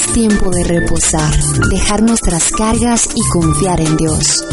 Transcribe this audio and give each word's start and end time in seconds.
Es 0.00 0.12
tiempo 0.14 0.50
de 0.50 0.64
reposar, 0.64 1.30
dejar 1.70 2.02
nuestras 2.02 2.50
cargas 2.52 3.06
y 3.14 3.20
confiar 3.28 3.80
en 3.80 3.96
Dios. 3.98 4.44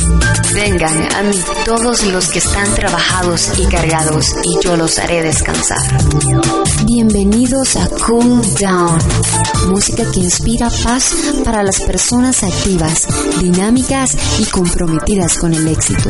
Vengan 0.54 1.16
a 1.16 1.24
mí 1.24 1.38
todos 1.64 2.04
los 2.08 2.30
que 2.30 2.40
están 2.40 2.74
trabajados 2.76 3.52
y 3.58 3.66
cargados, 3.68 4.26
y 4.44 4.66
yo 4.66 4.76
los 4.76 5.00
haré 5.00 5.24
descansar. 5.24 5.80
Bienvenidos 6.86 7.78
a 7.78 7.88
Cool 7.88 8.42
Down, 8.60 9.00
música 9.70 10.04
que 10.12 10.20
inspira 10.20 10.70
paz 10.84 11.14
para 11.46 11.64
las 11.64 11.80
personas 11.80 12.44
activas, 12.44 13.08
dinámicas 13.40 14.18
y 14.40 14.46
comprometidas 14.46 15.38
con 15.38 15.54
el 15.54 15.68
éxito. 15.70 16.10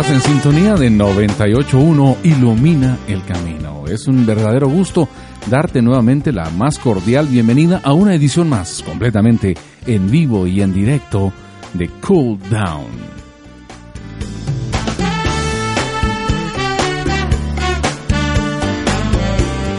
Estás 0.00 0.14
en 0.14 0.20
sintonía 0.20 0.74
de 0.76 0.90
981 0.90 2.18
Ilumina 2.22 2.98
el 3.08 3.24
Camino. 3.24 3.84
Es 3.88 4.06
un 4.06 4.24
verdadero 4.24 4.68
gusto 4.68 5.08
darte 5.50 5.82
nuevamente 5.82 6.30
la 6.30 6.50
más 6.50 6.78
cordial 6.78 7.26
bienvenida 7.26 7.80
a 7.82 7.94
una 7.94 8.14
edición 8.14 8.48
más 8.48 8.80
completamente 8.84 9.56
en 9.86 10.08
vivo 10.08 10.46
y 10.46 10.62
en 10.62 10.72
directo 10.72 11.32
de 11.74 11.88
Cool 11.88 12.38
Down. 12.48 12.86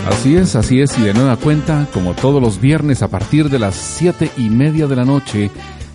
Así 0.09 0.35
es, 0.35 0.57
así 0.57 0.81
es, 0.81 0.99
y 0.99 1.03
de 1.03 1.13
nueva 1.13 1.37
cuenta, 1.37 1.87
como 1.93 2.13
todos 2.13 2.41
los 2.41 2.59
viernes 2.59 3.03
a 3.03 3.07
partir 3.07 3.49
de 3.49 3.59
las 3.59 3.75
siete 3.75 4.29
y 4.35 4.49
media 4.49 4.85
de 4.85 4.97
la 4.97 5.05
noche, 5.05 5.49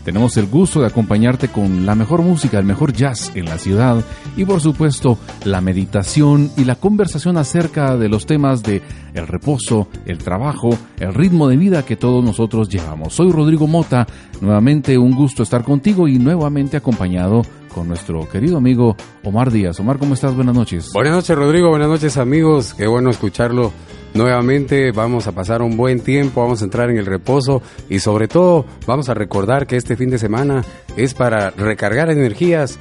tenemos 0.04 0.36
el 0.36 0.46
gusto 0.46 0.80
de 0.80 0.86
acompañarte 0.86 1.48
con 1.48 1.86
la 1.86 1.94
mejor 1.94 2.22
música, 2.22 2.58
el 2.58 2.64
mejor 2.64 2.92
jazz 2.92 3.32
en 3.34 3.46
la 3.46 3.58
ciudad 3.58 4.04
y 4.36 4.44
por 4.44 4.60
supuesto 4.60 5.18
la 5.44 5.60
meditación 5.60 6.50
y 6.56 6.64
la 6.64 6.76
conversación 6.76 7.36
acerca 7.36 7.96
de 7.96 8.08
los 8.08 8.26
temas 8.26 8.62
de 8.62 8.82
el 9.14 9.26
reposo, 9.26 9.88
el 10.06 10.18
trabajo, 10.18 10.76
el 10.98 11.14
ritmo 11.14 11.48
de 11.48 11.56
vida 11.56 11.84
que 11.84 11.96
todos 11.96 12.22
nosotros 12.24 12.68
llevamos. 12.68 13.14
Soy 13.14 13.30
Rodrigo 13.30 13.66
Mota, 13.66 14.06
nuevamente 14.40 14.98
un 14.98 15.14
gusto 15.14 15.42
estar 15.42 15.64
contigo 15.64 16.06
y 16.06 16.18
nuevamente 16.18 16.76
acompañado 16.76 17.42
con 17.74 17.88
nuestro 17.88 18.28
querido 18.28 18.56
amigo 18.58 18.96
Omar 19.24 19.50
Díaz. 19.50 19.80
Omar, 19.80 19.98
¿cómo 19.98 20.14
estás? 20.14 20.34
Buenas 20.34 20.54
noches. 20.54 20.90
Buenas 20.92 21.14
noches, 21.14 21.36
Rodrigo. 21.36 21.70
Buenas 21.70 21.88
noches, 21.88 22.16
amigos. 22.16 22.74
Qué 22.74 22.86
bueno 22.86 23.10
escucharlo 23.10 23.72
nuevamente. 24.14 24.90
Vamos 24.92 25.26
a 25.26 25.32
pasar 25.32 25.62
un 25.62 25.76
buen 25.76 26.00
tiempo, 26.00 26.40
vamos 26.40 26.62
a 26.62 26.64
entrar 26.64 26.90
en 26.90 26.96
el 26.96 27.06
reposo 27.06 27.62
y 27.88 27.98
sobre 27.98 28.28
todo 28.28 28.64
vamos 28.86 29.08
a 29.08 29.14
recordar 29.14 29.66
que 29.66 29.76
este 29.76 29.96
fin 29.96 30.10
de 30.10 30.18
semana 30.18 30.64
es 30.96 31.14
para 31.14 31.50
recargar 31.50 32.10
energías 32.10 32.78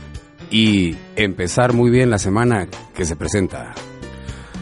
y 0.50 0.96
empezar 1.16 1.74
muy 1.74 1.90
bien 1.90 2.10
la 2.10 2.20
semana 2.20 2.68
que 2.94 3.06
se 3.06 3.16
presenta. 3.16 3.74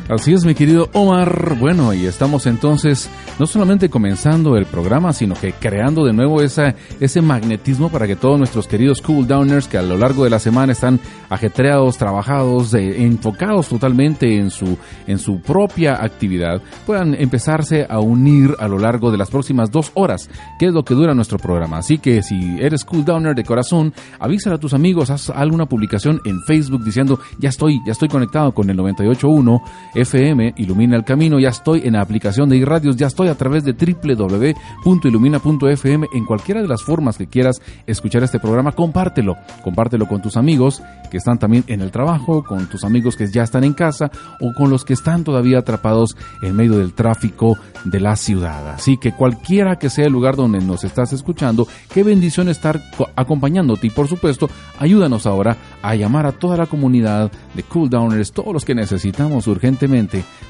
Así 0.10 0.34
es, 0.34 0.46
mi 0.46 0.56
querido 0.56 0.90
Omar. 0.94 1.56
Bueno, 1.58 1.94
y 1.94 2.06
estamos 2.06 2.46
entonces 2.46 3.10
no 3.40 3.48
solamente 3.48 3.90
comenzando 3.90 4.58
el 4.58 4.66
programa, 4.66 5.14
sino 5.14 5.36
que 5.36 5.54
creando 5.54 6.04
de 6.06 6.12
nuevo 6.12 6.42
ese 6.42 7.22
magnetismo 7.22 7.90
para 7.90 8.08
que 8.08 8.18
todos 8.18 8.38
nuestros 8.38 8.68
queridos 8.68 9.02
cool 9.02 9.26
downers 9.26 9.68
que 9.68 9.78
a 9.78 9.82
lo 9.82 9.98
largo 9.98 10.26
de 10.26 10.30
la 10.30 10.40
semana 10.40 10.74
están 10.74 11.00
ajetreados, 11.30 11.98
trabajados, 11.98 12.74
enfocados 12.74 13.70
totalmente 13.70 14.36
en 14.36 14.50
su, 14.50 14.78
en 15.08 15.18
su 15.18 15.40
propia 15.40 16.04
actividad, 16.04 16.62
puedan 16.86 17.16
empezarse 17.16 17.88
a 17.90 18.00
unir 18.00 18.56
a 18.60 18.68
lo 18.68 18.80
largo 18.80 19.12
de 19.12 19.18
las 19.18 19.30
próximas 19.30 19.72
dos 19.72 19.92
horas, 19.94 20.30
que 20.60 20.66
es 20.66 20.74
lo 20.74 20.84
que 20.84 20.94
dura 20.94 21.14
nuestro 21.14 21.38
programa. 21.38 21.78
Así 21.78 22.00
que 22.00 22.22
si 22.22 22.58
eres 22.60 22.84
cool 22.84 23.06
downer 23.06 23.34
de 23.34 23.46
corazón, 23.46 23.94
avísale 24.20 24.58
a 24.58 24.60
tus 24.60 24.74
amigos, 24.74 25.10
haz 25.10 25.30
alguna 25.30 25.68
publicación 25.68 26.20
en 26.26 26.42
Facebook 26.42 26.84
diciendo, 26.84 27.20
ya 27.40 27.50
estoy, 27.50 27.80
ya 27.86 27.94
estoy 27.94 28.10
conectado 28.10 28.52
con 28.52 28.70
el 28.70 28.78
98.1 28.78 29.62
FM, 30.02 30.54
Ilumina 30.58 30.98
el 30.98 31.04
Camino, 31.04 31.40
ya 31.40 31.50
estoy 31.50 31.82
en 31.86 31.94
la 31.94 32.02
aplicación 32.02 32.50
de 32.50 32.58
iRadios, 32.58 32.98
ya 32.98 33.08
estoy 33.08 33.30
a 33.30 33.36
través 33.36 33.64
de 33.64 33.74
www.ilumina.fm, 33.74 36.08
en 36.14 36.26
cualquiera 36.26 36.62
de 36.62 36.68
las 36.68 36.84
formas 36.84 37.18
que 37.18 37.28
quieras 37.28 37.62
escuchar 37.88 38.24
este 38.24 38.40
programa, 38.40 38.74
compártelo, 38.74 39.38
compártelo 39.64 40.08
con 40.08 40.22
tus 40.22 40.38
amigos 40.38 40.82
que 41.10 41.18
están 41.18 41.38
también 41.38 41.64
en 41.68 41.82
el 41.82 41.92
trabajo, 41.92 42.44
con 42.44 42.68
tus 42.68 42.84
amigos 42.84 43.16
que 43.16 43.28
ya 43.28 43.44
están 43.44 43.64
en 43.64 43.74
casa 43.74 44.12
o 44.40 44.54
con 44.54 44.70
los 44.70 44.86
que 44.86 44.94
están 44.94 45.24
todavía 45.24 45.60
atrapados 45.60 46.16
en 46.42 46.56
medio 46.56 46.78
del 46.78 46.94
tráfico 46.94 47.58
de 47.84 48.00
la 48.00 48.16
ciudad. 48.16 48.70
Así 48.70 48.98
que 48.98 49.12
cualquiera 49.12 49.78
que 49.78 49.90
sea 49.90 50.06
el 50.06 50.14
lugar 50.14 50.36
donde 50.36 50.60
nos 50.60 50.84
estás 50.84 51.14
escuchando, 51.14 51.68
qué 51.94 52.04
bendición 52.04 52.50
estar 52.50 52.82
acompañándote. 53.16 53.88
Y 53.88 53.90
por 53.90 54.08
supuesto, 54.08 54.50
ayúdanos 54.80 55.26
ahora 55.26 55.58
a 55.82 55.96
llamar 55.96 56.26
a 56.26 56.32
toda 56.32 56.58
la 56.58 56.66
comunidad 56.66 57.32
de 57.54 57.64
Cool 57.64 57.90
Downers, 57.90 58.32
todos 58.32 58.54
los 58.54 58.66
que 58.66 58.76
necesitamos 58.76 59.48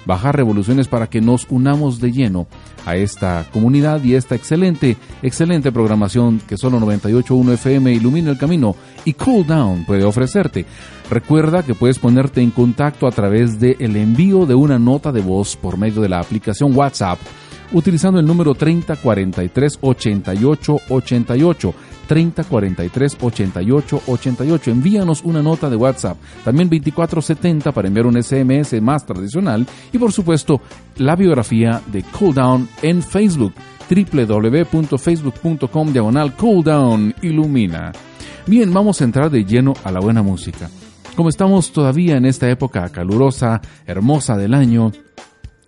bajar 0.06 0.36
revoluciones 0.36 0.88
para 0.88 1.08
que 1.08 1.22
nos 1.22 1.46
unamos 1.50 2.00
de 2.00 2.12
lleno 2.12 2.48
a 2.86 2.96
esta 2.96 3.46
comunidad 3.52 4.04
y 4.04 4.16
esta 4.16 4.36
excelente, 4.36 4.98
excelente 5.22 5.72
programación 5.72 6.40
que 6.48 6.58
solo 6.58 6.80
98.1 6.80 7.54
FM 7.54 7.94
ilumina 7.94 8.32
el 8.32 8.38
camino 8.38 8.76
y 9.06 9.14
Cool 9.14 9.46
Down 9.46 9.86
puede 9.86 10.04
ofrecerte. 10.04 10.66
Recuerda 11.10 11.64
que 11.64 11.76
puedes 11.76 12.00
ponerte 12.00 12.42
en 12.42 12.52
contacto 12.52 13.08
a 13.08 13.12
través 13.12 13.60
del 13.60 13.76
el 13.80 13.96
envío 13.96 14.46
de 14.46 14.56
una 14.56 14.80
nota 14.80 15.12
de 15.12 15.22
voz 15.22 15.56
por 15.56 15.78
medio 15.78 16.02
de 16.02 16.10
la 16.10 16.20
aplicación 16.20 16.76
WhatsApp 16.76 17.20
utilizando 17.74 18.20
el 18.20 18.26
número 18.26 18.54
3043 18.54 19.80
8888 19.82 21.74
3043 22.12 23.18
88 23.22 24.02
88. 24.06 24.72
Envíanos 24.72 25.24
una 25.24 25.42
nota 25.42 25.70
de 25.70 25.78
WhatsApp. 25.78 26.18
También 26.44 26.68
2470 26.68 27.72
para 27.72 27.88
enviar 27.88 28.06
un 28.06 28.22
SMS 28.22 28.82
más 28.82 29.06
tradicional. 29.06 29.66
Y 29.94 29.98
por 29.98 30.12
supuesto, 30.12 30.60
la 30.98 31.16
biografía 31.16 31.82
de 31.88 32.04
Cooldown 32.04 32.68
en 32.82 33.02
Facebook 33.02 33.54
www.facebook.com 33.90 35.94
diagonal 35.94 36.36
cooldown 36.36 37.16
ilumina. 37.22 37.94
Bien, 38.46 38.74
vamos 38.74 39.00
a 39.00 39.06
entrar 39.06 39.30
de 39.30 39.46
lleno 39.46 39.74
a 39.82 39.90
la 39.90 40.02
buena 40.02 40.22
música. 40.22 40.70
Como 41.16 41.30
estamos 41.30 41.72
todavía 41.72 42.18
en 42.18 42.26
esta 42.26 42.50
época 42.50 42.90
calurosa, 42.90 43.62
hermosa 43.86 44.36
del 44.36 44.54
año, 44.54 44.92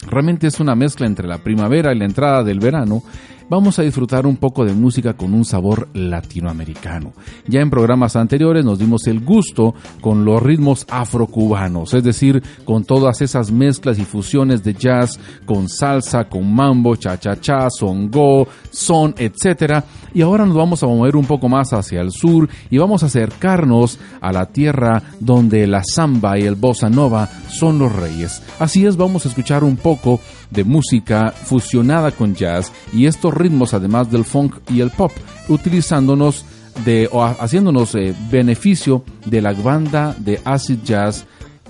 realmente 0.07 0.47
es 0.47 0.59
una 0.59 0.75
mezcla 0.75 1.07
entre 1.07 1.25
la 1.25 1.37
primavera 1.37 1.93
y 1.93 1.99
la 1.99 2.05
entrada 2.05 2.43
del 2.43 2.59
verano, 2.59 3.01
vamos 3.49 3.79
a 3.79 3.83
disfrutar 3.83 4.25
un 4.25 4.37
poco 4.37 4.65
de 4.65 4.73
música 4.73 5.13
con 5.13 5.33
un 5.33 5.45
sabor 5.45 5.87
latinoamericano. 5.93 7.13
Ya 7.47 7.61
en 7.61 7.69
programas 7.69 8.15
anteriores 8.15 8.65
nos 8.65 8.79
dimos 8.79 9.07
el 9.07 9.19
gusto 9.19 9.73
con 10.01 10.25
los 10.25 10.41
ritmos 10.41 10.85
afrocubanos, 10.89 11.93
es 11.93 12.03
decir, 12.03 12.41
con 12.65 12.83
todas 12.83 13.21
esas 13.21 13.51
mezclas 13.51 13.99
y 13.99 14.05
fusiones 14.05 14.63
de 14.63 14.73
jazz 14.73 15.19
con 15.45 15.69
salsa, 15.69 16.25
con 16.25 16.53
mambo, 16.53 16.95
cha-cha-cha, 16.95 17.69
songo, 17.69 18.47
son, 18.71 19.15
etc. 19.17 19.83
Y 20.13 20.21
ahora 20.21 20.45
nos 20.45 20.55
vamos 20.55 20.83
a 20.83 20.87
mover 20.87 21.15
un 21.15 21.25
poco 21.25 21.49
más 21.49 21.73
hacia 21.73 22.01
el 22.01 22.11
sur 22.11 22.49
y 22.69 22.77
vamos 22.77 23.03
a 23.03 23.07
acercarnos 23.07 23.99
a 24.21 24.31
la 24.31 24.47
tierra 24.47 25.03
donde 25.19 25.67
la 25.67 25.83
samba 25.83 26.37
y 26.37 26.43
el 26.43 26.55
bossa 26.55 26.89
nova 26.89 27.29
son 27.49 27.79
los 27.79 27.93
reyes. 27.93 28.41
Así 28.59 28.85
es, 28.85 28.97
vamos 28.97 29.25
a 29.25 29.29
escuchar 29.29 29.63
un 29.63 29.77
poco 29.77 30.19
de 30.49 30.63
música 30.63 31.31
fusionada 31.31 32.11
con 32.11 32.35
jazz 32.35 32.71
y 32.93 33.07
estos 33.07 33.33
ritmos 33.33 33.42
además 33.73 34.11
del 34.11 34.25
funk 34.25 34.55
y 34.69 34.81
el 34.81 34.91
pop, 34.91 35.11
utilizándonos 35.49 36.45
de 36.85 37.07
o 37.11 37.23
haciéndonos 37.23 37.95
eh, 37.95 38.15
beneficio 38.31 39.03
de 39.25 39.41
la 39.41 39.53
banda 39.53 40.15
de 40.17 40.41
acid 40.43 40.79
jazz 40.83 41.25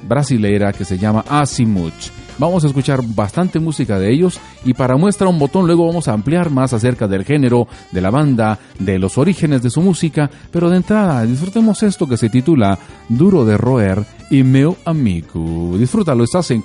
brasilera 0.07 0.73
que 0.73 0.85
se 0.85 0.97
llama 0.97 1.23
Asimuch. 1.29 2.11
Vamos 2.39 2.63
a 2.63 2.67
escuchar 2.67 3.01
bastante 3.03 3.59
música 3.59 3.99
de 3.99 4.11
ellos 4.11 4.39
y 4.65 4.73
para 4.73 4.97
muestra 4.97 5.27
un 5.27 5.37
botón 5.37 5.67
luego 5.67 5.85
vamos 5.85 6.07
a 6.07 6.13
ampliar 6.13 6.49
más 6.49 6.73
acerca 6.73 7.07
del 7.07 7.25
género, 7.25 7.67
de 7.91 8.01
la 8.01 8.09
banda, 8.09 8.59
de 8.79 8.97
los 8.97 9.17
orígenes 9.17 9.61
de 9.61 9.69
su 9.69 9.81
música, 9.81 10.29
pero 10.51 10.69
de 10.69 10.77
entrada 10.77 11.23
disfrutemos 11.25 11.83
esto 11.83 12.07
que 12.07 12.17
se 12.17 12.29
titula 12.29 12.77
Duro 13.07 13.45
de 13.45 13.57
Roer 13.57 14.03
y 14.31 14.43
Meu 14.43 14.75
Amigo. 14.85 15.77
Disfrútalo, 15.77 16.23
estás 16.23 16.49
en 16.51 16.61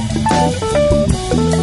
Música 0.00 1.57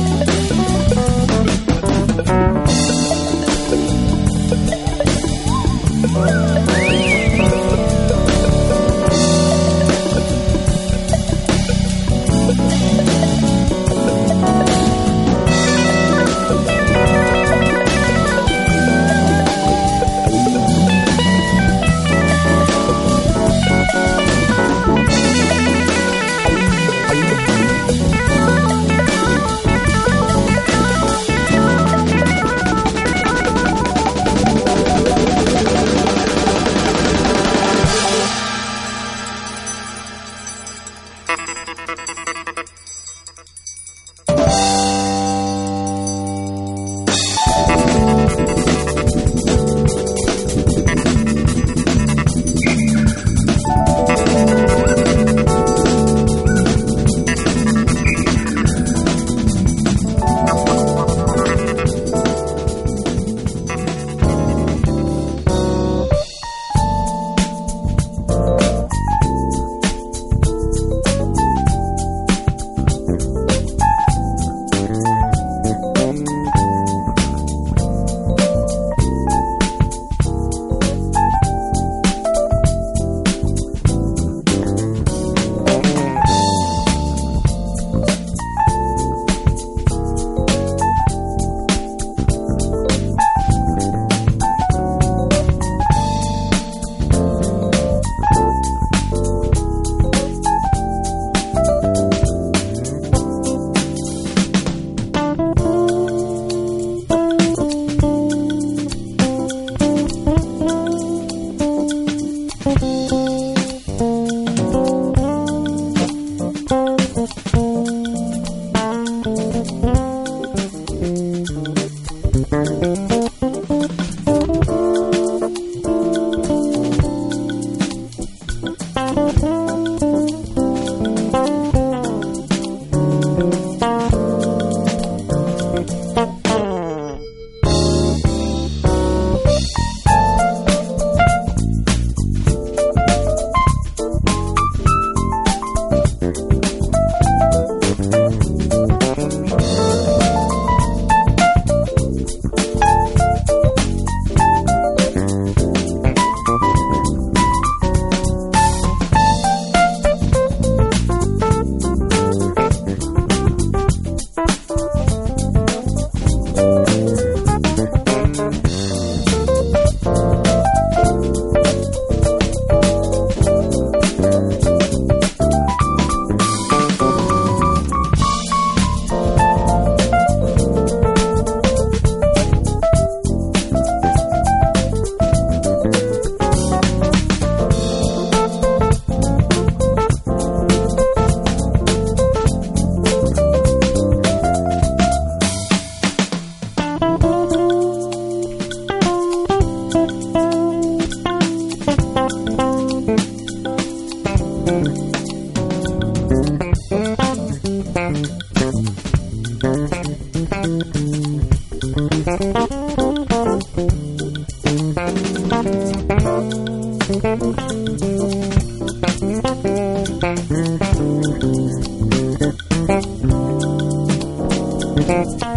Cool 225.05 225.37
Down. 225.37 225.54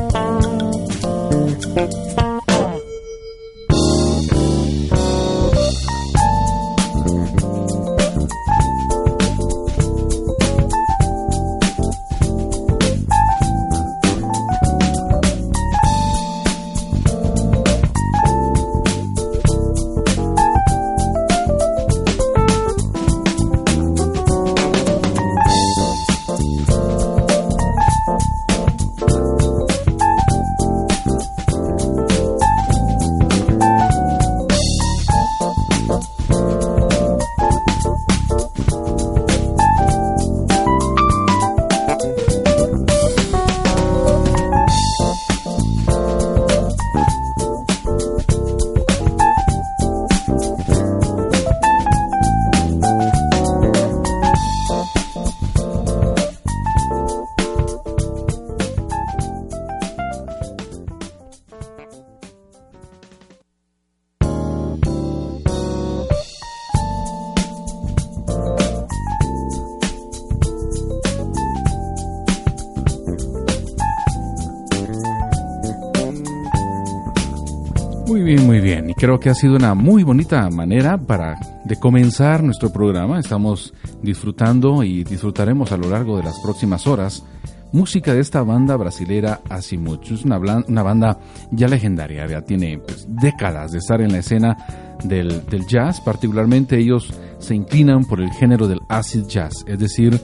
Creo 78.99 79.21
que 79.21 79.31
ha 79.31 79.35
sido 79.35 79.55
una 79.55 79.75
muy 79.75 80.03
bonita 80.03 80.51
manera 80.51 80.99
para 80.99 81.39
de 81.65 81.77
comenzar 81.77 82.43
nuestro 82.43 82.71
programa. 82.73 83.21
Estamos 83.21 83.73
disfrutando 84.03 84.83
y 84.83 85.05
disfrutaremos 85.05 85.71
a 85.71 85.77
lo 85.77 85.89
largo 85.89 86.17
de 86.17 86.25
las 86.25 86.41
próximas 86.41 86.85
horas 86.89 87.23
música 87.71 88.13
de 88.13 88.21
esta 88.21 88.43
banda 88.43 88.77
brasilera 88.77 89.41
Azimuth. 89.49 90.11
Es 90.11 90.25
una, 90.25 90.39
una 90.39 90.83
banda 90.83 91.21
ya 91.53 91.69
legendaria, 91.69 92.27
ya 92.27 92.43
tiene 92.43 92.79
pues, 92.79 93.07
décadas 93.09 93.71
de 93.71 93.79
estar 93.79 94.01
en 94.01 94.11
la 94.11 94.19
escena 94.19 94.57
del, 95.05 95.47
del 95.47 95.65
jazz. 95.69 96.01
Particularmente 96.01 96.77
ellos 96.77 97.15
se 97.39 97.55
inclinan 97.55 98.05
por 98.05 98.21
el 98.21 98.33
género 98.33 98.67
del 98.67 98.81
acid 98.89 99.27
jazz, 99.29 99.65
es 99.69 99.79
decir, 99.79 100.21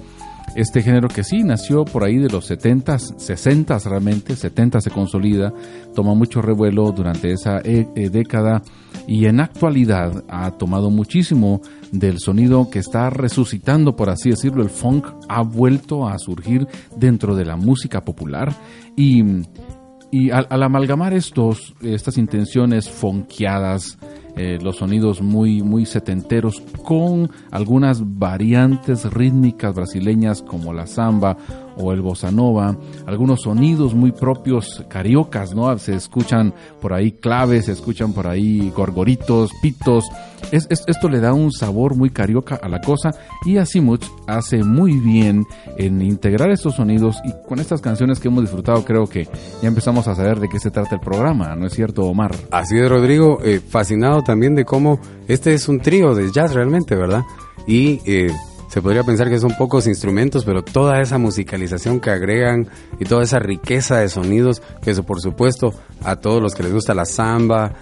este 0.54 0.82
género 0.82 1.08
que 1.08 1.25
sí 1.25 1.42
nació 1.42 1.84
por 1.84 2.04
ahí 2.04 2.18
de 2.18 2.28
los 2.28 2.50
70s, 2.50 3.16
60s 3.16 3.84
realmente, 3.84 4.37
70 4.37 4.80
se 4.80 4.90
consolida, 4.90 5.52
toma 5.94 6.14
mucho 6.14 6.40
revuelo 6.42 6.92
durante 6.92 7.32
esa 7.32 7.58
eh, 7.58 7.88
eh, 7.94 8.08
década 8.08 8.62
y 9.06 9.26
en 9.26 9.40
actualidad 9.40 10.25
ha 10.28 10.52
tomado 10.52 10.90
muchísimo 10.90 11.61
del 11.90 12.18
sonido 12.18 12.70
que 12.70 12.78
está 12.78 13.11
resucitando, 13.11 13.96
por 13.96 14.11
así 14.11 14.30
decirlo, 14.30 14.62
el 14.62 14.70
funk 14.70 15.06
ha 15.28 15.42
vuelto 15.42 16.06
a 16.08 16.18
surgir 16.18 16.66
dentro 16.96 17.34
de 17.34 17.44
la 17.44 17.56
música 17.56 18.04
popular 18.04 18.54
y, 18.96 19.23
al, 20.30 20.46
al 20.49 20.62
amalgamar 20.62 21.12
estos, 21.12 21.75
estas 21.82 22.16
intenciones 22.18 22.88
funkeadas, 22.88 23.99
eh, 24.37 24.59
los 24.61 24.76
sonidos 24.76 25.23
muy, 25.23 25.62
muy 25.62 25.87
setenteros 25.87 26.61
con 26.83 27.31
algunas 27.50 28.19
variantes 28.19 29.12
rítmicas 29.12 29.75
brasileñas 29.75 30.43
como 30.43 30.73
la 30.73 30.87
samba 30.87 31.37
o 31.76 31.93
el 31.93 32.00
bossa 32.00 32.31
nova, 32.31 32.76
algunos 33.07 33.43
sonidos 33.43 33.95
muy 33.95 34.12
propios 34.12 34.85
cariocas, 34.88 35.54
¿no? 35.54 35.76
Se 35.78 35.95
escuchan 35.95 36.54
por 36.81 36.93
ahí 36.93 37.12
claves, 37.12 37.66
se 37.66 37.73
escuchan 37.73 38.12
por 38.12 38.26
ahí 38.26 38.71
gorgoritos, 38.75 39.50
pitos. 39.62 40.04
Es, 40.52 40.69
esto 40.69 41.09
le 41.09 41.21
da 41.21 41.33
un 41.33 41.52
sabor 41.52 41.97
muy 41.97 42.11
carioca 42.11 42.57
a 42.57 42.69
la 42.69 42.81
cosa 42.81 43.11
y 43.45 43.57
Azimuth 43.57 44.04
hace 44.26 44.62
muy 44.62 44.99
bien 44.99 45.47
en 45.78 46.02
integrar 46.02 46.50
estos 46.50 46.76
sonidos 46.76 47.16
y 47.25 47.33
con 47.49 47.61
estas 47.61 47.81
canciones 47.81 48.21
que 48.21 48.28
hemos 48.28 48.43
disfrutado 48.43 48.85
creo 48.85 49.07
que 49.07 49.26
ya 49.62 49.69
empezamos 49.69 50.07
a 50.07 50.14
saber 50.14 50.40
de 50.40 50.49
qué 50.49 50.59
se 50.59 50.71
trata 50.71 50.97
el 50.97 51.00
programa, 51.00 51.57
¿no 51.57 51.66
es 51.66 51.73
cierto, 51.73 52.04
Omar? 52.04 52.35
Así 52.50 52.76
es, 52.76 52.88
Rodrigo, 52.88 53.38
eh, 53.43 53.61
fascinado 53.61 54.23
también 54.23 54.54
de 54.54 54.64
cómo 54.64 55.00
este 55.28 55.54
es 55.54 55.69
un 55.69 55.81
trío 55.81 56.14
de 56.14 56.31
jazz 56.31 56.52
realmente, 56.52 56.95
¿verdad? 56.95 57.23
Y 57.66 58.00
eh, 58.04 58.31
se 58.75 58.83
podría 58.83 59.04
pensar 59.04 59.31
que 59.31 59.38
son 59.38 59.52
pocos 59.57 59.87
instrumentos, 59.87 60.45
pero 60.45 60.64
toda 60.64 61.00
esa 61.00 61.16
musicalización 61.16 62.00
que 62.00 62.11
agregan 62.11 62.66
y 62.99 63.04
toda 63.04 63.23
esa 63.23 63.38
riqueza 63.38 63.99
de 63.99 64.09
sonidos, 64.09 64.62
que 64.83 64.90
eso 64.90 65.04
por 65.04 65.21
supuesto 65.21 65.73
a 66.02 66.16
todos 66.16 66.43
los 66.43 66.57
que 66.57 66.64
les 66.64 66.73
gusta 66.73 66.93
la 66.93 67.04
samba, 67.04 67.75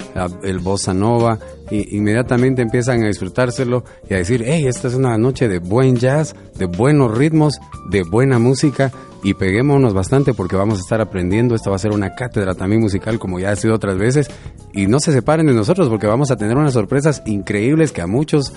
el 0.43 0.59
bossa 0.59 0.93
nova, 0.93 1.39
inmediatamente 1.71 2.61
empiezan 2.61 3.03
a 3.03 3.07
disfrutárselo 3.07 3.85
y 4.11 4.13
a 4.13 4.19
decir, 4.19 4.45
hey, 4.47 4.67
esta 4.67 4.89
es 4.89 4.95
una 4.95 5.17
noche 5.17 5.49
de 5.49 5.61
buen 5.61 5.97
jazz, 5.97 6.37
de 6.59 6.67
buenos 6.67 7.17
ritmos, 7.17 7.59
de 7.89 8.03
buena 8.03 8.39
música, 8.39 8.93
y 9.23 9.33
peguémonos 9.33 9.95
bastante 9.95 10.35
porque 10.35 10.57
vamos 10.57 10.77
a 10.77 10.83
estar 10.83 11.01
aprendiendo. 11.01 11.55
Esta 11.55 11.71
va 11.71 11.77
a 11.77 11.79
ser 11.79 11.93
una 11.93 12.15
cátedra 12.15 12.55
también 12.55 12.83
musical 12.83 13.19
como 13.19 13.41
ya 13.41 13.53
ha 13.53 13.57
sido 13.57 13.75
otras 13.75 13.97
veces. 13.97 14.29
Y 14.75 14.89
no 14.89 15.01
se 15.01 15.13
separen 15.13 15.47
de 15.47 15.55
nosotros 15.55 15.89
porque 15.89 16.07
vamos 16.07 16.31
a 16.31 16.37
tener 16.37 16.57
unas 16.57 16.75
sorpresas 16.75 17.23
increíbles 17.25 17.93
que 17.93 18.03
a 18.03 18.07
muchos 18.07 18.53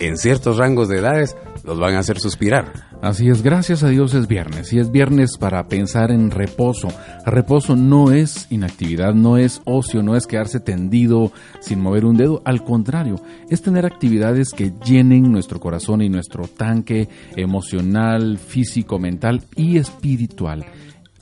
en 0.00 0.16
ciertos 0.18 0.58
rangos 0.58 0.88
de 0.88 0.98
edades 0.98 1.36
los 1.64 1.78
van 1.78 1.94
a 1.94 2.00
hacer 2.00 2.18
suspirar. 2.18 2.72
Así 3.02 3.28
es, 3.28 3.42
gracias 3.42 3.82
a 3.82 3.88
Dios 3.88 4.14
es 4.14 4.28
viernes 4.28 4.72
y 4.72 4.78
es 4.78 4.90
viernes 4.90 5.36
para 5.38 5.66
pensar 5.66 6.10
en 6.10 6.30
reposo. 6.30 6.88
Reposo 7.24 7.74
no 7.76 8.12
es 8.12 8.46
inactividad, 8.50 9.14
no 9.14 9.36
es 9.36 9.60
ocio, 9.64 10.02
no 10.02 10.16
es 10.16 10.26
quedarse 10.26 10.60
tendido 10.60 11.32
sin 11.60 11.80
mover 11.80 12.04
un 12.04 12.16
dedo, 12.16 12.42
al 12.44 12.62
contrario, 12.64 13.20
es 13.50 13.62
tener 13.62 13.86
actividades 13.86 14.50
que 14.50 14.72
llenen 14.84 15.32
nuestro 15.32 15.58
corazón 15.58 16.02
y 16.02 16.08
nuestro 16.08 16.46
tanque 16.46 17.08
emocional, 17.36 18.38
físico, 18.38 18.98
mental 18.98 19.42
y 19.56 19.78
espiritual 19.78 20.64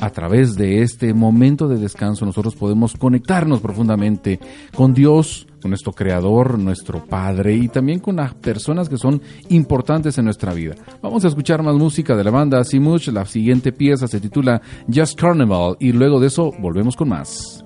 a 0.03 0.11
través 0.11 0.57
de 0.57 0.83
este 0.83 1.15
momento 1.15 1.69
de 1.69 1.79
descanso 1.79 2.27
nosotros 2.27 2.57
podemos 2.57 2.95
conectarnos 2.95 3.61
profundamente 3.61 4.41
con 4.75 4.95
Dios, 4.95 5.47
con 5.63 5.71
nuestro 5.71 5.93
Creador, 5.93 6.59
nuestro 6.59 7.05
Padre 7.05 7.55
y 7.55 7.69
también 7.69 8.01
con 8.01 8.17
las 8.17 8.35
personas 8.35 8.89
que 8.89 8.99
son 8.99 9.23
importantes 9.51 10.19
en 10.19 10.25
nuestra 10.25 10.55
vida. 10.55 10.75
Vamos 11.01 11.25
a 11.25 11.29
escuchar 11.29 11.63
más 11.63 11.77
música 11.77 12.17
de 12.17 12.25
la 12.25 12.33
banda 12.33 12.65
Simuch. 12.65 13.07
La 13.09 13.25
siguiente 13.27 13.71
pieza 13.71 14.09
se 14.09 14.19
titula 14.19 14.61
Just 14.93 15.21
Carnival 15.21 15.77
y 15.79 15.93
luego 15.93 16.19
de 16.19 16.27
eso 16.27 16.51
volvemos 16.59 16.97
con 16.97 17.09
más. 17.09 17.65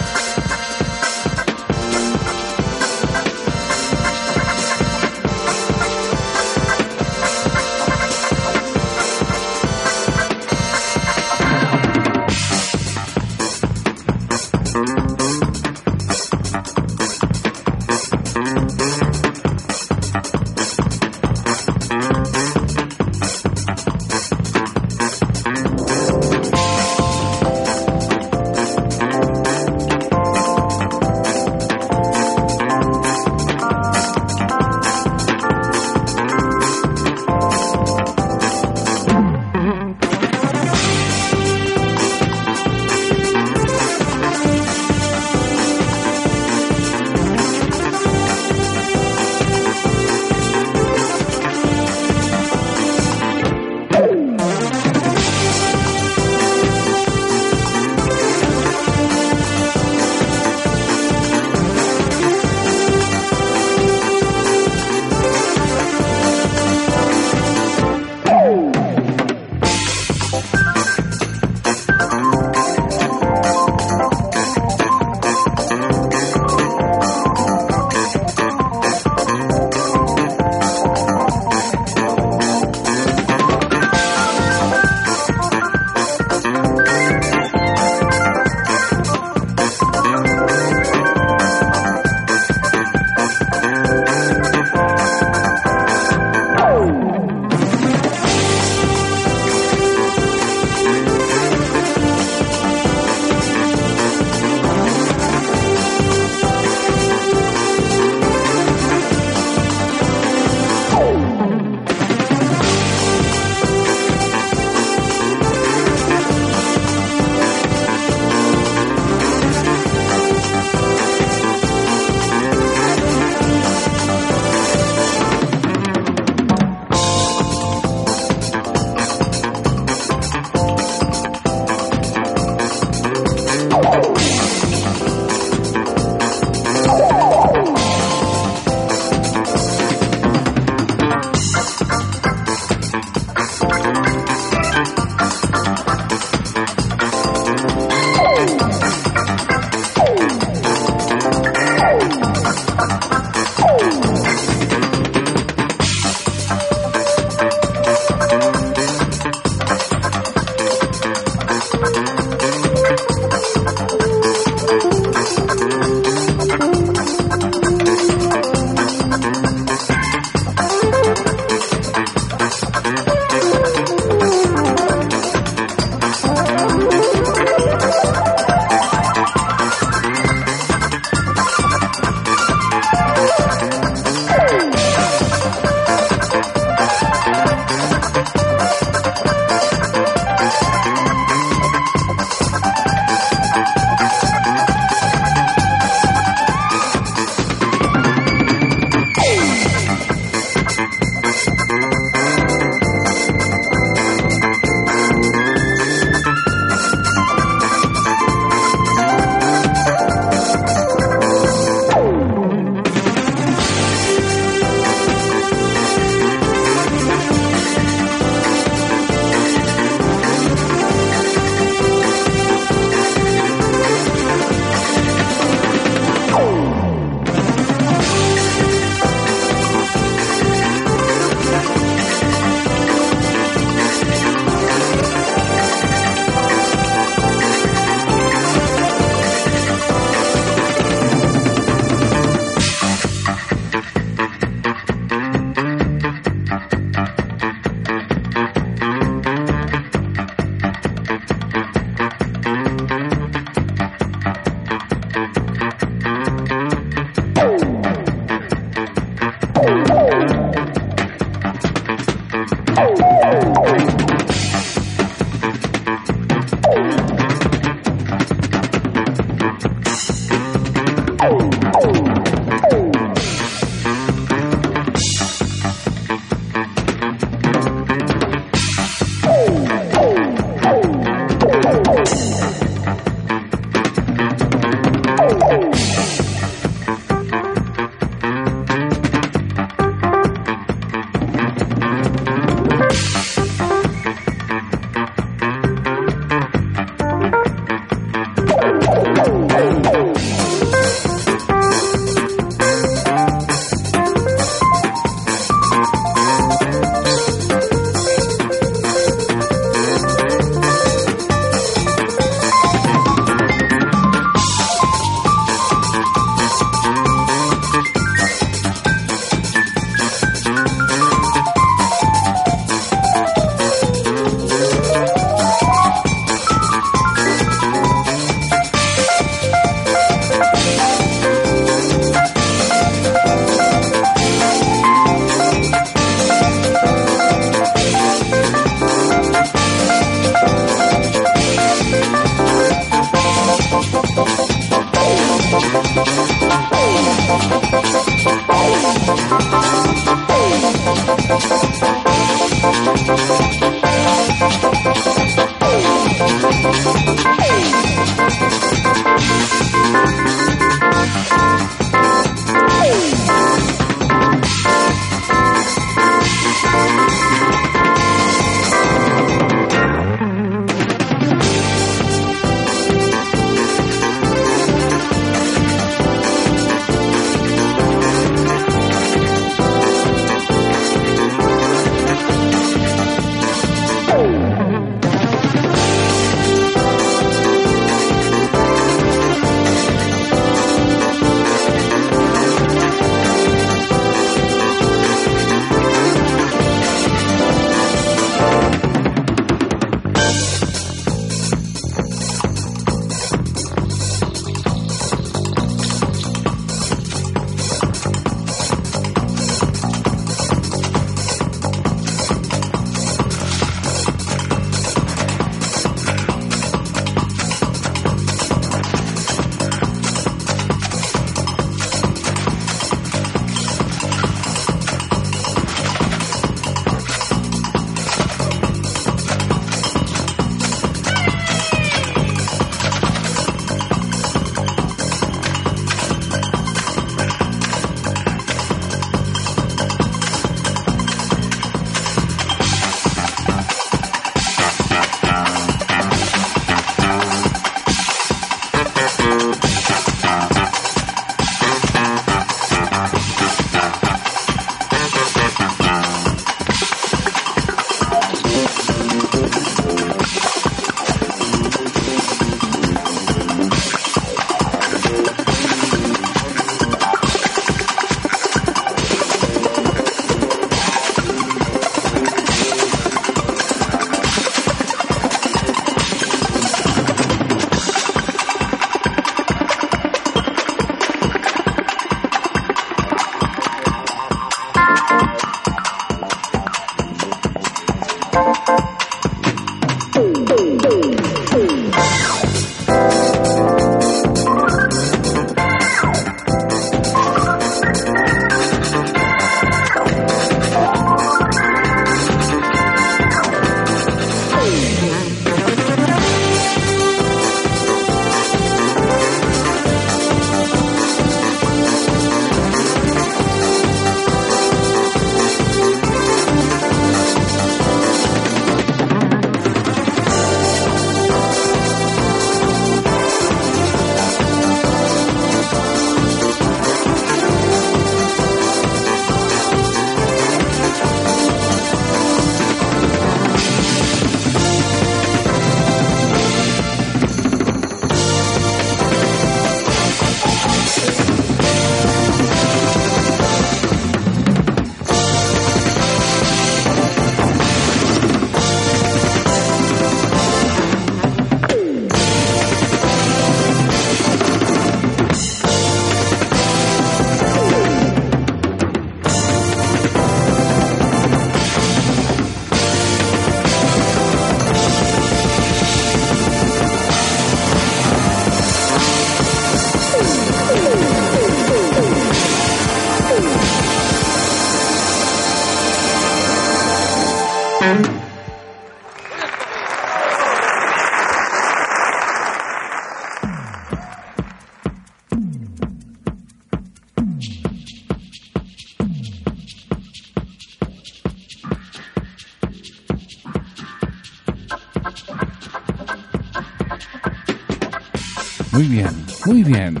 Muy 599.46 599.62
bien. 599.62 600.00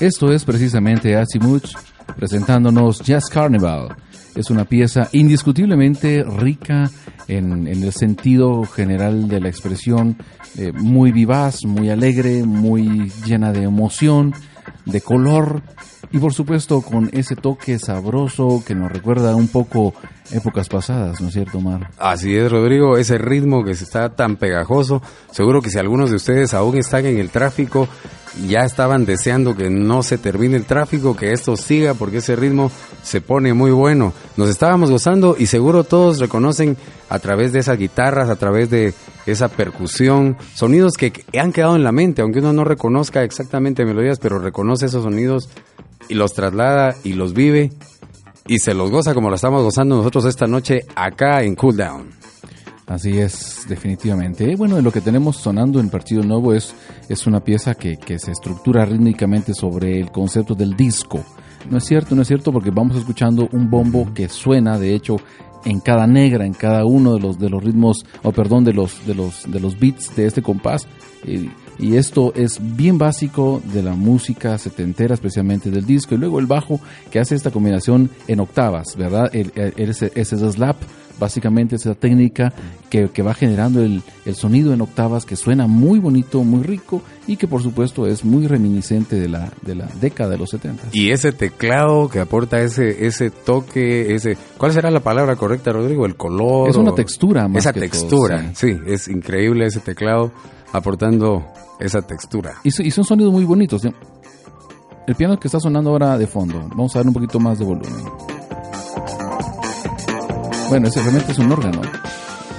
Esto 0.00 0.32
es 0.32 0.44
precisamente 0.44 1.16
Azimuth 1.16 1.70
presentándonos 2.16 3.00
Jazz 3.00 3.28
Carnival. 3.28 3.96
Es 4.34 4.50
una 4.50 4.64
pieza 4.64 5.08
indiscutiblemente 5.12 6.24
rica 6.24 6.90
en, 7.28 7.66
el 7.66 7.92
sentido 7.92 8.64
general 8.64 9.28
de 9.28 9.40
la 9.40 9.48
expresión, 9.48 10.16
eh, 10.56 10.72
muy 10.72 11.12
vivaz, 11.12 11.64
muy 11.64 11.90
alegre, 11.90 12.42
muy 12.44 13.10
llena 13.24 13.52
de 13.52 13.62
emoción, 13.62 14.34
de 14.86 15.00
color 15.00 15.62
y 16.10 16.18
por 16.18 16.34
supuesto 16.34 16.82
con 16.82 17.08
ese 17.12 17.36
toque 17.36 17.78
sabroso 17.78 18.62
que 18.66 18.74
nos 18.74 18.92
recuerda 18.92 19.34
un 19.34 19.48
poco 19.48 19.94
épocas 20.30 20.68
pasadas, 20.68 21.20
¿no 21.20 21.28
es 21.28 21.34
cierto, 21.34 21.60
Mar? 21.60 21.90
Así 21.98 22.34
es, 22.36 22.50
Rodrigo, 22.50 22.98
ese 22.98 23.16
ritmo 23.18 23.64
que 23.64 23.72
está 23.72 24.14
tan 24.14 24.36
pegajoso, 24.36 25.02
seguro 25.30 25.62
que 25.62 25.70
si 25.70 25.78
algunos 25.78 26.10
de 26.10 26.16
ustedes 26.16 26.52
aún 26.52 26.76
están 26.76 27.06
en 27.06 27.18
el 27.18 27.30
tráfico, 27.30 27.88
ya 28.46 28.60
estaban 28.60 29.04
deseando 29.04 29.56
que 29.56 29.70
no 29.70 30.02
se 30.02 30.18
termine 30.18 30.56
el 30.56 30.64
tráfico, 30.64 31.16
que 31.16 31.32
esto 31.32 31.56
siga, 31.56 31.94
porque 31.94 32.18
ese 32.18 32.36
ritmo 32.36 32.70
se 33.02 33.20
pone 33.20 33.54
muy 33.54 33.70
bueno. 33.70 34.12
Nos 34.36 34.48
estábamos 34.48 34.90
gozando 34.90 35.36
y 35.38 35.46
seguro 35.46 35.84
todos 35.84 36.18
reconocen 36.18 36.76
a 37.08 37.18
través 37.18 37.52
de 37.52 37.60
esas 37.60 37.78
guitarras, 37.78 38.30
a 38.30 38.36
través 38.36 38.70
de 38.70 38.94
esa 39.26 39.48
percusión, 39.48 40.36
sonidos 40.54 40.94
que 40.94 41.12
han 41.38 41.52
quedado 41.52 41.76
en 41.76 41.84
la 41.84 41.92
mente, 41.92 42.22
aunque 42.22 42.40
uno 42.40 42.52
no 42.52 42.64
reconozca 42.64 43.22
exactamente 43.22 43.84
melodías, 43.84 44.18
pero 44.18 44.38
reconoce 44.38 44.86
esos 44.86 45.04
sonidos 45.04 45.48
y 46.08 46.14
los 46.14 46.32
traslada 46.32 46.96
y 47.04 47.12
los 47.12 47.34
vive 47.34 47.70
y 48.46 48.58
se 48.58 48.74
los 48.74 48.90
goza 48.90 49.14
como 49.14 49.28
lo 49.28 49.36
estamos 49.36 49.62
gozando 49.62 49.96
nosotros 49.96 50.24
esta 50.24 50.46
noche 50.46 50.80
acá 50.94 51.42
en 51.42 51.54
Cool 51.54 51.76
Down. 51.76 52.21
Así 52.92 53.18
es, 53.18 53.64
definitivamente. 53.70 54.54
Bueno, 54.54 54.78
lo 54.82 54.92
que 54.92 55.00
tenemos 55.00 55.38
sonando 55.38 55.80
en 55.80 55.88
Partido 55.88 56.22
Nuevo 56.22 56.52
es, 56.52 56.74
es 57.08 57.26
una 57.26 57.40
pieza 57.40 57.74
que, 57.74 57.96
que 57.96 58.18
se 58.18 58.32
estructura 58.32 58.84
rítmicamente 58.84 59.54
sobre 59.54 59.98
el 59.98 60.10
concepto 60.10 60.54
del 60.54 60.76
disco. 60.76 61.24
No 61.70 61.78
es 61.78 61.84
cierto, 61.84 62.14
no 62.14 62.20
es 62.20 62.28
cierto, 62.28 62.52
porque 62.52 62.70
vamos 62.70 62.98
escuchando 62.98 63.48
un 63.52 63.70
bombo 63.70 64.12
que 64.12 64.28
suena, 64.28 64.78
de 64.78 64.94
hecho, 64.94 65.16
en 65.64 65.80
cada 65.80 66.06
negra, 66.06 66.44
en 66.44 66.52
cada 66.52 66.84
uno 66.84 67.14
de 67.14 67.20
los 67.20 67.38
de 67.38 67.48
los 67.48 67.64
ritmos, 67.64 68.04
o 68.22 68.32
perdón, 68.32 68.64
de 68.64 68.74
los 68.74 69.06
de 69.06 69.14
los 69.14 69.50
de 69.50 69.60
los 69.60 69.78
beats 69.78 70.14
de 70.14 70.26
este 70.26 70.42
compás. 70.42 70.86
Y, 71.24 71.50
esto 71.96 72.32
es 72.36 72.60
bien 72.76 72.96
básico 72.96 73.60
de 73.72 73.82
la 73.82 73.94
música 73.94 74.56
setentera, 74.58 75.14
especialmente 75.14 75.70
del 75.70 75.84
disco. 75.84 76.14
Y 76.14 76.18
luego 76.18 76.38
el 76.38 76.46
bajo 76.46 76.78
que 77.10 77.18
hace 77.18 77.34
esta 77.34 77.50
combinación 77.50 78.08
en 78.28 78.38
octavas, 78.38 78.94
¿verdad? 78.96 79.30
El, 79.32 79.50
el, 79.56 79.94
slap 79.94 80.76
básicamente 81.18 81.76
esa 81.76 81.94
técnica 81.94 82.52
que, 82.90 83.08
que 83.08 83.22
va 83.22 83.34
generando 83.34 83.82
el, 83.82 84.02
el, 84.24 84.34
sonido 84.34 84.72
en 84.72 84.80
octavas 84.80 85.24
que 85.24 85.36
suena 85.36 85.66
muy 85.66 85.98
bonito, 85.98 86.42
muy 86.44 86.62
rico 86.62 87.02
y 87.26 87.36
que 87.36 87.46
por 87.46 87.62
supuesto 87.62 88.06
es 88.06 88.24
muy 88.24 88.46
reminiscente 88.46 89.18
de 89.18 89.28
la, 89.28 89.52
de 89.62 89.74
la 89.74 89.86
década 90.00 90.30
de 90.30 90.38
los 90.38 90.50
70. 90.50 90.88
Y 90.92 91.10
ese 91.10 91.32
teclado 91.32 92.08
que 92.08 92.20
aporta 92.20 92.60
ese, 92.60 93.06
ese 93.06 93.30
toque, 93.30 94.14
ese... 94.14 94.36
¿Cuál 94.58 94.72
será 94.72 94.90
la 94.90 95.00
palabra 95.00 95.36
correcta, 95.36 95.72
Rodrigo? 95.72 96.06
El 96.06 96.16
color. 96.16 96.68
Es 96.68 96.76
una 96.76 96.94
textura 96.94 97.48
más 97.48 97.58
Esa 97.58 97.72
que 97.72 97.80
textura, 97.80 98.38
todo, 98.38 98.54
sí. 98.54 98.74
sí, 98.74 98.80
es 98.86 99.08
increíble 99.08 99.66
ese 99.66 99.80
teclado 99.80 100.32
aportando 100.72 101.46
esa 101.78 102.02
textura. 102.02 102.54
Y, 102.64 102.68
y 102.68 102.90
son 102.90 103.04
sonidos 103.04 103.32
muy 103.32 103.44
bonitos. 103.44 103.82
El 105.06 105.14
piano 105.16 105.38
que 105.38 105.48
está 105.48 105.58
sonando 105.58 105.90
ahora 105.90 106.16
de 106.16 106.26
fondo, 106.26 106.60
vamos 106.70 106.94
a 106.94 107.00
dar 107.00 107.08
un 107.08 107.14
poquito 107.14 107.40
más 107.40 107.58
de 107.58 107.64
volumen. 107.64 108.04
Bueno, 110.72 110.88
ese 110.88 111.02
realmente 111.02 111.32
es 111.32 111.38
un 111.38 111.52
órgano. 111.52 111.82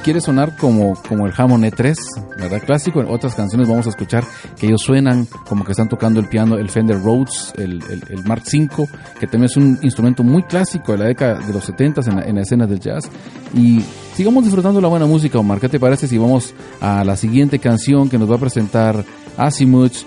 Quiere 0.04 0.21
sonar 0.21 0.56
como, 0.56 0.93
como 1.10 1.26
el 1.26 1.34
Hammond 1.36 1.65
E3, 1.65 1.95
¿verdad? 2.38 2.62
Clásico. 2.63 3.02
En 3.02 3.10
otras 3.10 3.34
canciones 3.34 3.67
vamos 3.67 3.88
a 3.88 3.89
escuchar 3.89 4.23
que 4.56 4.67
ellos 4.67 4.84
suenan 4.84 5.26
como 5.49 5.65
que 5.65 5.71
están 5.71 5.89
tocando 5.89 6.19
el 6.19 6.28
piano, 6.28 6.60
el 6.60 6.69
Fender 6.69 7.02
Rhodes, 7.02 7.52
el, 7.58 7.82
el, 7.89 8.04
el 8.10 8.23
Mark 8.23 8.43
V, 8.45 8.88
que 9.19 9.26
también 9.26 9.45
es 9.45 9.58
un 9.58 9.80
instrumento 9.82 10.21
muy 10.21 10.43
clásico 10.43 10.91
de 10.91 10.99
la 10.99 11.06
década 11.06 11.39
de 11.39 11.52
los 11.52 11.65
70 11.65 12.02
en 12.02 12.15
la, 12.15 12.21
en 12.21 12.36
la 12.36 12.41
escena 12.43 12.67
del 12.67 12.80
jazz. 12.80 13.10
Y 13.56 13.84
sigamos 14.15 14.43
disfrutando 14.43 14.80
la 14.80 14.89
buena 14.89 15.08
música, 15.08 15.39
Omar. 15.39 15.60
¿Qué 15.60 15.67
te 15.67 15.80
parece 15.80 16.08
si 16.08 16.19
vamos 16.19 16.54
a 16.82 17.04
la 17.04 17.17
siguiente 17.17 17.58
canción 17.58 18.10
que 18.10 18.19
nos 18.19 18.30
va 18.30 18.36
a 18.36 18.39
presentar 18.39 19.04
Azimuth? 19.38 20.06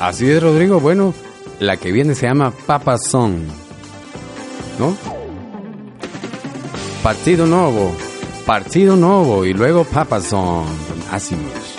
Así 0.00 0.28
es, 0.28 0.42
Rodrigo. 0.42 0.80
Bueno, 0.80 1.14
la 1.60 1.76
que 1.76 1.92
viene 1.92 2.16
se 2.16 2.26
llama 2.26 2.52
Papa 2.66 2.98
Song. 2.98 3.34
¿No? 4.80 5.13
Partido 7.04 7.44
Nuevo, 7.44 7.94
Partido 8.46 8.96
Nuevo 8.96 9.44
y 9.44 9.52
luego 9.52 9.84
Papa 9.84 10.22
Song. 10.22 10.64
Azimuth. 11.10 11.73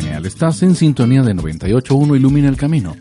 Genial. 0.00 0.26
Estás 0.26 0.62
en 0.62 0.76
sintonía 0.76 1.22
de 1.22 1.34
98.1 1.34 2.16
Ilumina 2.16 2.48
el 2.48 2.56
Camino. 2.56 2.94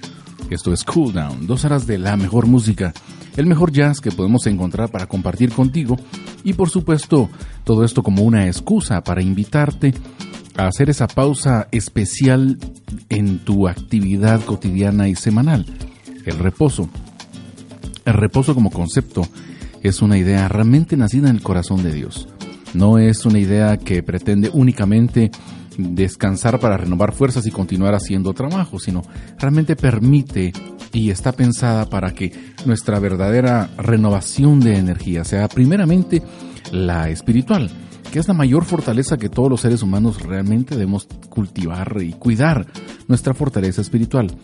Esto 0.50 0.74
es 0.74 0.84
Cool 0.84 1.14
Down, 1.14 1.46
dos 1.46 1.64
horas 1.64 1.86
de 1.86 2.00
la 2.00 2.18
mejor 2.18 2.48
música, 2.48 2.92
el 3.36 3.46
mejor 3.46 3.72
jazz 3.72 4.02
que 4.02 4.10
podemos 4.10 4.48
encontrar 4.48 4.90
para 4.90 5.06
compartir 5.06 5.52
contigo 5.52 5.98
y 6.44 6.54
por 6.54 6.72
supuesto 6.72 7.30
todo 7.64 7.84
esto 7.84 8.02
como 8.02 8.24
una 8.24 8.48
excusa 8.48 9.04
para 9.04 9.22
invitarte 9.22 9.94
a 10.56 10.66
hacer 10.66 10.90
esa 10.90 11.08
pausa 11.08 11.68
especial 11.72 12.58
en 13.10 13.40
tu 13.46 13.68
actividad 13.68 14.42
cotidiana 14.44 15.08
y 15.08 15.14
semanal, 15.14 15.68
el 16.26 16.40
reposo. 16.40 16.90
El 18.06 18.14
reposo 18.14 18.56
como 18.56 18.72
concepto 18.72 19.28
es 19.84 20.02
una 20.02 20.18
idea 20.18 20.48
realmente 20.48 20.98
nacida 20.98 21.30
en 21.30 21.36
el 21.36 21.44
corazón 21.44 21.84
de 21.84 21.94
Dios. 21.94 22.28
No 22.74 22.98
es 22.98 23.24
una 23.26 23.38
idea 23.38 23.78
que 23.78 24.02
pretende 24.02 24.50
únicamente 24.52 25.30
descansar 25.78 26.60
para 26.60 26.78
renovar 26.78 27.14
fuerzas 27.14 27.46
y 27.46 27.52
continuar 27.52 27.94
haciendo 27.94 28.34
trabajo, 28.34 28.80
sino 28.80 29.04
realmente 29.38 29.76
permite 29.76 30.54
y 30.92 31.10
está 31.10 31.32
pensada 31.32 31.90
para 31.90 32.14
que 32.14 32.32
nuestra 32.66 33.00
verdadera 33.00 33.70
renovación 33.78 34.60
de 34.60 34.78
energía 34.78 35.24
sea 35.24 35.48
primeramente 35.48 36.22
la 36.72 37.10
espiritual, 37.10 37.70
que 38.12 38.20
es 38.20 38.28
la 38.28 38.34
mayor 38.34 38.66
fortaleza 38.66 39.18
que 39.18 39.30
todos 39.30 39.50
los 39.50 39.62
seres 39.62 39.82
humanos 39.84 40.22
realmente 40.22 40.76
debemos 40.76 41.08
cultivar 41.30 41.98
y 42.02 42.14
cuidar, 42.14 42.66
nuestra 43.08 43.34
fortaleza 43.34 43.82
espiritual. 43.82 44.36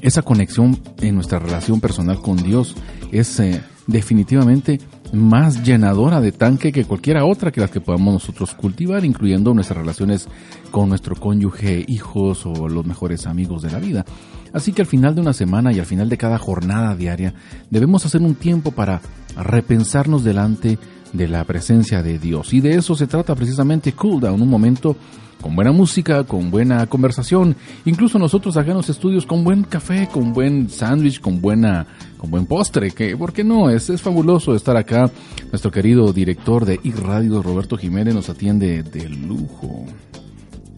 Esa 0.00 0.22
conexión 0.22 0.78
en 1.00 1.14
nuestra 1.14 1.38
relación 1.38 1.80
personal 1.80 2.20
con 2.20 2.36
Dios 2.36 2.74
es 3.10 3.40
eh, 3.40 3.62
definitivamente 3.86 4.78
más 5.14 5.62
llenadora 5.62 6.20
de 6.20 6.32
tanque 6.32 6.72
que 6.72 6.84
cualquiera 6.84 7.24
otra 7.24 7.50
que 7.50 7.60
las 7.60 7.70
que 7.70 7.80
podamos 7.80 8.14
nosotros 8.14 8.54
cultivar, 8.54 9.04
incluyendo 9.04 9.54
nuestras 9.54 9.78
relaciones 9.78 10.28
con 10.70 10.88
nuestro 10.88 11.16
cónyuge, 11.16 11.84
hijos 11.88 12.46
o 12.46 12.68
los 12.68 12.84
mejores 12.84 13.26
amigos 13.26 13.62
de 13.62 13.70
la 13.70 13.78
vida. 13.78 14.04
Así 14.52 14.72
que 14.72 14.82
al 14.82 14.88
final 14.88 15.14
de 15.14 15.20
una 15.20 15.32
semana 15.32 15.72
y 15.72 15.80
al 15.80 15.86
final 15.86 16.08
de 16.08 16.16
cada 16.16 16.38
jornada 16.38 16.94
diaria 16.94 17.34
debemos 17.70 18.06
hacer 18.06 18.22
un 18.22 18.34
tiempo 18.34 18.70
para 18.70 19.00
repensarnos 19.36 20.22
delante 20.22 20.78
de 21.12 21.28
la 21.28 21.44
presencia 21.44 22.02
de 22.02 22.18
Dios. 22.18 22.52
Y 22.52 22.60
de 22.60 22.76
eso 22.76 22.94
se 22.94 23.06
trata 23.06 23.34
precisamente 23.34 23.92
Cool 23.92 24.20
Down, 24.20 24.42
un 24.42 24.50
momento 24.50 24.96
con 25.40 25.54
buena 25.54 25.72
música, 25.72 26.24
con 26.24 26.50
buena 26.50 26.86
conversación, 26.86 27.56
incluso 27.84 28.18
nosotros 28.18 28.56
acá 28.56 28.70
en 28.70 28.78
los 28.78 28.88
estudios 28.88 29.26
con 29.26 29.44
buen 29.44 29.62
café, 29.64 30.08
con 30.10 30.32
buen 30.32 30.70
sándwich, 30.70 31.20
con 31.20 31.40
buena, 31.40 31.86
con 32.16 32.30
buen 32.30 32.46
postre, 32.46 32.90
que 32.90 33.16
por 33.16 33.32
qué 33.32 33.44
no, 33.44 33.70
es, 33.70 33.90
es 33.90 34.02
fabuloso 34.02 34.54
estar 34.54 34.76
acá. 34.76 35.10
Nuestro 35.50 35.70
querido 35.70 36.12
director 36.12 36.64
de 36.64 36.80
iRadio, 36.82 37.42
Roberto 37.42 37.76
Jiménez, 37.76 38.14
nos 38.14 38.28
atiende 38.28 38.82
de 38.82 39.08
lujo. 39.08 39.86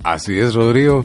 Así 0.03 0.39
es, 0.39 0.55
Rodrigo. 0.55 1.05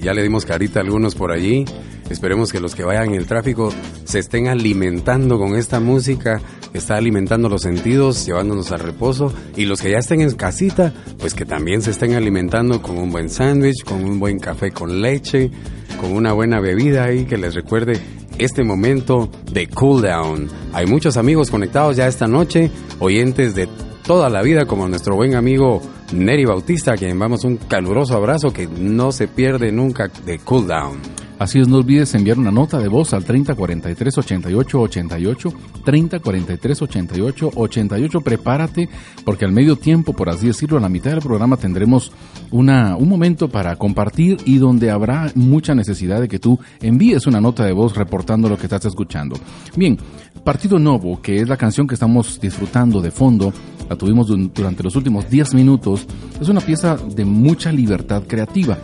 ya 0.00 0.14
le 0.14 0.22
dimos 0.22 0.44
carita 0.44 0.78
a 0.78 0.82
algunos 0.84 1.16
por 1.16 1.32
allí. 1.32 1.64
Esperemos 2.10 2.52
que 2.52 2.58
los 2.58 2.74
que 2.74 2.82
vayan 2.82 3.10
en 3.10 3.14
el 3.14 3.26
tráfico 3.26 3.72
se 4.04 4.18
estén 4.18 4.48
alimentando 4.48 5.38
con 5.38 5.54
esta 5.54 5.78
música, 5.78 6.40
está 6.74 6.96
alimentando 6.96 7.48
los 7.48 7.62
sentidos, 7.62 8.26
llevándonos 8.26 8.72
al 8.72 8.80
reposo. 8.80 9.32
Y 9.56 9.64
los 9.64 9.80
que 9.80 9.92
ya 9.92 9.98
estén 9.98 10.20
en 10.20 10.32
casita, 10.32 10.92
pues 11.18 11.34
que 11.34 11.44
también 11.44 11.82
se 11.82 11.92
estén 11.92 12.14
alimentando 12.14 12.82
con 12.82 12.98
un 12.98 13.12
buen 13.12 13.30
sándwich, 13.30 13.84
con 13.84 14.04
un 14.04 14.18
buen 14.18 14.40
café 14.40 14.72
con 14.72 15.00
leche, 15.00 15.52
con 16.00 16.12
una 16.12 16.32
buena 16.32 16.60
bebida 16.60 17.04
ahí 17.04 17.26
que 17.26 17.38
les 17.38 17.54
recuerde 17.54 18.00
este 18.38 18.64
momento 18.64 19.30
de 19.52 19.68
cool 19.68 20.02
down. 20.02 20.48
Hay 20.72 20.86
muchos 20.86 21.16
amigos 21.16 21.48
conectados 21.48 21.96
ya 21.96 22.08
esta 22.08 22.26
noche, 22.26 22.72
oyentes 22.98 23.54
de 23.54 23.68
toda 24.04 24.28
la 24.28 24.42
vida, 24.42 24.66
como 24.66 24.88
nuestro 24.88 25.14
buen 25.14 25.36
amigo 25.36 25.80
Neri 26.12 26.44
Bautista, 26.44 26.94
a 26.94 26.96
quien 26.96 27.12
enviamos 27.12 27.44
un 27.44 27.56
caluroso 27.56 28.16
abrazo 28.16 28.52
que 28.52 28.66
no 28.66 29.12
se 29.12 29.28
pierde 29.28 29.70
nunca 29.70 30.10
de 30.24 30.40
cool 30.40 30.66
down. 30.66 30.98
Así 31.40 31.58
es, 31.58 31.68
no 31.68 31.78
olvides 31.78 32.14
enviar 32.14 32.38
una 32.38 32.50
nota 32.50 32.78
de 32.78 32.88
voz 32.88 33.14
al 33.14 33.24
3043 33.24 34.18
88 34.18 34.78
88, 34.78 35.52
3043 35.86 36.82
88 36.82 37.50
88. 37.56 38.20
Prepárate, 38.20 38.90
porque 39.24 39.46
al 39.46 39.52
medio 39.52 39.76
tiempo, 39.76 40.12
por 40.12 40.28
así 40.28 40.48
decirlo, 40.48 40.76
a 40.76 40.82
la 40.82 40.90
mitad 40.90 41.12
del 41.12 41.22
programa 41.22 41.56
tendremos 41.56 42.12
una, 42.50 42.94
un 42.94 43.08
momento 43.08 43.48
para 43.48 43.74
compartir 43.76 44.36
y 44.44 44.58
donde 44.58 44.90
habrá 44.90 45.32
mucha 45.34 45.74
necesidad 45.74 46.20
de 46.20 46.28
que 46.28 46.38
tú 46.38 46.60
envíes 46.82 47.26
una 47.26 47.40
nota 47.40 47.64
de 47.64 47.72
voz 47.72 47.96
reportando 47.96 48.50
lo 48.50 48.58
que 48.58 48.64
estás 48.64 48.84
escuchando. 48.84 49.34
Bien, 49.74 49.96
Partido 50.44 50.78
Novo, 50.78 51.22
que 51.22 51.36
es 51.40 51.48
la 51.48 51.56
canción 51.56 51.86
que 51.86 51.94
estamos 51.94 52.38
disfrutando 52.38 53.00
de 53.00 53.12
fondo, 53.12 53.50
la 53.88 53.96
tuvimos 53.96 54.26
durante 54.28 54.82
los 54.82 54.94
últimos 54.94 55.30
10 55.30 55.54
minutos, 55.54 56.06
es 56.38 56.50
una 56.50 56.60
pieza 56.60 56.98
de 56.98 57.24
mucha 57.24 57.72
libertad 57.72 58.24
creativa. 58.26 58.76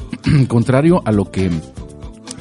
Contrario 0.46 1.00
a 1.06 1.10
lo 1.10 1.30
que 1.30 1.50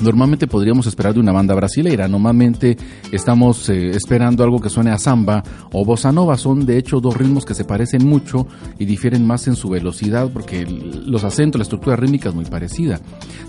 normalmente 0.02 0.48
podríamos 0.48 0.88
esperar 0.88 1.14
de 1.14 1.20
una 1.20 1.32
banda 1.32 1.54
brasileira. 1.56 2.08
Normalmente 2.08 2.78
estamos 3.12 3.70
eh, 3.70 3.92
esperando 3.92 4.44
algo 4.44 4.60
que 4.60 4.70
suene 4.70 4.92
a 4.92 4.98
samba 4.98 5.44
o 5.72 5.86
bossa 5.86 6.12
nova. 6.12 6.38
Son 6.38 6.66
de 6.66 6.78
hecho 6.78 7.00
dos 7.00 7.16
ritmos 7.16 7.46
que 7.46 7.54
se 7.54 7.66
parecen 7.66 8.08
mucho 8.08 8.48
y 8.80 8.86
difieren 8.86 9.26
más 9.26 9.48
en 9.48 9.56
su 9.56 9.70
velocidad 9.70 10.30
porque 10.32 10.66
los 10.66 11.24
acentos, 11.24 11.60
la 11.60 11.64
estructura 11.64 11.96
rítmica 11.96 12.30
es 12.30 12.36
muy 12.36 12.46
parecida. 12.46 13.00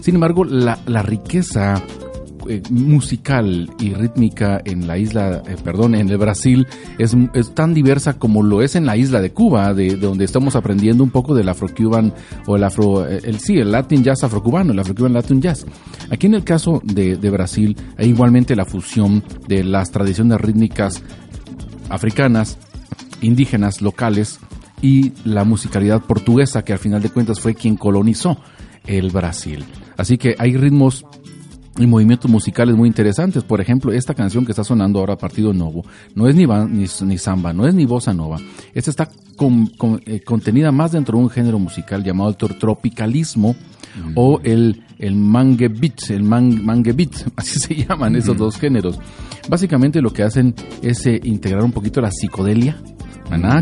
Sin 0.00 0.14
embargo, 0.14 0.44
la, 0.44 0.78
la 0.86 1.02
riqueza 1.02 1.82
eh, 2.48 2.62
musical 2.70 3.70
y 3.78 3.94
rítmica 3.94 4.60
en 4.64 4.86
la 4.86 4.98
isla, 4.98 5.42
eh, 5.46 5.56
perdón, 5.62 5.94
en 5.94 6.08
el 6.08 6.18
Brasil 6.18 6.66
es, 6.98 7.16
es, 7.34 7.54
tan 7.54 7.74
diversa 7.74 8.18
como 8.18 8.42
lo 8.42 8.62
es 8.62 8.76
en 8.76 8.86
la 8.86 8.96
isla 8.96 9.20
de 9.20 9.32
Cuba, 9.32 9.74
de, 9.74 9.96
donde 9.96 10.24
estamos 10.24 10.56
aprendiendo 10.56 11.04
un 11.04 11.10
poco 11.10 11.34
del 11.34 11.48
afro-cuban 11.48 12.12
o 12.46 12.56
el 12.56 12.64
afro, 12.64 13.06
eh, 13.08 13.20
el, 13.24 13.38
sí, 13.38 13.58
el 13.58 13.72
latin 13.72 14.02
jazz 14.02 14.24
afro-cubano, 14.24 14.72
el 14.72 14.78
afro-cuban 14.78 15.12
latin 15.12 15.40
jazz. 15.40 15.64
Aquí 16.10 16.26
en 16.26 16.34
el 16.34 16.44
caso 16.44 16.80
de, 16.84 17.16
de 17.16 17.30
Brasil 17.30 17.76
hay 17.96 18.08
igualmente 18.08 18.56
la 18.56 18.64
fusión 18.64 19.22
de 19.48 19.64
las 19.64 19.90
tradiciones 19.90 20.40
rítmicas 20.40 21.02
africanas, 21.88 22.58
indígenas, 23.20 23.82
locales 23.82 24.40
y 24.80 25.12
la 25.24 25.44
musicalidad 25.44 26.02
portuguesa 26.02 26.64
que 26.64 26.72
al 26.72 26.78
final 26.78 27.02
de 27.02 27.10
cuentas 27.10 27.40
fue 27.40 27.54
quien 27.54 27.76
colonizó 27.76 28.38
el 28.86 29.10
Brasil. 29.10 29.64
Así 29.96 30.18
que 30.18 30.34
hay 30.38 30.56
ritmos 30.56 31.06
y 31.78 31.86
movimientos 31.86 32.30
musicales 32.30 32.76
muy 32.76 32.88
interesantes. 32.88 33.44
Por 33.44 33.60
ejemplo, 33.60 33.92
esta 33.92 34.14
canción 34.14 34.44
que 34.44 34.52
está 34.52 34.64
sonando 34.64 34.98
ahora, 34.98 35.16
Partido 35.16 35.52
Novo, 35.52 35.84
no 36.14 36.28
es 36.28 36.34
ni, 36.34 36.46
ni, 36.46 37.18
samba, 37.18 37.52
no 37.52 37.66
es 37.66 37.74
ni 37.74 37.86
bossa 37.86 38.12
nova. 38.12 38.38
Esta 38.74 38.90
está 38.90 39.10
eh, 40.06 40.20
contenida 40.20 40.70
más 40.70 40.92
dentro 40.92 41.18
de 41.18 41.24
un 41.24 41.30
género 41.30 41.58
musical 41.58 42.04
llamado 42.04 42.30
el 42.30 42.36
tropicalismo 42.36 43.56
o 44.14 44.40
el, 44.42 44.84
el 44.98 45.14
mangue 45.16 45.68
beat, 45.68 46.10
el 46.10 46.22
man, 46.22 46.64
mangue 46.64 46.92
beat, 46.92 47.12
así 47.36 47.58
se 47.58 47.74
llaman 47.74 48.16
esos 48.16 48.36
dos 48.36 48.58
géneros. 48.58 48.98
Básicamente 49.48 50.00
lo 50.00 50.12
que 50.12 50.22
hacen 50.22 50.54
es 50.82 51.06
eh, 51.06 51.20
integrar 51.24 51.64
un 51.64 51.72
poquito 51.72 52.00
la 52.00 52.10
psicodelia, 52.10 52.76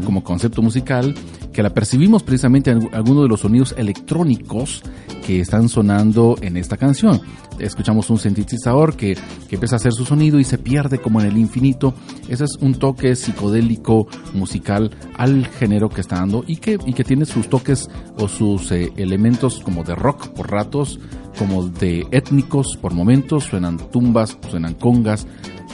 como 0.05 0.25
concepto 0.25 0.63
musical, 0.63 1.15
que 1.53 1.63
la 1.63 1.71
percibimos 1.71 2.23
precisamente 2.23 2.71
en 2.71 2.89
algunos 2.93 3.25
de 3.25 3.29
los 3.29 3.41
sonidos 3.41 3.75
electrónicos 3.77 4.83
que 5.25 5.41
están 5.41 5.69
sonando 5.69 6.37
en 6.41 6.57
esta 6.57 6.77
canción. 6.77 7.21
Escuchamos 7.59 8.09
un 8.11 8.19
sintetizador 8.19 8.97
que, 8.97 9.17
que 9.49 9.57
empieza 9.57 9.77
a 9.77 9.79
hacer 9.79 9.93
su 9.93 10.05
sonido 10.05 10.39
y 10.39 10.45
se 10.45 10.59
pierde 10.59 10.99
como 10.99 11.21
en 11.21 11.27
el 11.27 11.39
infinito. 11.39 11.95
Ese 12.29 12.45
es 12.45 12.57
un 12.61 12.75
toque 12.75 13.15
psicodélico 13.15 14.09
musical 14.33 14.91
al 15.17 15.47
género 15.47 15.89
que 15.89 16.01
está 16.01 16.17
dando 16.17 16.43
y 16.47 16.57
que, 16.57 16.79
y 16.87 16.93
que 16.93 17.05
tiene 17.05 17.27
sus 17.27 17.49
toques 17.49 17.89
o 18.17 18.29
sus 18.29 18.73
eh, 18.73 18.93
elementos 18.97 19.61
como 19.61 19.85
de 19.85 19.95
rock 19.95 20.29
por 20.29 20.51
ratos, 20.51 20.99
como 21.39 21.69
de 21.69 22.07
étnicos 22.11 22.79
por 22.81 22.95
momentos, 22.95 23.45
suenan 23.45 23.77
tumbas, 23.91 24.39
suenan 24.49 24.75
congas 24.75 25.27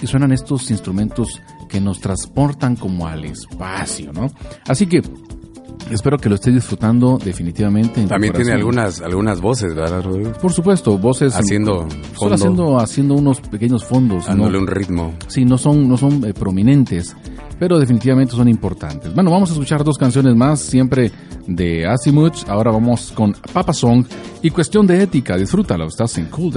y 0.02 0.06
suenan 0.06 0.32
estos 0.32 0.70
instrumentos 0.70 1.40
que 1.76 1.80
nos 1.82 2.00
transportan 2.00 2.74
como 2.74 3.06
al 3.06 3.26
espacio, 3.26 4.10
¿no? 4.10 4.30
Así 4.66 4.86
que 4.86 5.02
Espero 5.90 6.18
que 6.18 6.28
lo 6.28 6.34
esté 6.34 6.50
disfrutando 6.50 7.16
definitivamente. 7.16 8.04
También 8.06 8.32
tiene 8.32 8.50
algunas 8.50 9.00
algunas 9.00 9.40
voces, 9.40 9.72
¿verdad, 9.72 10.02
Rodrigo? 10.02 10.32
Por 10.32 10.52
supuesto, 10.52 10.98
voces 10.98 11.36
haciendo 11.36 11.86
fondo, 12.14 12.34
haciendo 12.34 12.78
haciendo 12.80 13.14
unos 13.14 13.40
pequeños 13.40 13.84
fondos, 13.84 14.26
dándole 14.26 14.58
un 14.58 14.66
ritmo. 14.66 15.14
Sí, 15.28 15.44
no 15.44 15.58
son 15.58 15.88
no 15.88 15.96
son 15.96 16.24
eh, 16.24 16.34
prominentes, 16.34 17.14
pero 17.60 17.78
definitivamente 17.78 18.34
son 18.34 18.48
importantes. 18.48 19.14
Bueno, 19.14 19.30
vamos 19.30 19.50
a 19.50 19.52
escuchar 19.52 19.84
dos 19.84 19.96
canciones 19.96 20.34
más, 20.34 20.58
siempre 20.58 21.12
de 21.46 21.86
Azimuth. 21.86 22.48
Ahora 22.48 22.72
vamos 22.72 23.12
con 23.12 23.36
Papa 23.52 23.72
Song 23.72 24.04
y 24.42 24.50
Cuestión 24.50 24.88
de 24.88 25.04
Ética. 25.04 25.36
Disfrútalo, 25.36 25.86
estás 25.86 26.18
en 26.18 26.26
Cool 26.26 26.54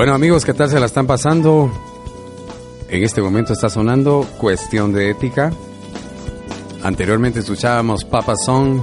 Bueno 0.00 0.14
amigos, 0.14 0.46
¿qué 0.46 0.54
tal 0.54 0.70
se 0.70 0.80
la 0.80 0.86
están 0.86 1.06
pasando? 1.06 1.70
En 2.88 3.04
este 3.04 3.20
momento 3.20 3.52
está 3.52 3.68
sonando 3.68 4.26
Cuestión 4.38 4.94
de 4.94 5.10
Ética. 5.10 5.52
Anteriormente 6.82 7.40
escuchábamos 7.40 8.06
Papa 8.06 8.34
Song. 8.34 8.80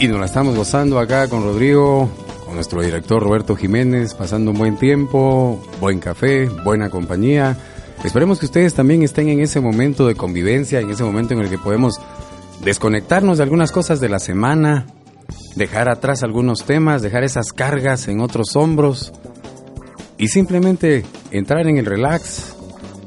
Y 0.00 0.08
nos 0.08 0.18
la 0.18 0.24
estamos 0.24 0.56
gozando 0.56 0.98
acá 0.98 1.28
con 1.28 1.42
Rodrigo, 1.42 2.08
con 2.46 2.54
nuestro 2.54 2.80
director 2.80 3.22
Roberto 3.22 3.54
Jiménez, 3.54 4.14
pasando 4.14 4.50
un 4.52 4.56
buen 4.56 4.78
tiempo, 4.78 5.62
buen 5.78 6.00
café, 6.00 6.48
buena 6.48 6.88
compañía. 6.88 7.54
Esperemos 8.02 8.38
que 8.38 8.46
ustedes 8.46 8.72
también 8.72 9.02
estén 9.02 9.28
en 9.28 9.40
ese 9.40 9.60
momento 9.60 10.06
de 10.06 10.14
convivencia, 10.14 10.80
en 10.80 10.88
ese 10.88 11.04
momento 11.04 11.34
en 11.34 11.40
el 11.40 11.50
que 11.50 11.58
podemos 11.58 12.00
desconectarnos 12.64 13.36
de 13.36 13.42
algunas 13.42 13.72
cosas 13.72 14.00
de 14.00 14.08
la 14.08 14.20
semana, 14.20 14.86
dejar 15.54 15.90
atrás 15.90 16.22
algunos 16.22 16.64
temas, 16.64 17.02
dejar 17.02 17.24
esas 17.24 17.52
cargas 17.52 18.08
en 18.08 18.20
otros 18.20 18.56
hombros 18.56 19.12
y 20.18 20.28
simplemente 20.28 21.04
entrar 21.30 21.66
en 21.66 21.78
el 21.78 21.86
relax, 21.86 22.54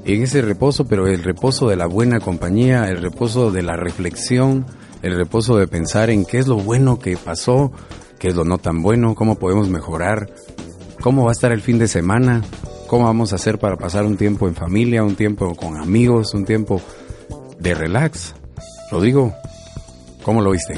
en 0.05 0.23
ese 0.23 0.41
reposo, 0.41 0.85
pero 0.85 1.07
el 1.07 1.23
reposo 1.23 1.67
de 1.67 1.75
la 1.75 1.87
buena 1.87 2.19
compañía, 2.19 2.89
el 2.89 3.01
reposo 3.01 3.51
de 3.51 3.61
la 3.61 3.75
reflexión, 3.75 4.65
el 5.01 5.15
reposo 5.15 5.57
de 5.57 5.67
pensar 5.67 6.09
en 6.09 6.25
qué 6.25 6.39
es 6.39 6.47
lo 6.47 6.57
bueno 6.57 6.99
que 6.99 7.17
pasó, 7.17 7.71
qué 8.19 8.29
es 8.29 8.35
lo 8.35 8.43
no 8.43 8.57
tan 8.57 8.81
bueno, 8.81 9.15
cómo 9.15 9.35
podemos 9.35 9.69
mejorar, 9.69 10.29
cómo 11.01 11.23
va 11.23 11.31
a 11.31 11.33
estar 11.33 11.51
el 11.51 11.61
fin 11.61 11.77
de 11.77 11.87
semana, 11.87 12.41
cómo 12.87 13.05
vamos 13.05 13.31
a 13.31 13.35
hacer 13.35 13.59
para 13.59 13.77
pasar 13.77 14.05
un 14.05 14.17
tiempo 14.17 14.47
en 14.47 14.55
familia, 14.55 15.03
un 15.03 15.15
tiempo 15.15 15.55
con 15.55 15.77
amigos, 15.77 16.33
un 16.33 16.45
tiempo 16.45 16.81
de 17.59 17.73
relax. 17.73 18.33
Lo 18.91 19.01
digo, 19.01 19.33
¿cómo 20.23 20.41
lo 20.41 20.51
viste? 20.51 20.75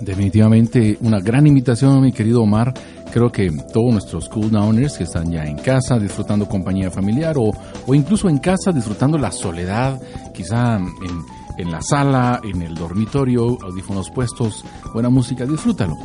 Definitivamente 0.00 0.96
una 1.00 1.20
gran 1.20 1.46
invitación, 1.46 2.00
mi 2.00 2.12
querido 2.12 2.42
Omar 2.42 2.72
creo 3.12 3.30
que 3.30 3.50
todos 3.72 3.92
nuestros 3.92 4.28
cool 4.28 4.50
downers 4.50 4.98
que 4.98 5.04
están 5.04 5.30
ya 5.30 5.44
en 5.44 5.56
casa 5.56 5.98
disfrutando 5.98 6.48
compañía 6.48 6.90
familiar 6.90 7.36
o, 7.38 7.50
o 7.86 7.94
incluso 7.94 8.28
en 8.28 8.38
casa 8.38 8.72
disfrutando 8.72 9.18
la 9.18 9.30
soledad, 9.30 10.00
quizá 10.34 10.76
en, 10.76 11.24
en 11.58 11.70
la 11.70 11.82
sala, 11.82 12.40
en 12.44 12.62
el 12.62 12.74
dormitorio, 12.74 13.58
audífonos 13.62 14.10
puestos, 14.10 14.64
buena 14.94 15.10
música, 15.10 15.44
disfrútalo. 15.44 15.96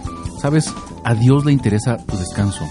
Sabes, 0.41 0.73
a 1.03 1.13
Dios 1.13 1.45
le 1.45 1.51
interesa 1.51 1.97
tu 1.97 2.17
descanso, 2.17 2.65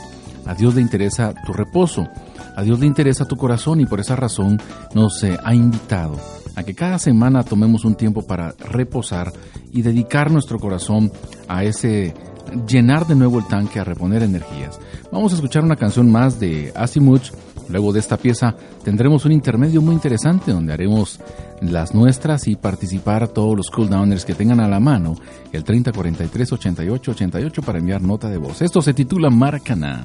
a 0.46 0.54
Dios 0.54 0.74
le 0.74 0.80
interesa 0.80 1.32
tu 1.46 1.52
reposo, 1.52 2.08
a 2.56 2.62
Dios 2.62 2.80
le 2.80 2.86
interesa 2.86 3.24
tu 3.24 3.36
corazón 3.36 3.80
y 3.80 3.86
por 3.86 4.00
esa 4.00 4.16
razón 4.16 4.60
nos 4.94 5.22
eh, 5.22 5.38
ha 5.42 5.54
invitado 5.54 6.18
a 6.56 6.64
que 6.64 6.74
cada 6.74 6.98
semana 6.98 7.44
tomemos 7.44 7.84
un 7.84 7.94
tiempo 7.94 8.22
para 8.22 8.52
reposar 8.58 9.32
y 9.70 9.82
dedicar 9.82 10.30
nuestro 10.30 10.58
corazón 10.58 11.10
a 11.48 11.64
ese 11.64 12.14
llenar 12.66 13.06
de 13.06 13.14
nuevo 13.14 13.38
el 13.38 13.46
tanque, 13.46 13.80
a 13.80 13.84
reponer 13.84 14.22
energías. 14.22 14.78
Vamos 15.10 15.32
a 15.32 15.36
escuchar 15.36 15.64
una 15.64 15.76
canción 15.76 16.10
más 16.10 16.38
de 16.40 16.72
Asimuch. 16.74 17.32
Luego 17.68 17.92
de 17.92 18.00
esta 18.00 18.16
pieza 18.16 18.54
tendremos 18.84 19.24
un 19.24 19.32
intermedio 19.32 19.80
muy 19.80 19.94
interesante 19.94 20.52
donde 20.52 20.72
haremos 20.72 21.20
las 21.60 21.94
nuestras 21.94 22.48
y 22.48 22.56
participar 22.56 23.28
todos 23.28 23.56
los 23.56 23.70
cooldowners 23.70 24.24
que 24.24 24.34
tengan 24.34 24.60
a 24.60 24.68
la 24.68 24.80
mano 24.80 25.14
el 25.52 25.62
3043 25.64 26.52
88 26.52 27.10
88 27.12 27.62
para 27.62 27.78
enviar 27.78 28.02
nota 28.02 28.28
de 28.28 28.38
voz. 28.38 28.62
Esto 28.62 28.82
se 28.82 28.94
titula 28.94 29.30
Maracaná. 29.30 30.04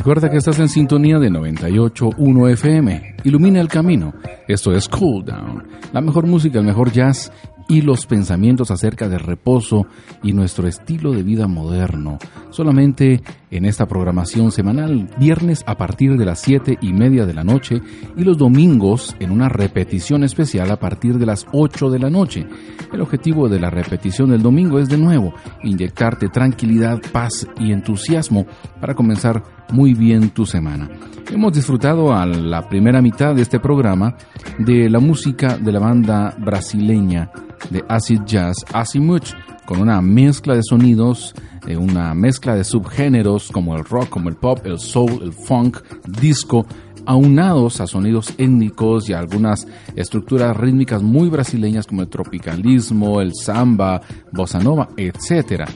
Recuerda 0.00 0.30
que 0.30 0.38
estás 0.38 0.58
en 0.58 0.70
sintonía 0.70 1.18
de 1.18 1.28
98.1 1.28 2.52
FM. 2.52 3.16
Ilumina 3.24 3.60
el 3.60 3.68
camino. 3.68 4.14
Esto 4.48 4.72
es 4.72 4.88
Cool 4.88 5.26
Down. 5.26 5.68
La 5.92 6.00
mejor 6.00 6.26
música, 6.26 6.58
el 6.58 6.64
mejor 6.64 6.90
jazz 6.90 7.30
y 7.68 7.82
los 7.82 8.06
pensamientos 8.06 8.70
acerca 8.70 9.08
del 9.10 9.20
reposo 9.20 9.86
y 10.22 10.32
nuestro 10.32 10.66
estilo 10.66 11.12
de 11.12 11.22
vida 11.22 11.46
moderno. 11.46 12.18
Solamente 12.50 13.22
en 13.50 13.64
esta 13.64 13.86
programación 13.86 14.50
semanal, 14.50 15.08
viernes 15.18 15.62
a 15.66 15.76
partir 15.76 16.16
de 16.16 16.24
las 16.24 16.40
7 16.40 16.78
y 16.80 16.92
media 16.92 17.26
de 17.26 17.34
la 17.34 17.44
noche 17.44 17.80
y 18.16 18.24
los 18.24 18.38
domingos 18.38 19.14
en 19.20 19.30
una 19.30 19.48
repetición 19.48 20.24
especial 20.24 20.70
a 20.72 20.80
partir 20.80 21.18
de 21.18 21.26
las 21.26 21.46
8 21.52 21.90
de 21.90 21.98
la 22.00 22.10
noche. 22.10 22.46
El 22.92 23.02
objetivo 23.02 23.48
de 23.48 23.60
la 23.60 23.70
repetición 23.70 24.30
del 24.30 24.42
domingo 24.42 24.80
es 24.80 24.88
de 24.88 24.98
nuevo 24.98 25.32
inyectarte 25.62 26.28
tranquilidad, 26.28 27.00
paz 27.12 27.46
y 27.60 27.70
entusiasmo 27.70 28.46
para 28.80 28.94
comenzar 28.94 29.42
muy 29.72 29.94
bien 29.94 30.30
tu 30.30 30.46
semana. 30.46 30.88
Hemos 31.30 31.52
disfrutado 31.52 32.14
a 32.14 32.26
la 32.26 32.68
primera 32.68 33.00
mitad 33.00 33.34
de 33.34 33.42
este 33.42 33.60
programa 33.60 34.16
de 34.58 34.88
la 34.88 34.98
música 34.98 35.56
de 35.58 35.72
la 35.72 35.78
banda 35.78 36.34
brasileña 36.38 37.30
de 37.70 37.84
acid 37.88 38.22
jazz 38.24 38.64
Azimuth, 38.72 39.28
con 39.66 39.80
una 39.80 40.00
mezcla 40.00 40.54
de 40.56 40.62
sonidos, 40.62 41.34
eh, 41.66 41.76
una 41.76 42.14
mezcla 42.14 42.54
de 42.54 42.64
subgéneros 42.64 43.50
como 43.52 43.76
el 43.76 43.84
rock, 43.84 44.08
como 44.08 44.28
el 44.28 44.36
pop, 44.36 44.60
el 44.64 44.78
soul, 44.78 45.20
el 45.22 45.32
funk, 45.32 45.78
disco, 46.06 46.66
aunados 47.06 47.80
a 47.80 47.86
sonidos 47.86 48.34
étnicos 48.38 49.08
y 49.08 49.12
algunas 49.12 49.66
estructuras 49.96 50.56
rítmicas 50.56 51.02
muy 51.02 51.28
brasileñas 51.28 51.86
como 51.86 52.02
el 52.02 52.08
tropicalismo, 52.08 53.20
el 53.20 53.32
samba, 53.34 54.00
bossa 54.32 54.58
nova, 54.58 54.88
etc. 54.96 55.68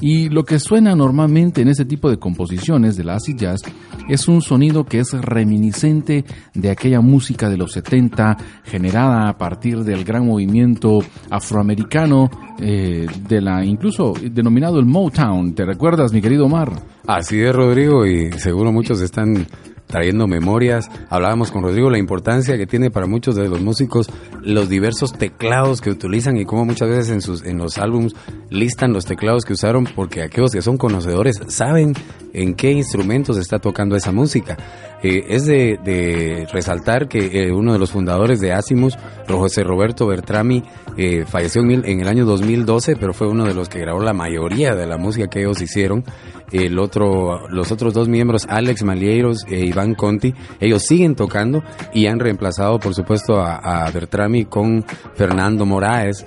Y 0.00 0.28
lo 0.28 0.44
que 0.44 0.58
suena 0.58 0.94
normalmente 0.94 1.60
en 1.62 1.68
ese 1.68 1.84
tipo 1.84 2.10
de 2.10 2.18
composiciones 2.18 2.96
de 2.96 3.04
la 3.04 3.16
acid 3.16 3.36
jazz 3.36 3.60
es 4.08 4.28
un 4.28 4.40
sonido 4.40 4.84
que 4.84 5.00
es 5.00 5.12
reminiscente 5.12 6.24
de 6.54 6.70
aquella 6.70 7.00
música 7.00 7.48
de 7.48 7.56
los 7.56 7.72
70 7.72 8.36
generada 8.64 9.28
a 9.28 9.36
partir 9.36 9.84
del 9.84 10.04
gran 10.04 10.26
movimiento 10.26 11.00
afroamericano 11.30 12.30
eh, 12.58 13.06
de 13.28 13.40
la 13.40 13.64
incluso 13.64 14.14
denominado 14.30 14.78
el 14.78 14.86
Motown. 14.86 15.54
¿Te 15.54 15.64
recuerdas, 15.64 16.12
mi 16.12 16.20
querido 16.20 16.46
Omar? 16.46 16.72
Así 17.06 17.40
es, 17.40 17.54
Rodrigo, 17.54 18.06
y 18.06 18.32
seguro 18.32 18.72
muchos 18.72 19.00
están 19.00 19.46
trayendo 19.90 20.26
memorias. 20.26 20.88
Hablábamos 21.08 21.50
con 21.50 21.62
Rodrigo 21.62 21.90
la 21.90 21.98
importancia 21.98 22.56
que 22.56 22.66
tiene 22.66 22.90
para 22.90 23.06
muchos 23.06 23.34
de 23.36 23.48
los 23.48 23.60
músicos 23.60 24.08
los 24.42 24.68
diversos 24.68 25.12
teclados 25.12 25.80
que 25.80 25.90
utilizan 25.90 26.36
y 26.36 26.44
cómo 26.44 26.64
muchas 26.64 26.88
veces 26.88 27.10
en, 27.10 27.20
sus, 27.20 27.44
en 27.44 27.58
los 27.58 27.78
álbums 27.78 28.14
listan 28.48 28.92
los 28.92 29.04
teclados 29.04 29.44
que 29.44 29.52
usaron 29.52 29.84
porque 29.94 30.22
aquellos 30.22 30.52
que 30.52 30.62
son 30.62 30.78
conocedores 30.78 31.40
saben 31.48 31.94
en 32.32 32.54
qué 32.54 32.70
instrumentos 32.70 33.36
está 33.36 33.58
tocando 33.58 33.96
esa 33.96 34.12
música. 34.12 34.56
Eh, 35.02 35.24
es 35.28 35.46
de, 35.46 36.46
resaltar 36.52 37.08
que 37.08 37.18
eh, 37.44 37.52
uno 37.52 37.72
de 37.72 37.78
los 37.78 37.90
fundadores 37.90 38.40
de 38.40 38.52
Asimus, 38.52 38.98
José 39.38 39.62
Roberto 39.62 40.06
Bertrami, 40.06 40.62
eh, 40.96 41.24
falleció 41.26 41.62
en, 41.62 42.00
el 42.00 42.08
año 42.08 42.24
2012, 42.24 42.96
pero 42.96 43.12
fue 43.12 43.28
uno 43.28 43.44
de 43.44 43.54
los 43.54 43.68
que 43.68 43.80
grabó 43.80 44.00
la 44.00 44.12
mayoría 44.12 44.74
de 44.74 44.86
la 44.86 44.96
música 44.96 45.28
que 45.28 45.40
ellos 45.40 45.60
hicieron 45.60 46.04
el 46.52 46.78
otro, 46.78 47.48
los 47.48 47.70
otros 47.70 47.94
dos 47.94 48.08
miembros, 48.08 48.46
Alex 48.48 48.82
Malieiros 48.82 49.44
e 49.48 49.64
Iván 49.66 49.94
Conti, 49.94 50.34
ellos 50.58 50.82
siguen 50.82 51.14
tocando 51.14 51.62
y 51.94 52.06
han 52.06 52.18
reemplazado, 52.18 52.78
por 52.78 52.94
supuesto, 52.94 53.40
a, 53.40 53.88
Bertrami 53.92 54.44
con 54.44 54.84
Fernando 55.14 55.64
Moraes. 55.66 56.26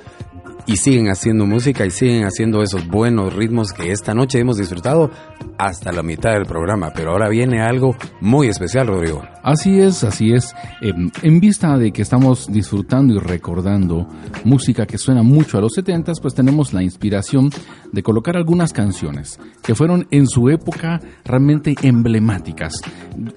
Y 0.66 0.78
siguen 0.78 1.10
haciendo 1.10 1.46
música 1.46 1.86
y 1.86 1.92
siguen 1.92 2.26
haciendo 2.26 2.62
esos 2.62 2.88
buenos 2.88 3.34
ritmos 3.34 3.72
que 3.74 3.92
esta 3.92 4.14
noche 4.14 4.40
hemos 4.40 4.58
disfrutado 4.58 5.12
hasta 5.58 5.92
la 5.92 6.04
mitad 6.04 6.32
del 6.34 6.46
programa. 6.46 6.92
Pero 6.96 7.12
ahora 7.12 7.30
viene 7.30 7.62
algo 7.62 7.96
muy 8.22 8.48
especial, 8.48 8.88
Rodrigo. 8.88 9.24
Así 9.44 9.80
es, 9.80 10.04
así 10.04 10.32
es. 10.32 10.56
Em, 10.82 11.12
en 11.22 11.40
vista 11.40 11.78
de 11.78 11.92
que 11.92 12.02
estamos 12.02 12.48
disfrutando 12.52 13.14
y 13.14 13.20
recordando 13.20 14.08
música 14.46 14.86
que 14.86 14.98
suena 14.98 15.22
mucho 15.22 15.58
a 15.58 15.62
los 15.62 15.74
70, 15.74 16.14
pues 16.22 16.34
tenemos 16.34 16.74
la 16.74 16.82
inspiración 16.82 17.50
de 17.92 18.04
colocar 18.04 18.38
algunas 18.38 18.72
canciones 18.72 19.40
que 19.62 19.76
fueron 19.76 20.08
en 20.12 20.28
su 20.28 20.50
época 20.50 21.02
realmente 21.26 21.76
emblemáticas. 21.82 22.74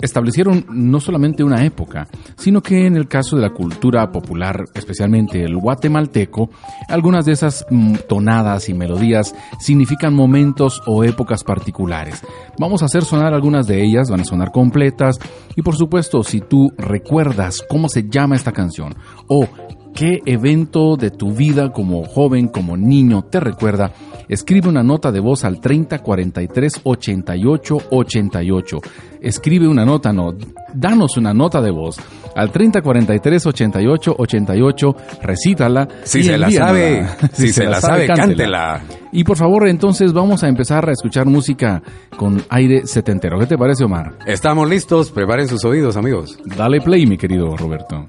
Establecieron 0.01 0.64
no 0.70 1.01
solamente 1.01 1.43
una 1.43 1.64
época, 1.64 2.09
sino 2.37 2.62
que 2.62 2.87
en 2.87 2.97
el 2.97 3.09
caso 3.09 3.37
de 3.37 3.43
la 3.43 3.51
cultura 3.51 4.11
popular, 4.12 4.64
especialmente 4.74 5.43
el 5.43 5.57
guatemalteco, 5.57 6.51
algunas 6.89 7.15
de 7.24 7.32
esas 7.32 7.64
mm, 7.70 7.94
tonadas 8.08 8.68
y 8.68 8.74
melodías 8.74 9.34
significan 9.58 10.14
momentos 10.14 10.82
o 10.86 11.04
épocas 11.04 11.44
particulares. 11.44 12.22
Vamos 12.58 12.82
a 12.82 12.86
hacer 12.86 13.04
sonar 13.04 13.32
algunas 13.34 13.66
de 13.66 13.82
ellas, 13.82 14.10
van 14.10 14.20
a 14.20 14.24
sonar 14.24 14.52
completas 14.52 15.18
y 15.54 15.62
por 15.62 15.76
supuesto 15.76 16.22
si 16.22 16.40
tú 16.40 16.70
recuerdas 16.76 17.62
cómo 17.68 17.88
se 17.88 18.08
llama 18.08 18.36
esta 18.36 18.52
canción 18.52 18.94
o 19.28 19.46
qué 19.94 20.20
evento 20.26 20.96
de 20.96 21.10
tu 21.10 21.32
vida 21.32 21.72
como 21.72 22.04
joven, 22.04 22.48
como 22.48 22.76
niño 22.76 23.22
te 23.22 23.40
recuerda, 23.40 23.92
escribe 24.29 24.68
una 24.68 24.83
nota 24.83 25.12
de 25.12 25.20
voz 25.20 25.45
al 25.45 25.61
30 25.61 25.99
43 25.99 26.81
88 26.85 27.79
88. 27.91 28.81
Escribe 29.20 29.66
una 29.66 29.85
nota, 29.85 30.12
no, 30.12 30.35
danos 30.74 31.16
una 31.16 31.33
nota 31.35 31.61
de 31.61 31.70
voz 31.70 31.99
al 32.37 32.53
30 32.53 32.83
43 32.83 33.47
88 33.47 34.14
88, 34.18 34.97
recítala. 35.22 35.89
Si 36.05 36.22
se 36.22 36.39
la 36.39 36.51
sabe, 36.51 37.07
si, 37.33 37.53
se, 37.53 37.64
la, 37.64 37.81
sabe, 37.81 38.07
cántela. 38.07 38.83
Y 39.12 39.24
por 39.24 39.37
favor, 39.37 39.66
entonces 39.66 40.12
vamos 40.12 40.45
a 40.45 40.49
empezar 40.49 40.89
a 40.89 40.93
escuchar 40.93 41.27
música 41.27 41.83
con 42.16 42.43
aire 42.51 42.87
setentero. 42.87 43.39
¿Qué 43.39 43.47
te 43.47 43.59
parece, 43.59 43.85
Omar? 43.85 44.18
Estamos 44.27 44.68
listos, 44.68 45.11
preparen 45.11 45.49
sus 45.49 45.64
oídos, 45.64 45.97
amigos. 45.97 46.39
Dale 46.45 46.81
play, 46.81 47.07
mi 47.07 47.16
querido 47.16 47.57
Roberto. 47.57 48.07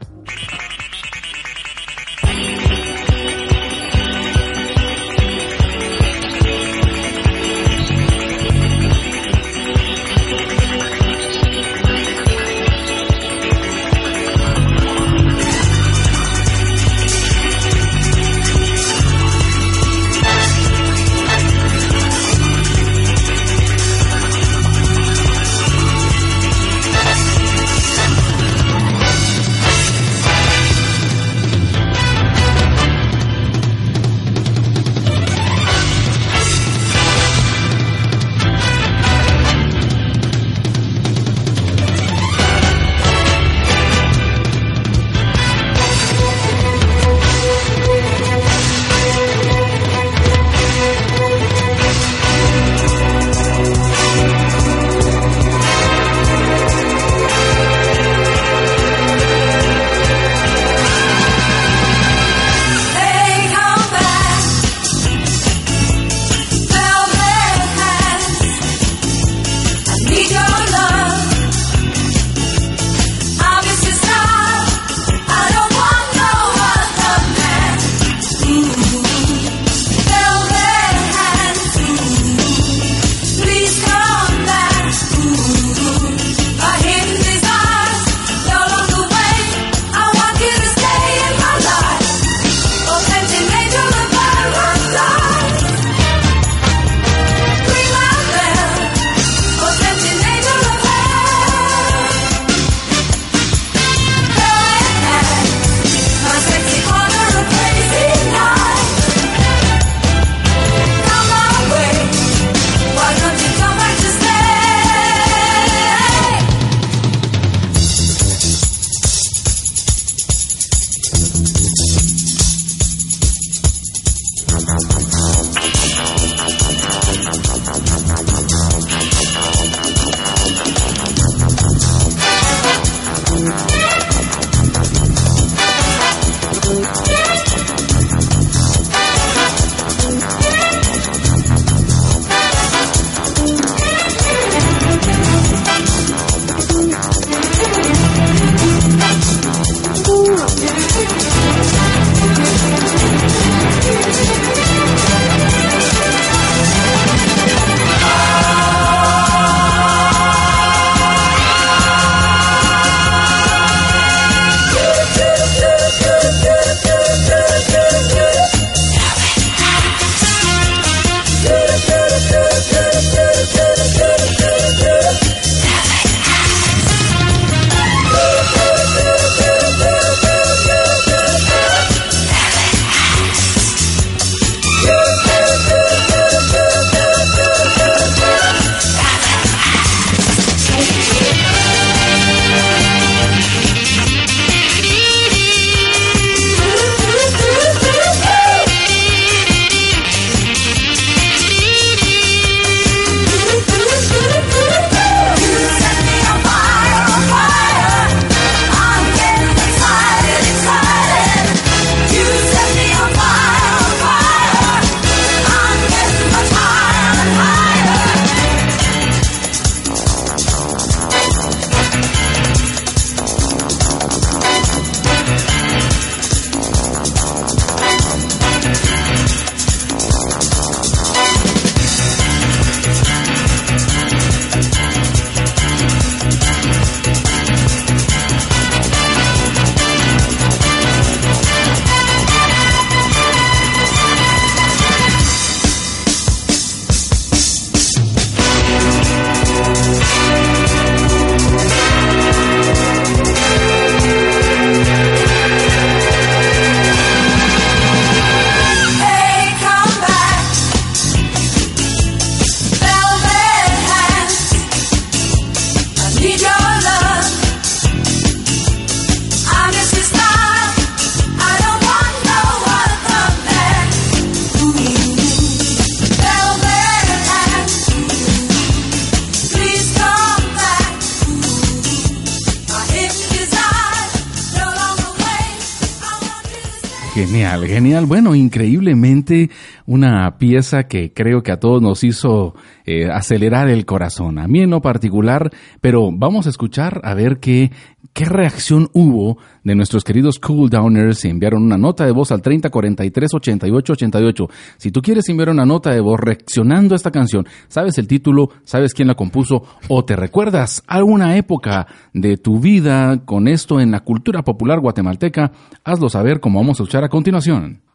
Bueno, 288.05 288.35
increíblemente 288.35 289.49
una 289.85 290.37
pieza 290.37 290.83
que 290.83 291.13
creo 291.13 291.41
que 291.41 291.51
a 291.51 291.59
todos 291.59 291.81
nos 291.81 292.03
hizo 292.03 292.53
eh, 292.85 293.09
acelerar 293.09 293.69
el 293.69 293.85
corazón. 293.85 294.37
A 294.37 294.47
mí 294.47 294.61
en 294.61 294.69
lo 294.69 294.81
particular, 294.81 295.49
pero 295.81 296.09
vamos 296.13 296.45
a 296.45 296.49
escuchar 296.49 297.01
a 297.03 297.15
ver 297.15 297.39
qué, 297.39 297.71
qué 298.13 298.25
reacción 298.25 298.89
hubo 298.93 299.37
de 299.63 299.75
nuestros 299.75 300.03
queridos 300.03 300.37
cool 300.37 300.69
downers. 300.69 301.25
Enviaron 301.25 301.63
una 301.63 301.77
nota 301.77 302.05
de 302.05 302.11
voz 302.11 302.31
al 302.31 302.41
3043 302.41 303.33
88 303.33 303.93
88. 303.93 304.47
Si 304.77 304.91
tú 304.91 305.01
quieres 305.01 305.27
enviar 305.29 305.49
una 305.49 305.65
nota 305.65 305.91
de 305.91 306.01
voz 306.01 306.19
reaccionando 306.19 306.93
a 306.93 306.97
esta 306.97 307.11
canción, 307.11 307.47
sabes 307.67 307.97
el 307.97 308.07
título, 308.07 308.49
sabes 308.63 308.93
quién 308.93 309.07
la 309.07 309.15
compuso 309.15 309.63
o 309.87 310.05
te 310.05 310.15
recuerdas 310.15 310.83
alguna 310.87 311.35
época 311.37 311.87
de 312.13 312.37
tu 312.37 312.59
vida 312.59 313.25
con 313.25 313.47
esto 313.47 313.79
en 313.79 313.91
la 313.91 314.01
cultura 314.01 314.43
popular 314.43 314.79
guatemalteca, 314.79 315.51
hazlo 315.83 316.09
saber 316.09 316.39
como 316.39 316.59
vamos 316.59 316.79
a 316.79 316.83
escuchar 316.83 317.03
a 317.03 317.09
continuación. 317.09 317.86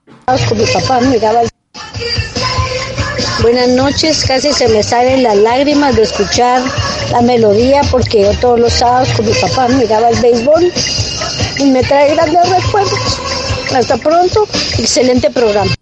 Buenas 3.43 3.69
noches, 3.69 4.25
casi 4.25 4.53
se 4.53 4.69
me 4.69 4.83
salen 4.83 5.23
las 5.23 5.37
lágrimas 5.37 5.97
de 5.97 6.03
escuchar 6.03 6.63
la 7.11 7.23
melodía 7.23 7.83
porque 7.91 8.23
yo 8.23 8.33
todos 8.41 8.61
los 8.61 8.73
sábados 8.73 9.09
con 9.17 9.27
mi 9.27 9.33
papá 9.35 9.69
miraba 9.69 10.11
el 10.11 10.21
béisbol 10.21 10.73
y 11.59 11.65
me 11.65 11.83
trae 11.83 12.15
grandes 12.15 12.49
recuerdos. 12.49 13.19
Hasta 13.75 13.97
pronto, 13.97 14.47
excelente 14.79 15.31
programa. 15.31 15.75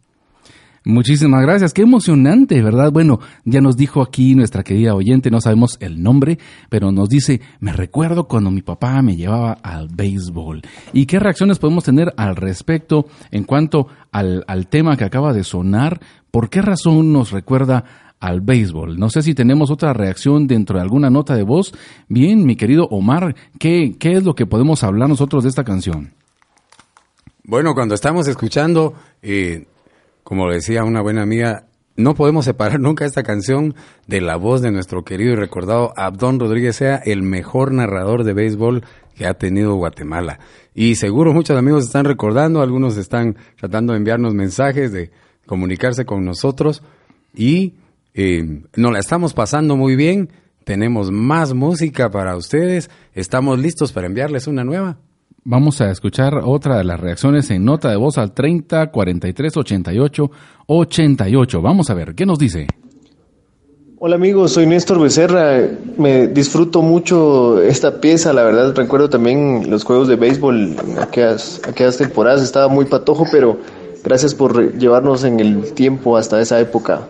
Muchísimas 0.85 1.43
gracias, 1.43 1.74
qué 1.74 1.82
emocionante, 1.82 2.62
¿verdad? 2.62 2.90
Bueno, 2.90 3.20
ya 3.44 3.61
nos 3.61 3.77
dijo 3.77 4.01
aquí 4.01 4.35
nuestra 4.35 4.62
querida 4.62 4.94
oyente, 4.94 5.31
no 5.31 5.43
sabemos 5.43 5.77
el 5.81 6.02
nombre, 6.02 6.39
pero 6.70 6.90
nos 6.90 7.11
dice, 7.11 7.43
me 7.61 7.73
recuerdo 7.73 8.24
cuando 8.28 8.51
mi 8.51 8.62
papá 8.62 9.02
me 9.02 9.15
llevaba 9.15 9.52
al 9.52 9.89
béisbol. 9.89 10.62
¿Y 10.94 11.05
qué 11.05 11.19
reacciones 11.19 11.59
podemos 11.59 11.85
tener 11.85 12.15
al 12.16 12.35
respecto 12.35 13.07
en 13.31 13.44
cuanto 13.44 13.89
al, 14.11 14.43
al 14.48 14.69
tema 14.69 14.97
que 14.97 15.05
acaba 15.05 15.35
de 15.35 15.44
sonar? 15.44 16.01
¿Por 16.31 16.48
qué 16.48 16.62
razón 16.62 17.12
nos 17.12 17.31
recuerda 17.31 17.85
al 18.20 18.43
béisbol. 18.43 18.98
No 18.98 19.09
sé 19.09 19.23
si 19.23 19.35
tenemos 19.35 19.70
otra 19.70 19.94
reacción 19.94 20.47
dentro 20.47 20.77
de 20.77 20.82
alguna 20.82 21.09
nota 21.09 21.35
de 21.35 21.43
voz. 21.43 21.73
Bien, 22.09 22.44
mi 22.44 22.55
querido 22.55 22.86
Omar, 22.90 23.35
¿qué, 23.59 23.97
qué 23.98 24.12
es 24.12 24.24
lo 24.24 24.35
que 24.35 24.44
podemos 24.44 24.85
hablar 24.85 25.09
nosotros 25.09 25.43
de 25.43 25.48
esta 25.48 25.65
canción? 25.65 26.12
Bueno, 27.44 27.74
cuando 27.74 27.94
estamos 27.94 28.28
escuchando, 28.28 28.93
eh, 29.23 29.66
como 30.31 30.48
decía 30.48 30.85
una 30.85 31.01
buena 31.01 31.23
amiga, 31.23 31.66
no 31.97 32.15
podemos 32.15 32.44
separar 32.44 32.78
nunca 32.81 33.05
esta 33.05 33.24
canción 33.24 33.74
de 34.07 34.20
la 34.20 34.36
voz 34.36 34.62
de 34.62 34.70
nuestro 34.70 35.02
querido 35.02 35.32
y 35.32 35.35
recordado 35.35 35.93
Abdón 35.97 36.39
Rodríguez, 36.39 36.77
sea 36.77 36.98
el 36.98 37.23
mejor 37.23 37.73
narrador 37.73 38.23
de 38.23 38.32
béisbol 38.32 38.85
que 39.16 39.27
ha 39.27 39.35
tenido 39.35 39.74
Guatemala. 39.74 40.39
Y 40.73 40.94
seguro 40.94 41.32
muchos 41.32 41.59
amigos 41.59 41.86
están 41.86 42.05
recordando, 42.05 42.62
algunos 42.62 42.97
están 42.97 43.39
tratando 43.59 43.93
de 43.93 43.98
enviarnos 43.98 44.32
mensajes, 44.32 44.93
de 44.93 45.11
comunicarse 45.47 46.05
con 46.05 46.24
nosotros 46.24 46.85
y 47.35 47.74
eh, 48.15 48.62
nos 48.77 48.93
la 48.93 49.01
estamos 49.01 49.35
pasando 49.35 49.77
muy 49.77 49.97
bien. 49.97 50.31
Tenemos 50.62 51.11
más 51.11 51.55
música 51.55 52.09
para 52.09 52.36
ustedes. 52.36 52.89
Estamos 53.15 53.59
listos 53.59 53.93
para 53.93 54.07
enviarles 54.07 54.47
una 54.47 54.62
nueva. 54.62 55.01
Vamos 55.45 55.81
a 55.81 55.91
escuchar 55.91 56.43
otra 56.45 56.77
de 56.77 56.85
las 56.85 57.01
reacciones 57.01 57.51
en 57.51 57.65
nota 57.65 57.89
de 57.89 57.97
voz 57.97 58.19
al 58.19 58.33
30 58.33 58.91
43 58.91 59.57
88 59.57 60.31
88. 60.67 61.62
Vamos 61.62 61.89
a 61.89 61.95
ver, 61.95 62.15
¿qué 62.15 62.27
nos 62.27 62.39
dice? 62.39 62.67
Hola 63.99 64.17
amigos, 64.17 64.53
soy 64.53 64.67
Néstor 64.67 65.01
Becerra. 65.01 65.61
Me 65.97 66.29
disfruto 66.29 66.83
mucho 66.83 67.62
esta 67.62 68.03
pieza, 68.03 68.35
la 68.35 68.43
verdad. 68.43 68.75
Recuerdo 68.75 69.09
también 69.09 69.71
los 69.71 69.85
juegos 69.85 70.09
de 70.09 70.17
béisbol 70.17 70.77
aquellas, 71.01 71.62
aquellas 71.67 71.97
temporadas. 71.97 72.43
Estaba 72.43 72.69
muy 72.69 72.85
patojo, 72.85 73.25
pero 73.33 73.59
gracias 74.05 74.35
por 74.35 74.77
llevarnos 74.77 75.25
en 75.25 75.41
el 75.41 75.73
tiempo 75.73 76.19
hasta 76.19 76.41
esa 76.41 76.61
época. 76.61 77.09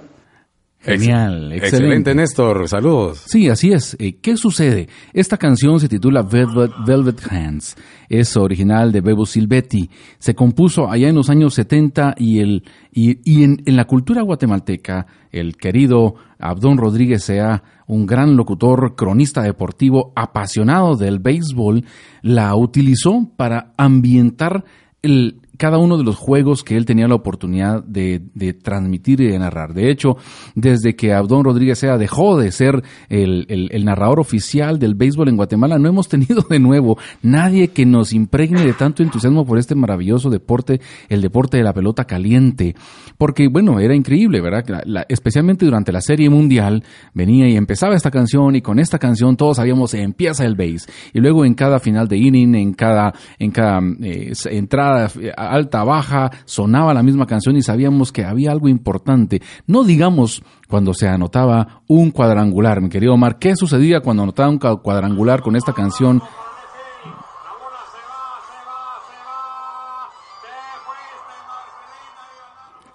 Genial, 0.83 1.53
excelente. 1.53 1.57
excelente. 1.57 2.15
Néstor, 2.15 2.67
saludos. 2.67 3.23
Sí, 3.27 3.51
así 3.51 3.71
es. 3.71 3.97
Eh, 4.01 4.17
¿Qué 4.21 4.39
sucede? 4.39 4.89
Esta 5.13 5.37
canción 5.37 5.79
se 5.79 5.91
titula 5.91 6.23
Velvet, 6.23 6.73
Velvet 6.87 7.21
Hands. 7.31 7.77
Es 8.09 8.35
original 8.39 8.91
de 8.91 9.03
Bebo 9.03 9.27
Silvetti. 9.27 9.91
Se 10.19 10.35
compuso 10.35 10.91
allá 10.91 11.11
en 11.11 11.17
los 11.17 11.29
años 11.29 11.53
70 11.53 12.15
y, 12.17 12.41
el, 12.41 12.65
y, 12.93 13.43
en, 13.45 13.63
en, 13.67 13.77
la 13.77 13.85
cultura 13.85 14.23
guatemalteca, 14.23 15.07
el 15.31 15.59
querido 15.59 16.15
Abdón 16.39 16.79
Rodríguez 16.79 17.25
sea 17.25 17.63
un 17.87 18.07
gran 18.07 18.37
locutor, 18.37 18.95
cronista 18.97 19.43
deportivo, 19.43 20.15
apasionado 20.17 20.97
del 20.97 21.19
béisbol, 21.19 21.85
la 22.23 22.55
utilizó 22.57 23.31
para 23.37 23.75
ambientar 23.77 24.65
el, 25.03 25.41
cada 25.61 25.77
uno 25.77 25.99
de 25.99 26.05
los 26.05 26.17
juegos 26.17 26.65
que 26.65 26.75
él 26.75 26.87
tenía 26.87 27.07
la 27.07 27.17
oportunidad 27.17 27.85
de, 27.85 28.23
transmitir 28.63 29.21
y 29.21 29.29
de 29.29 29.39
narrar. 29.39 29.75
De 29.75 29.91
hecho, 29.91 30.17
desde 30.55 30.97
que 30.97 31.13
Abdón 31.13 31.45
Rodríguez 31.45 31.79
Sea 31.79 31.99
dejó 31.99 32.39
de 32.39 32.51
ser 32.51 32.83
el, 33.11 33.85
narrador 33.85 34.21
oficial 34.21 34.79
del 34.79 34.95
béisbol 34.95 35.29
en 35.29 35.37
Guatemala, 35.37 35.79
no 35.79 35.87
hemos 35.87 36.09
tenido 36.09 36.47
de 36.49 36.59
nuevo 36.59 36.97
nadie 37.21 37.69
que 37.69 37.85
nos 37.85 38.15
impregne 38.15 38.65
de 38.65 38.73
tanto 38.73 39.03
entusiasmo 39.03 39.45
por 39.45 39.59
este 39.59 39.75
maravilloso 39.75 40.31
deporte, 40.31 40.81
el 41.11 41.21
deporte 41.21 41.59
de 41.59 41.63
la 41.65 41.75
pelota 41.75 42.07
caliente. 42.07 42.75
Porque, 43.19 43.49
bueno, 43.49 43.81
era 43.81 43.95
increíble, 43.95 44.41
¿verdad? 44.41 44.65
especialmente 45.11 45.67
durante 45.67 45.93
la 45.93 46.01
Serie 46.01 46.31
Mundial, 46.31 46.83
venía 47.13 47.47
y 47.51 47.57
empezaba 47.57 47.95
esta 47.95 48.11
canción 48.11 48.57
y 48.57 48.63
con 48.63 48.79
esta 48.79 48.99
canción 48.99 49.37
todos 49.37 49.59
sabíamos 49.59 49.93
empieza 49.93 50.47
el 50.47 50.55
béis. 50.55 50.89
Y 51.13 51.21
luego 51.21 51.45
en 51.45 51.53
cada 51.53 51.81
final 51.81 52.09
de 52.09 52.17
inning, 52.17 52.55
en 52.55 52.73
cada, 52.73 53.13
en 53.39 53.51
cada 53.51 53.83
eh, 54.01 54.33
entrada 54.51 55.11
alta, 55.53 55.85
baja, 55.85 56.31
sonaba 56.45 56.95
la 56.95 57.03
misma 57.03 57.27
canción 57.27 57.57
y 57.57 57.63
sabíamos 57.63 58.13
que 58.13 58.25
había 58.25 58.51
algo 58.51 58.69
importante. 58.69 59.43
No 59.67 59.85
digamos 59.85 60.43
cuando 60.69 60.95
se 60.95 61.09
anotaba 61.09 61.83
un 61.89 62.11
cuadrangular, 62.11 62.81
mi 62.81 62.89
querido 62.89 63.15
Omar, 63.15 63.39
¿qué 63.39 63.57
sucedía 63.57 64.01
cuando 64.01 64.23
anotaba 64.23 64.49
un 64.49 64.59
cuadrangular 64.59 65.43
con 65.43 65.57
esta 65.57 65.73
canción? 65.73 66.23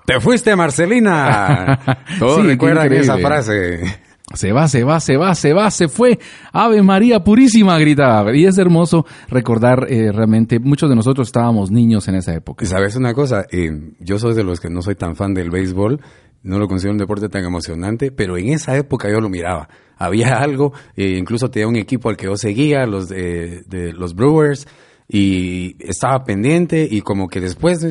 Te 0.06 0.20
fuiste, 0.20 0.56
Marcelina. 0.56 1.80
Todos 2.20 2.46
recuerdan 2.46 2.92
esa 2.94 3.18
frase. 3.18 4.00
Se 4.34 4.52
va, 4.52 4.68
se 4.68 4.84
va, 4.84 5.00
se 5.00 5.18
va, 5.18 5.36
se 5.36 5.54
va, 5.54 5.70
se 5.70 5.88
fue. 5.88 6.18
Ave 6.52 6.82
María 6.82 7.24
Purísima, 7.24 7.78
gritaba. 7.78 8.36
Y 8.36 8.46
es 8.46 8.58
hermoso 8.58 9.06
recordar 9.30 9.86
eh, 9.88 10.12
realmente, 10.12 10.60
muchos 10.60 10.90
de 10.90 10.96
nosotros 10.96 11.28
estábamos 11.28 11.70
niños 11.70 12.08
en 12.08 12.16
esa 12.16 12.34
época. 12.34 12.66
¿Sabes 12.66 12.96
una 12.96 13.14
cosa? 13.14 13.46
Eh, 13.52 13.94
yo 14.00 14.18
soy 14.18 14.34
de 14.34 14.44
los 14.44 14.60
que 14.60 14.70
no 14.70 14.82
soy 14.82 14.96
tan 14.96 15.16
fan 15.16 15.36
del 15.36 15.52
béisbol, 15.52 16.02
no 16.42 16.58
lo 16.58 16.68
considero 16.68 16.94
un 16.94 16.98
deporte 16.98 17.30
tan 17.30 17.44
emocionante, 17.44 18.12
pero 18.12 18.36
en 18.38 18.50
esa 18.50 18.76
época 18.76 19.10
yo 19.12 19.22
lo 19.22 19.30
miraba. 19.30 19.70
Había 19.96 20.38
algo, 20.42 20.74
e 20.96 21.18
incluso 21.18 21.52
tenía 21.52 21.68
un 21.68 21.76
equipo 21.76 22.10
al 22.10 22.18
que 22.18 22.26
yo 22.26 22.36
seguía, 22.36 22.88
los 22.88 23.10
de, 23.10 23.94
los 23.96 24.16
Brewers, 24.16 24.68
y 25.08 25.76
estaba 25.80 26.24
pendiente 26.24 26.88
y 26.90 27.02
como 27.02 27.28
que 27.28 27.42
después 27.42 27.86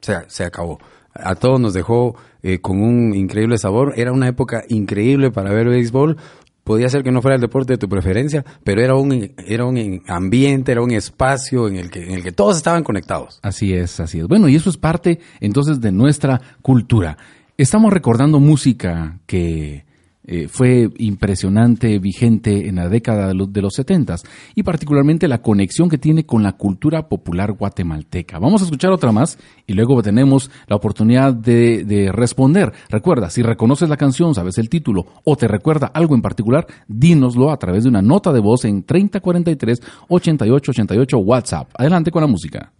se 0.00 0.44
acabó 0.44 0.78
a 1.14 1.34
todos 1.34 1.60
nos 1.60 1.72
dejó 1.72 2.16
eh, 2.42 2.58
con 2.60 2.82
un 2.82 3.14
increíble 3.14 3.58
sabor. 3.58 3.94
Era 3.96 4.12
una 4.12 4.28
época 4.28 4.64
increíble 4.68 5.30
para 5.30 5.52
ver 5.52 5.68
béisbol. 5.68 6.16
Podía 6.64 6.88
ser 6.88 7.02
que 7.02 7.10
no 7.10 7.22
fuera 7.22 7.34
el 7.34 7.40
deporte 7.40 7.72
de 7.72 7.78
tu 7.78 7.88
preferencia, 7.88 8.44
pero 8.64 8.82
era 8.82 8.94
un, 8.94 9.32
era 9.46 9.64
un 9.64 10.02
ambiente, 10.06 10.72
era 10.72 10.82
un 10.82 10.90
espacio 10.90 11.68
en 11.68 11.76
el, 11.76 11.90
que, 11.90 12.04
en 12.04 12.12
el 12.12 12.22
que 12.22 12.32
todos 12.32 12.56
estaban 12.56 12.84
conectados. 12.84 13.40
Así 13.42 13.72
es, 13.72 13.98
así 13.98 14.20
es. 14.20 14.28
Bueno, 14.28 14.48
y 14.48 14.56
eso 14.56 14.70
es 14.70 14.76
parte 14.76 15.20
entonces 15.40 15.80
de 15.80 15.90
nuestra 15.90 16.40
cultura. 16.62 17.16
Estamos 17.56 17.92
recordando 17.92 18.40
música 18.40 19.18
que 19.26 19.84
eh, 20.32 20.46
fue 20.46 20.88
impresionante, 20.98 21.98
vigente 21.98 22.68
en 22.68 22.76
la 22.76 22.88
década 22.88 23.26
de 23.26 23.34
los, 23.34 23.52
de 23.52 23.62
los 23.62 23.74
70 23.74 24.14
y 24.54 24.62
particularmente 24.62 25.26
la 25.26 25.42
conexión 25.42 25.88
que 25.88 25.98
tiene 25.98 26.24
con 26.24 26.44
la 26.44 26.52
cultura 26.52 27.08
popular 27.08 27.54
guatemalteca. 27.54 28.38
Vamos 28.38 28.62
a 28.62 28.66
escuchar 28.66 28.92
otra 28.92 29.10
más 29.10 29.40
y 29.66 29.72
luego 29.72 30.00
tenemos 30.02 30.48
la 30.68 30.76
oportunidad 30.76 31.34
de, 31.34 31.82
de 31.82 32.12
responder. 32.12 32.72
Recuerda, 32.88 33.28
si 33.28 33.42
reconoces 33.42 33.88
la 33.88 33.96
canción, 33.96 34.32
sabes 34.32 34.56
el 34.58 34.68
título 34.68 35.04
o 35.24 35.34
te 35.34 35.48
recuerda 35.48 35.88
algo 35.88 36.14
en 36.14 36.22
particular, 36.22 36.64
dínoslo 36.86 37.50
a 37.50 37.56
través 37.56 37.82
de 37.82 37.88
una 37.88 38.00
nota 38.00 38.32
de 38.32 38.38
voz 38.38 38.64
en 38.66 38.84
3043 38.84 39.80
8888 40.06 41.18
WhatsApp. 41.18 41.70
Adelante 41.76 42.12
con 42.12 42.22
la 42.22 42.28
música. 42.28 42.72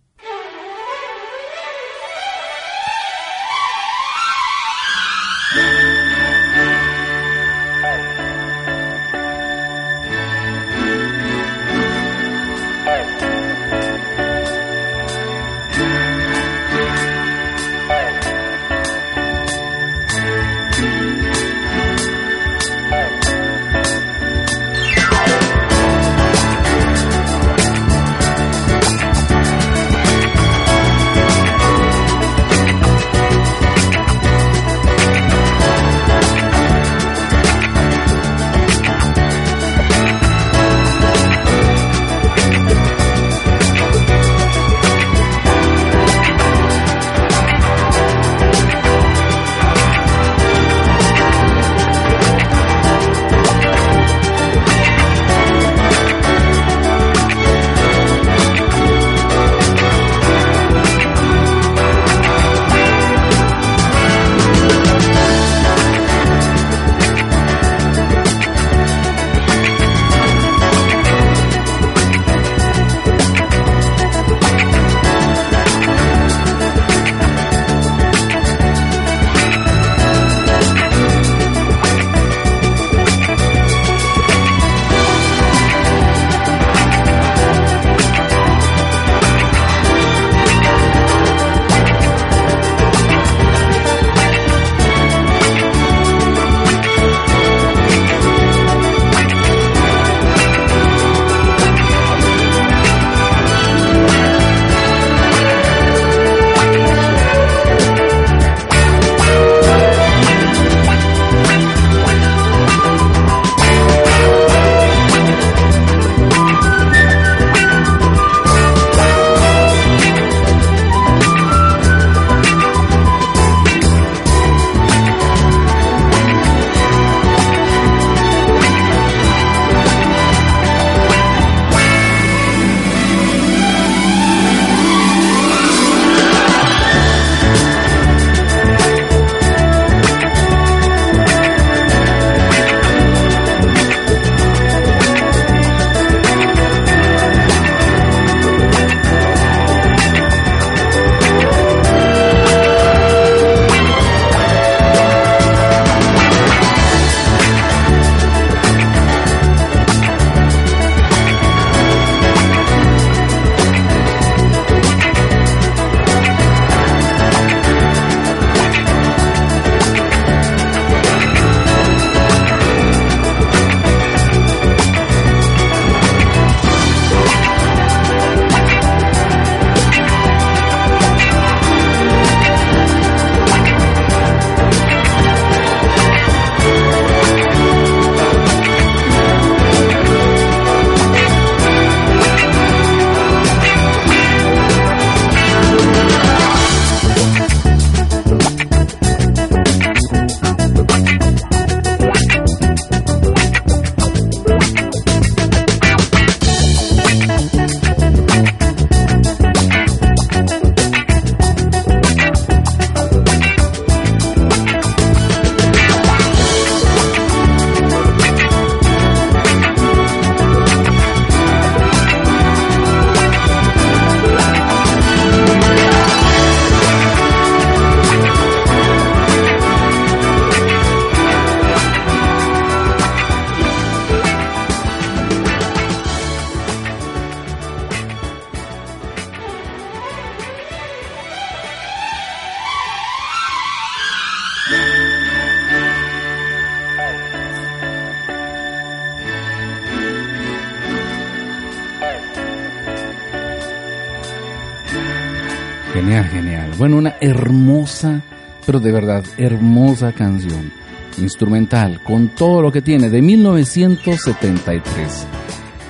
Genial, 255.93 256.25
genial. 256.29 256.71
Bueno, 256.79 256.99
una 256.99 257.17
hermosa, 257.21 258.23
pero 258.65 258.79
de 258.79 258.93
verdad 258.93 259.25
hermosa 259.37 260.13
canción. 260.13 260.73
Instrumental, 261.19 262.01
con 262.05 262.29
todo 262.29 262.63
lo 262.63 262.71
que 262.71 262.81
tiene, 262.81 263.11
de 263.11 263.21
1973. 263.21 265.27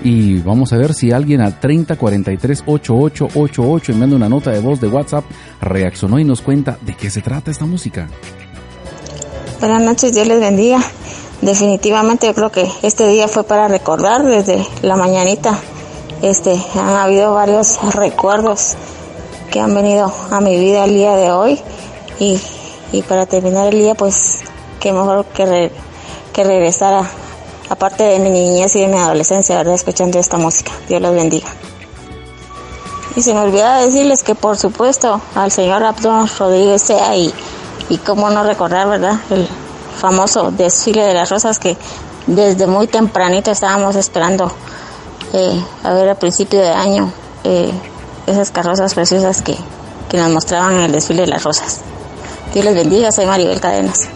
Y 0.02 0.39
vamos 0.39 0.72
a 0.72 0.78
ver 0.78 0.94
si 0.94 1.12
alguien 1.12 1.43
al 1.43 1.60
3043-8888 1.60 3.90
enviando 3.90 4.16
una 4.16 4.31
nota 4.31 4.51
de 4.51 4.60
voz 4.60 4.81
de 4.81 4.89
WhatsApp 4.89 5.27
reaccionó 5.60 6.18
y 6.18 6.24
nos 6.24 6.40
cuenta 6.40 6.78
de 6.81 6.97
qué 6.97 7.10
se 7.10 7.20
trata 7.20 7.51
esta 7.51 7.66
música. 7.66 8.09
Buenas 9.60 9.82
noches, 9.82 10.14
Dios 10.14 10.27
les 10.27 10.40
bendiga. 10.40 10.81
Definitivamente 11.43 12.27
yo 12.27 12.35
creo 12.35 12.51
que 12.51 12.66
este 12.82 13.06
día 13.09 13.28
fue 13.28 13.44
para 13.44 13.68
recordar 13.68 14.24
desde 14.24 14.66
la 14.81 14.97
mañanita. 14.97 15.59
Este, 16.22 16.59
han 16.74 16.97
habido 16.97 17.35
varios 17.35 17.78
recuerdos 17.94 18.78
que 19.51 19.60
han 19.60 19.74
venido 19.74 20.12
a 20.31 20.40
mi 20.40 20.59
vida 20.59 20.85
el 20.85 20.94
día 20.94 21.16
de 21.16 21.32
hoy 21.32 21.60
y, 22.18 22.40
para 23.09 23.27
terminar 23.27 23.68
el 23.68 23.78
día 23.78 23.94
pues 23.94 24.40
qué 24.81 24.93
mejor 24.93 25.24
que, 25.27 25.70
que 26.32 26.44
regresar 26.44 26.94
a, 26.94 27.10
aparte 27.68 28.02
de 28.05 28.18
mi 28.18 28.31
niñez 28.31 28.74
y 28.77 28.81
de 28.81 28.89
mi 28.89 28.98
adolescencia, 28.98 29.56
¿verdad? 29.56 29.74
Escuchando 29.74 30.18
esta 30.18 30.36
música. 30.36 30.72
Dios 30.89 31.01
los 31.01 31.14
bendiga. 31.14 31.48
Y 33.16 33.22
se 33.22 33.35
me 33.35 33.40
olvidaba 33.40 33.78
decirles 33.81 34.22
que 34.22 34.35
por 34.35 34.56
supuesto 34.56 35.20
al 35.35 35.51
señor 35.51 35.82
Abdón 35.82 36.28
Rodríguez 36.39 36.82
sea 36.82 37.16
y, 37.16 37.32
y 37.89 37.98
cómo 37.98 38.31
no 38.31 38.44
recordar, 38.44 38.89
¿verdad? 38.89 39.18
El 39.31 39.48
famoso 39.98 40.51
desfile 40.51 41.02
de 41.02 41.14
las 41.14 41.31
rosas 41.31 41.59
que 41.59 41.77
desde 42.27 42.66
muy 42.66 42.86
tempranito 42.86 43.51
estábamos 43.51 43.97
esperando 43.97 44.51
eh, 45.32 45.64
a 45.85 45.93
ver 45.93 46.09
a 46.10 46.14
principio 46.14 46.60
de 46.60 46.70
año 46.70 47.12
eh, 47.44 47.72
esas 48.31 48.51
carrozas 48.51 48.94
preciosas 48.94 49.43
que, 49.43 49.57
que 50.09 50.16
nos 50.16 50.31
mostraban 50.31 50.77
en 50.77 50.82
el 50.82 50.93
desfile 50.93 51.23
de 51.23 51.28
las 51.28 51.44
rosas. 51.44 51.81
Dios 52.52 52.65
les 52.65 52.74
bendiga, 52.74 53.12
soy 53.12 53.27
Maribel 53.27 53.61
Cadenas. 53.61 54.09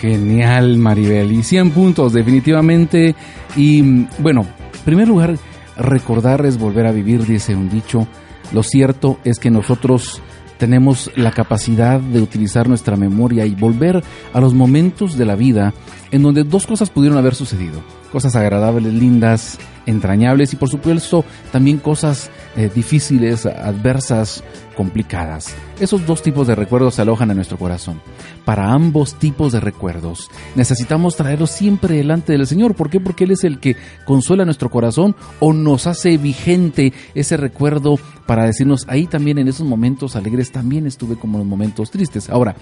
Genial, 0.00 0.78
Maribel. 0.78 1.30
Y 1.30 1.42
100 1.42 1.72
puntos, 1.72 2.14
definitivamente. 2.14 3.14
Y 3.54 4.06
bueno, 4.18 4.46
en 4.72 4.84
primer 4.84 5.08
lugar, 5.08 5.36
recordar 5.76 6.46
es 6.46 6.58
volver 6.58 6.86
a 6.86 6.92
vivir, 6.92 7.26
dice 7.26 7.54
un 7.54 7.68
dicho. 7.68 8.06
Lo 8.52 8.62
cierto 8.62 9.18
es 9.24 9.38
que 9.38 9.50
nosotros 9.50 10.22
tenemos 10.56 11.10
la 11.16 11.32
capacidad 11.32 12.00
de 12.00 12.20
utilizar 12.20 12.68
nuestra 12.68 12.96
memoria 12.96 13.46
y 13.46 13.54
volver 13.54 14.02
a 14.32 14.40
los 14.40 14.52
momentos 14.52 15.16
de 15.16 15.24
la 15.24 15.34
vida 15.34 15.72
en 16.10 16.22
donde 16.22 16.44
dos 16.44 16.66
cosas 16.66 16.90
pudieron 16.90 17.18
haber 17.18 17.34
sucedido. 17.34 17.82
Cosas 18.12 18.36
agradables, 18.36 18.92
lindas, 18.92 19.58
entrañables 19.86 20.52
y 20.52 20.56
por 20.56 20.68
supuesto 20.68 21.24
también 21.52 21.78
cosas 21.78 22.30
eh, 22.56 22.70
difíciles, 22.74 23.46
adversas, 23.46 24.42
complicadas. 24.76 25.54
Esos 25.78 26.06
dos 26.06 26.22
tipos 26.22 26.46
de 26.46 26.54
recuerdos 26.54 26.94
se 26.94 27.02
alojan 27.02 27.30
en 27.30 27.36
nuestro 27.36 27.58
corazón. 27.58 28.00
Para 28.44 28.72
ambos 28.72 29.14
tipos 29.14 29.52
de 29.52 29.60
recuerdos 29.60 30.30
necesitamos 30.54 31.16
traerlos 31.16 31.50
siempre 31.50 31.96
delante 31.96 32.32
del 32.32 32.46
Señor. 32.46 32.74
¿Por 32.74 32.90
qué? 32.90 33.00
Porque 33.00 33.24
Él 33.24 33.32
es 33.32 33.44
el 33.44 33.60
que 33.60 33.76
consuela 34.04 34.44
nuestro 34.44 34.70
corazón 34.70 35.14
o 35.38 35.52
nos 35.52 35.86
hace 35.86 36.16
vigente 36.16 36.92
ese 37.14 37.36
recuerdo 37.36 37.98
para 38.30 38.44
decirnos 38.44 38.86
ahí 38.86 39.08
también 39.08 39.38
en 39.38 39.48
esos 39.48 39.66
momentos 39.66 40.14
alegres 40.14 40.52
también 40.52 40.86
estuve 40.86 41.16
como 41.16 41.38
en 41.38 41.40
los 41.40 41.48
momentos 41.48 41.90
tristes. 41.90 42.30
Ahora, 42.30 42.54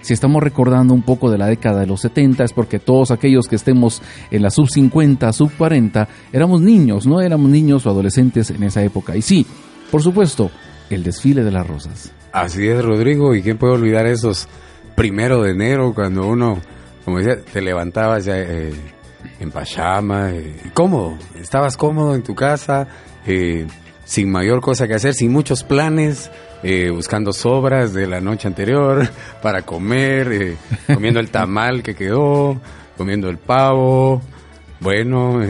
si 0.00 0.14
estamos 0.14 0.40
recordando 0.40 0.94
un 0.94 1.02
poco 1.02 1.32
de 1.32 1.36
la 1.36 1.48
década 1.48 1.80
de 1.80 1.86
los 1.88 2.02
70 2.02 2.44
es 2.44 2.52
porque 2.52 2.78
todos 2.78 3.10
aquellos 3.10 3.48
que 3.48 3.56
estemos 3.56 4.02
en 4.30 4.42
la 4.42 4.50
sub 4.50 4.70
50, 4.70 5.32
sub 5.32 5.50
40, 5.58 6.06
éramos 6.32 6.60
niños, 6.60 7.08
no 7.08 7.20
éramos 7.20 7.50
niños 7.50 7.84
o 7.86 7.90
adolescentes 7.90 8.50
en 8.50 8.62
esa 8.62 8.84
época. 8.84 9.16
Y 9.16 9.22
sí, 9.22 9.44
por 9.90 10.00
supuesto, 10.00 10.48
el 10.90 11.02
desfile 11.02 11.42
de 11.42 11.50
las 11.50 11.66
rosas. 11.66 12.12
Así 12.30 12.68
es, 12.68 12.84
Rodrigo, 12.84 13.34
y 13.34 13.42
quién 13.42 13.58
puede 13.58 13.72
olvidar 13.72 14.06
esos 14.06 14.46
primero 14.94 15.42
de 15.42 15.50
enero 15.50 15.92
cuando 15.92 16.24
uno, 16.24 16.60
como 17.04 17.18
decía, 17.18 17.42
te 17.52 17.60
levantabas 17.62 18.26
ya 18.26 18.38
eh, 18.38 18.72
en 19.40 19.50
pachama, 19.50 20.30
eh, 20.30 20.54
cómodo, 20.72 21.18
estabas 21.34 21.76
cómodo 21.76 22.14
en 22.14 22.22
tu 22.22 22.36
casa, 22.36 22.86
eh, 23.26 23.66
sin 24.06 24.30
mayor 24.30 24.62
cosa 24.62 24.88
que 24.88 24.94
hacer, 24.94 25.12
sin 25.12 25.30
muchos 25.30 25.62
planes, 25.64 26.30
buscando 26.94 27.34
sobras 27.34 27.92
de 27.92 28.06
la 28.06 28.22
noche 28.22 28.48
anterior 28.48 29.06
para 29.42 29.62
comer, 29.62 30.56
comiendo 30.86 31.20
el 31.20 31.28
tamal 31.28 31.82
que 31.82 31.94
quedó, 31.94 32.58
comiendo 32.96 33.28
el 33.28 33.36
pavo, 33.36 34.22
bueno, 34.80 35.40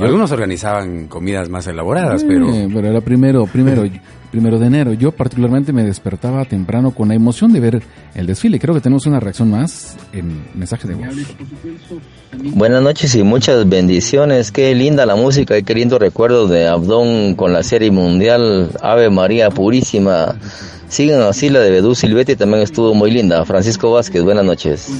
algunos 0.00 0.30
organizaban 0.30 1.06
comidas 1.06 1.48
más 1.48 1.66
elaboradas, 1.66 2.24
pero... 2.24 2.46
pero 2.72 2.88
era 2.88 3.00
primero, 3.00 3.46
primero, 3.46 3.84
primero 4.34 4.58
de 4.58 4.66
enero. 4.66 4.92
Yo 4.94 5.12
particularmente 5.12 5.72
me 5.72 5.84
despertaba 5.84 6.44
temprano 6.44 6.90
con 6.90 7.06
la 7.06 7.14
emoción 7.14 7.52
de 7.52 7.60
ver 7.60 7.82
el 8.16 8.26
desfile. 8.26 8.58
Creo 8.58 8.74
que 8.74 8.80
tenemos 8.80 9.06
una 9.06 9.20
reacción 9.20 9.48
más 9.48 9.96
en 10.12 10.42
mensaje 10.54 10.88
de 10.88 10.94
voz. 10.96 11.14
Buenas 12.52 12.82
noches 12.82 13.14
y 13.14 13.22
muchas 13.22 13.68
bendiciones. 13.68 14.50
Qué 14.50 14.74
linda 14.74 15.06
la 15.06 15.14
música 15.14 15.56
y 15.56 15.62
qué 15.62 15.74
lindo 15.74 16.00
recuerdo 16.00 16.48
de 16.48 16.66
Abdón 16.66 17.36
con 17.36 17.52
la 17.52 17.62
serie 17.62 17.92
mundial 17.92 18.72
Ave 18.82 19.08
María 19.08 19.50
Purísima. 19.50 20.34
Sigan 20.88 21.22
así, 21.22 21.48
la 21.48 21.60
de 21.60 21.70
Bedú 21.70 21.94
Silvetti 21.94 22.34
también 22.34 22.64
estuvo 22.64 22.92
muy 22.92 23.12
linda. 23.12 23.44
Francisco 23.44 23.92
Vázquez, 23.92 24.24
buenas 24.24 24.44
noches. 24.44 24.90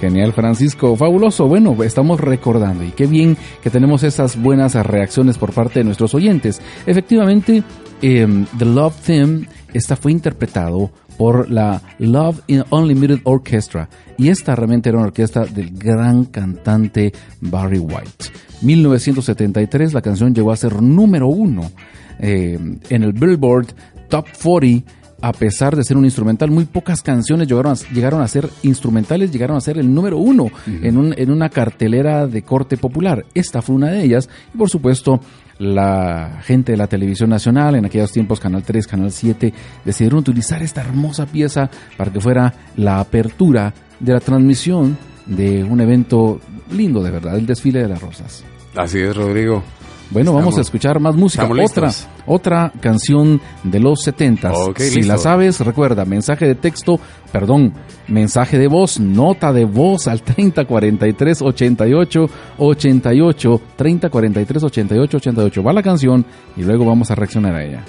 Genial, 0.00 0.32
Francisco. 0.32 0.96
Fabuloso. 0.96 1.46
Bueno, 1.46 1.76
estamos 1.84 2.20
recordando 2.20 2.84
y 2.84 2.90
qué 2.90 3.06
bien 3.06 3.36
que 3.62 3.70
tenemos 3.70 4.02
esas 4.02 4.40
buenas 4.40 4.74
reacciones 4.74 5.38
por 5.38 5.52
parte 5.52 5.80
de 5.80 5.84
nuestros 5.84 6.14
oyentes. 6.14 6.60
Efectivamente, 6.86 7.62
em, 8.02 8.46
The 8.58 8.64
Love 8.64 8.96
Theme, 9.06 9.48
esta 9.72 9.96
fue 9.96 10.12
interpretado 10.12 10.90
por 11.16 11.50
la 11.50 11.80
Love 11.98 12.40
in 12.48 12.64
Unlimited 12.70 13.20
Orchestra 13.24 13.88
y 14.18 14.28
esta 14.28 14.54
realmente 14.54 14.88
era 14.88 14.98
una 14.98 15.06
orquesta 15.06 15.44
del 15.44 15.70
gran 15.70 16.24
cantante 16.26 17.12
Barry 17.40 17.78
White. 17.78 18.26
1973 18.62 19.92
la 19.92 20.02
canción 20.02 20.34
llegó 20.34 20.52
a 20.52 20.56
ser 20.56 20.82
número 20.82 21.28
uno 21.28 21.70
em, 22.18 22.78
en 22.88 23.02
el 23.02 23.12
Billboard 23.12 23.68
Top 24.08 24.26
40 24.42 25.02
a 25.22 25.32
pesar 25.32 25.76
de 25.76 25.84
ser 25.84 25.96
un 25.96 26.04
instrumental, 26.04 26.50
muy 26.50 26.64
pocas 26.64 27.00
canciones 27.00 27.46
llegaron 27.46 27.72
a, 27.72 27.94
llegaron 27.94 28.20
a 28.20 28.28
ser 28.28 28.50
instrumentales, 28.64 29.30
llegaron 29.30 29.56
a 29.56 29.60
ser 29.60 29.78
el 29.78 29.94
número 29.94 30.18
uno 30.18 30.50
en, 30.66 30.98
un, 30.98 31.14
en 31.16 31.30
una 31.30 31.48
cartelera 31.48 32.26
de 32.26 32.42
corte 32.42 32.76
popular. 32.76 33.24
Esta 33.32 33.62
fue 33.62 33.76
una 33.76 33.90
de 33.90 34.02
ellas 34.02 34.28
y 34.52 34.58
por 34.58 34.68
supuesto 34.68 35.20
la 35.62 36.40
gente 36.42 36.72
de 36.72 36.78
la 36.78 36.88
televisión 36.88 37.30
nacional, 37.30 37.76
en 37.76 37.84
aquellos 37.84 38.12
tiempos 38.12 38.40
Canal 38.40 38.62
3, 38.62 38.86
Canal 38.86 39.12
7, 39.12 39.52
decidieron 39.84 40.18
utilizar 40.18 40.62
esta 40.62 40.80
hermosa 40.80 41.26
pieza 41.26 41.70
para 41.96 42.12
que 42.12 42.20
fuera 42.20 42.52
la 42.76 43.00
apertura 43.00 43.72
de 44.00 44.12
la 44.12 44.20
transmisión 44.20 44.98
de 45.26 45.62
un 45.62 45.80
evento 45.80 46.40
lindo 46.72 47.02
de 47.02 47.10
verdad, 47.10 47.36
el 47.36 47.46
desfile 47.46 47.80
de 47.80 47.88
las 47.88 48.00
rosas. 48.00 48.44
Así 48.74 48.98
es, 48.98 49.16
Rodrigo. 49.16 49.62
Bueno, 50.10 50.32
vamos 50.34 50.58
a 50.58 50.60
escuchar 50.60 51.00
más 51.00 51.14
música. 51.14 51.48
Otra, 51.48 51.90
otra 52.26 52.72
canción 52.80 53.40
de 53.62 53.80
los 53.80 54.02
70. 54.02 54.52
si 54.76 55.02
la 55.02 55.18
sabes, 55.18 55.60
recuerda, 55.60 56.04
mensaje 56.04 56.46
de 56.46 56.54
texto, 56.54 57.00
perdón, 57.30 57.72
mensaje 58.08 58.58
de 58.58 58.68
voz, 58.68 59.00
nota 59.00 59.52
de 59.52 59.64
voz 59.64 60.08
al 60.08 60.22
3043 60.22 61.42
88 61.42 62.30
88 62.58 63.60
3043 63.76 64.62
88 64.62 65.16
88. 65.16 65.62
Va 65.62 65.72
la 65.72 65.82
canción 65.82 66.26
y 66.56 66.62
luego 66.62 66.84
vamos 66.84 67.10
a 67.10 67.14
reaccionar 67.14 67.54
a 67.54 67.64
ella. 67.64 67.84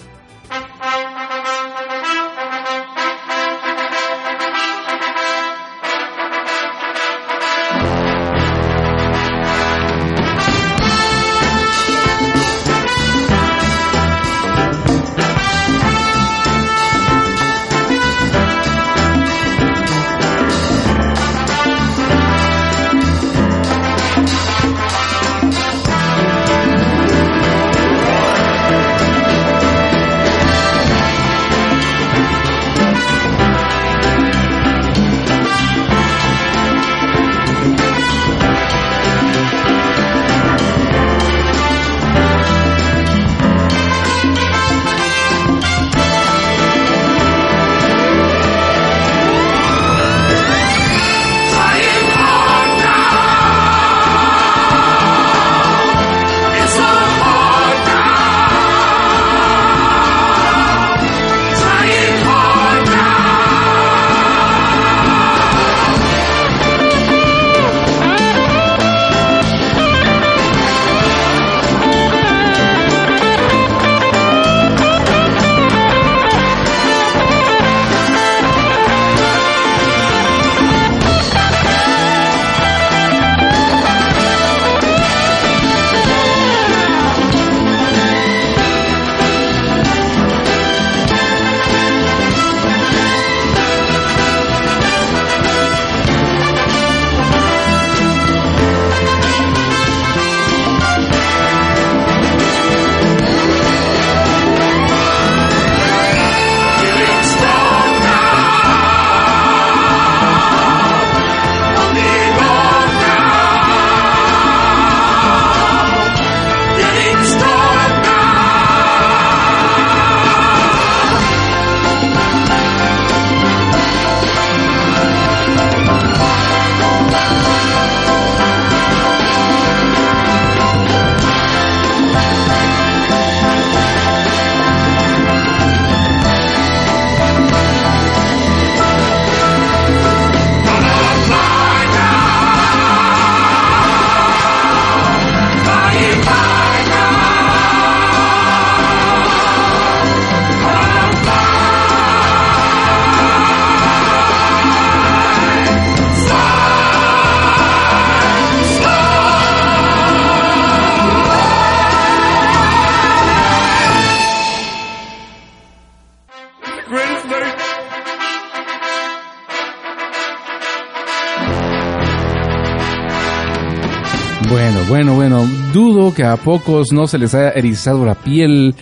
Que 176.13 176.23
a 176.23 176.37
pocos 176.37 176.91
no 176.91 177.07
se 177.07 177.17
les 177.17 177.33
haya 177.33 177.49
erizado 177.49 178.05
la 178.05 178.15
piel 178.15 178.75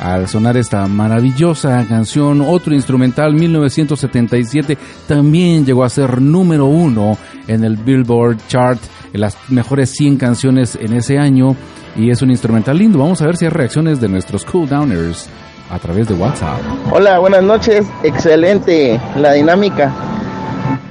al 0.00 0.28
sonar 0.28 0.56
esta 0.56 0.86
maravillosa 0.86 1.84
canción. 1.88 2.40
Otro 2.40 2.74
instrumental, 2.74 3.34
1977, 3.34 4.78
también 5.06 5.64
llegó 5.64 5.84
a 5.84 5.90
ser 5.90 6.20
número 6.20 6.66
uno 6.66 7.16
en 7.46 7.64
el 7.64 7.76
Billboard 7.76 8.38
Chart, 8.48 8.80
en 9.12 9.20
las 9.20 9.36
mejores 9.48 9.90
100 9.90 10.16
canciones 10.16 10.78
en 10.80 10.92
ese 10.94 11.18
año. 11.18 11.56
Y 11.96 12.10
es 12.10 12.22
un 12.22 12.30
instrumental 12.30 12.78
lindo. 12.78 12.98
Vamos 12.98 13.20
a 13.22 13.26
ver 13.26 13.36
si 13.36 13.44
hay 13.44 13.50
reacciones 13.50 14.00
de 14.00 14.08
nuestros 14.08 14.44
cool 14.44 14.68
downers 14.68 15.28
a 15.70 15.78
través 15.78 16.08
de 16.08 16.14
WhatsApp. 16.14 16.60
Hola, 16.90 17.18
buenas 17.18 17.42
noches. 17.42 17.86
Excelente 18.02 19.00
la 19.16 19.32
dinámica. 19.32 19.92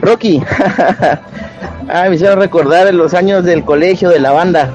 Rocky. 0.02 0.41
ah, 1.90 2.06
me 2.10 2.15
hicieron 2.15 2.40
recordar 2.40 2.94
los 2.94 3.14
años 3.14 3.44
del 3.44 3.64
colegio, 3.64 4.10
de 4.10 4.19
la 4.19 4.32
banda, 4.32 4.72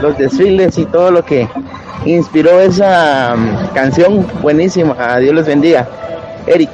los 0.00 0.16
desfiles 0.16 0.78
y 0.78 0.86
todo 0.86 1.10
lo 1.10 1.24
que 1.24 1.48
inspiró 2.04 2.60
esa 2.60 3.34
um, 3.34 3.68
canción. 3.74 4.26
Buenísima. 4.42 5.18
Dios 5.18 5.34
les 5.34 5.46
bendiga. 5.46 5.88
Eric. 6.46 6.70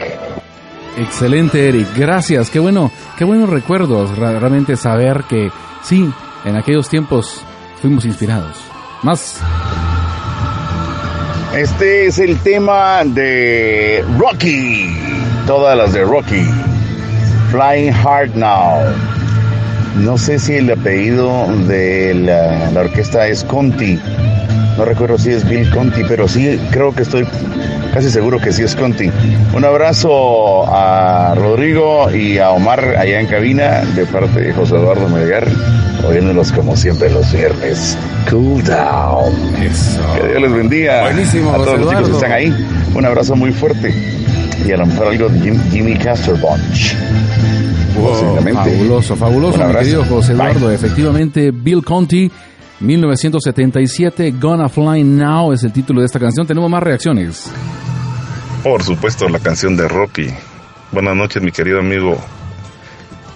Excelente, 0.97 1.68
Eric. 1.68 1.88
Gracias. 1.97 2.51
Qué 2.51 2.59
bueno, 2.59 2.90
qué 3.18 3.24
buenos 3.24 3.51
recuerdos. 3.51 4.16
Realmente 4.16 4.76
saber 4.76 5.24
que 5.28 5.51
sí, 5.82 6.10
en 6.44 6.56
aquellos 6.56 6.88
tiempos 6.88 7.43
fuimos 7.80 8.05
inspirados. 8.05 8.56
Más. 9.02 9.40
Este 11.55 12.06
es 12.06 12.18
el 12.18 12.38
tema 12.40 13.02
de 13.05 14.05
Rocky. 14.18 14.97
Todas 15.47 15.76
las 15.76 15.93
de 15.93 16.02
Rocky. 16.05 16.44
Flying 17.51 17.94
Hard 17.94 18.34
Now. 18.34 18.82
No 19.97 20.18
sé 20.18 20.39
si 20.39 20.55
el 20.55 20.70
apellido 20.70 21.47
de 21.66 22.14
la, 22.14 22.70
la 22.70 22.81
orquesta 22.81 23.27
es 23.28 23.44
Conti 23.44 23.98
no 24.77 24.85
recuerdo 24.85 25.16
si 25.16 25.31
es 25.31 25.48
Bill 25.48 25.70
Conti, 25.70 26.02
pero 26.06 26.28
sí 26.28 26.60
creo 26.70 26.94
que 26.94 27.02
estoy 27.02 27.27
casi 27.94 28.10
seguro 28.10 28.39
que 28.39 28.52
sí 28.52 28.62
es 28.62 28.77
Conti. 28.77 29.10
Un 29.55 29.64
abrazo 29.64 30.66
a 30.68 31.35
Rodrigo 31.35 32.10
y 32.14 32.36
a 32.36 32.51
Omar 32.51 32.94
allá 32.98 33.20
en 33.20 33.27
cabina 33.27 33.81
de 33.94 34.05
parte 34.05 34.40
de 34.40 34.52
José 34.52 34.77
Eduardo 34.77 35.09
Melgar, 35.09 35.48
oyéndolos 36.06 36.52
como 36.52 36.77
siempre 36.77 37.09
los 37.09 37.32
viernes. 37.32 37.97
Cool 38.31 38.62
down. 38.64 39.32
Eso. 39.62 40.02
Que 40.14 40.28
Dios 40.28 40.43
les 40.43 40.52
bendiga. 40.52 41.02
Buenísimo, 41.05 41.52
a 41.52 41.56
todos 41.56 41.81
los 41.81 41.89
chicos 41.89 42.09
que 42.10 42.14
están 42.16 42.32
ahí. 42.32 42.66
Un 42.94 43.06
abrazo 43.06 43.35
muy 43.35 43.52
fuerte. 43.52 43.94
Y 44.66 44.73
a 44.73 44.77
lo 44.77 44.86
mejor 44.86 45.09
algo 45.09 45.28
de 45.31 45.59
Jimmy 45.70 45.97
Castor 45.97 46.39
Bunch. 46.39 46.94
Fabuloso, 47.97 49.16
fabuloso, 49.16 49.66
mi 49.66 49.74
querido 49.74 50.05
José 50.05 50.32
Eduardo. 50.32 50.70
Efectivamente, 50.70 51.51
Bill 51.51 51.85
Conti 51.85 52.31
1977, 52.81 54.35
Gonna 54.39 54.68
Fly 54.68 55.02
Now 55.02 55.52
es 55.52 55.64
el 55.64 55.73
título 55.73 56.01
de 56.01 56.06
esta 56.06 56.18
canción. 56.18 56.47
Tenemos 56.47 56.70
más 56.70 56.82
reacciones. 56.82 57.51
Por 58.62 58.82
supuesto, 58.82 59.28
la 59.28 59.39
canción 59.39 59.77
de 59.77 59.89
Rocky. 59.89 60.28
Buenas 60.93 61.16
noches, 61.16 61.43
mi 61.43 61.52
querido 61.52 61.81
amigo. 61.81 62.16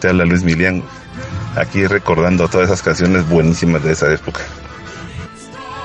Te 0.01 0.09
habla 0.09 0.25
Luis 0.25 0.43
Milian. 0.43 0.83
Aquí 1.57 1.87
recordando 1.87 2.49
todas 2.49 2.69
esas 2.69 2.83
canciones 2.83 3.29
buenísimas 3.29 3.83
de 3.83 3.93
esa 3.93 4.13
época. 4.13 4.41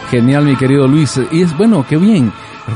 Genial, 0.10 0.46
mi 0.46 0.56
querido 0.56 0.88
Luis. 0.88 1.20
Y 1.32 1.42
es 1.42 1.56
bueno, 1.58 1.86
qué 1.88 1.98
bien. 1.98 2.32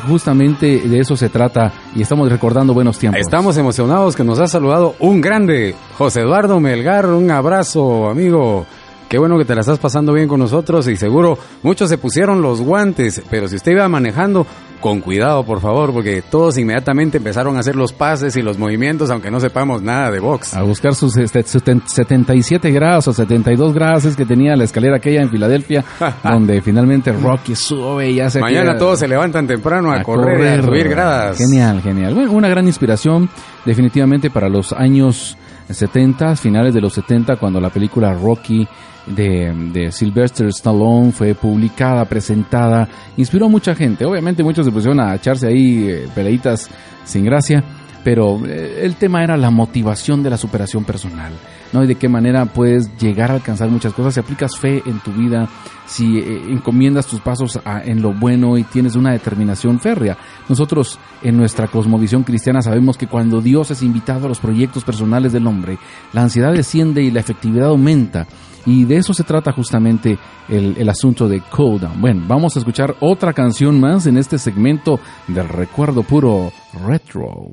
Justamente 0.08 0.80
de 0.80 1.00
eso 1.00 1.16
se 1.18 1.30
trata 1.30 1.74
y 1.96 2.02
estamos 2.02 2.30
recordando 2.30 2.74
buenos 2.74 2.98
tiempos. 3.00 3.22
Estamos 3.22 3.58
emocionados 3.58 4.16
que 4.16 4.24
nos 4.24 4.40
ha 4.40 4.48
saludado 4.48 4.96
un 5.00 5.20
grande, 5.20 5.76
José 5.98 6.22
Eduardo 6.22 6.60
Melgar. 6.60 7.08
Un 7.08 7.32
abrazo, 7.32 8.10
amigo. 8.10 8.66
Qué 9.10 9.18
bueno 9.18 9.40
que 9.40 9.46
te 9.46 9.56
la 9.56 9.62
estás 9.62 9.80
pasando 9.80 10.14
bien 10.14 10.28
con 10.28 10.40
nosotros 10.40 10.88
y 10.88 10.96
seguro 10.96 11.36
muchos 11.64 11.90
se 11.90 11.98
pusieron 11.98 12.44
los 12.44 12.62
guantes, 12.62 13.24
pero 13.32 13.48
si 13.48 13.56
usted 13.56 13.72
iba 13.72 13.88
manejando, 13.88 14.46
con 14.80 15.02
cuidado 15.02 15.44
por 15.44 15.62
favor, 15.62 15.94
porque 15.94 16.22
todos 16.22 16.58
inmediatamente 16.58 17.18
empezaron 17.18 17.58
a 17.58 17.60
hacer 17.60 17.76
los 17.76 17.94
pases 17.94 18.36
y 18.36 18.42
los 18.42 18.58
movimientos, 18.58 19.10
aunque 19.10 19.32
no 19.32 19.40
sepamos 19.40 19.82
nada 19.82 20.12
de 20.12 20.20
box. 20.20 20.54
A 20.54 20.64
buscar 20.64 20.96
sus 20.96 21.14
77 21.14 22.56
este, 22.56 22.72
grados 22.72 23.08
o 23.08 23.14
72 23.14 23.74
grados 23.74 24.16
que 24.16 24.26
tenía 24.26 24.56
la 24.56 24.64
escalera 24.64 24.98
aquella 24.98 25.22
en 25.22 25.30
Filadelfia, 25.30 25.84
donde 26.24 26.62
finalmente 26.62 27.12
Rocky 27.12 27.56
sube 27.56 28.10
y 28.12 28.16
ya 28.16 28.30
se 28.30 28.40
Mañana 28.40 28.78
todos 28.78 29.00
se 29.00 29.08
levantan 29.08 29.48
temprano 29.48 29.92
a, 29.92 30.04
correr, 30.04 30.60
a 30.60 30.64
subir 30.64 30.90
gradas. 30.90 31.38
Genial, 31.38 31.82
genial. 31.82 32.14
Bueno, 32.14 32.32
una 32.32 32.50
gran 32.50 32.66
inspiración 32.66 33.30
definitivamente 33.66 34.30
para 34.30 34.50
los 34.50 34.74
años 34.74 35.38
70, 35.70 36.36
finales 36.36 36.74
de 36.74 36.82
los 36.82 36.94
70, 36.94 37.36
cuando 37.38 37.60
la 37.60 37.70
película 37.70 38.14
Rocky 38.14 38.68
de, 39.06 39.54
de, 39.74 39.92
Sylvester 39.92 40.48
Stallone 40.48 41.12
fue 41.12 41.34
publicada, 41.36 42.06
presentada, 42.06 42.88
inspiró 43.18 43.48
a 43.48 43.50
mucha 43.50 43.76
gente. 43.76 44.06
Obviamente 44.06 44.44
muchos 44.44 44.66
se 44.66 44.72
pusieron 44.72 45.00
a 45.00 45.16
echarse 45.16 45.48
ahí 45.48 45.90
eh, 45.90 46.08
peleitas 46.14 46.70
sin 47.06 47.26
gracia, 47.26 47.64
pero 48.04 48.46
eh, 48.46 48.82
el 48.84 48.96
tema 48.96 49.24
era 49.24 49.38
la 49.38 49.50
motivación 49.50 50.24
de 50.24 50.30
la 50.30 50.38
superación 50.38 50.84
personal, 50.86 51.34
¿no? 51.74 51.84
Y 51.84 51.88
de 51.88 51.96
qué 51.96 52.08
manera 52.08 52.46
puedes 52.46 52.96
llegar 52.98 53.32
a 53.32 53.36
alcanzar 53.36 53.70
muchas 53.70 53.94
cosas 53.94 54.14
si 54.14 54.20
aplicas 54.20 54.58
fe 54.58 54.82
en 54.86 55.00
tu 55.00 55.12
vida, 55.12 55.48
si 55.86 56.20
eh, 56.20 56.42
encomiendas 56.50 57.08
tus 57.08 57.20
pasos 57.20 57.60
en 57.84 58.02
lo 58.02 58.14
bueno 58.14 58.58
y 58.58 58.64
tienes 58.64 58.96
una 58.96 59.12
determinación 59.12 59.80
férrea. 59.80 60.18
Nosotros 60.48 61.00
en 61.22 61.38
nuestra 61.38 61.68
cosmovisión 61.68 62.24
cristiana 62.24 62.62
sabemos 62.62 62.98
que 62.98 63.08
cuando 63.08 63.42
Dios 63.42 63.72
es 63.72 63.82
invitado 63.82 64.26
a 64.26 64.30
los 64.30 64.40
proyectos 64.40 64.84
personales 64.84 65.34
del 65.34 65.48
hombre, 65.48 65.78
la 66.14 66.22
ansiedad 66.22 66.54
desciende 66.54 67.02
y 67.02 67.12
la 67.12 67.20
efectividad 67.20 67.70
aumenta. 67.70 68.28
Y 68.66 68.86
de 68.86 68.98
eso 68.98 69.14
se 69.14 69.24
trata 69.24 69.52
justamente 69.52 70.20
el, 70.48 70.90
asunto 70.90 71.28
de 71.28 71.42
Coda. 71.42 71.92
Bueno, 71.98 72.24
vamos 72.28 72.56
a 72.56 72.60
escuchar 72.60 72.96
otra 73.00 73.34
canción 73.34 73.80
más 73.80 74.06
en 74.06 74.18
este 74.18 74.38
segmento 74.38 75.00
del 75.28 75.48
recuerdo 75.48 76.04
puro 76.04 76.52
retro. 76.86 77.48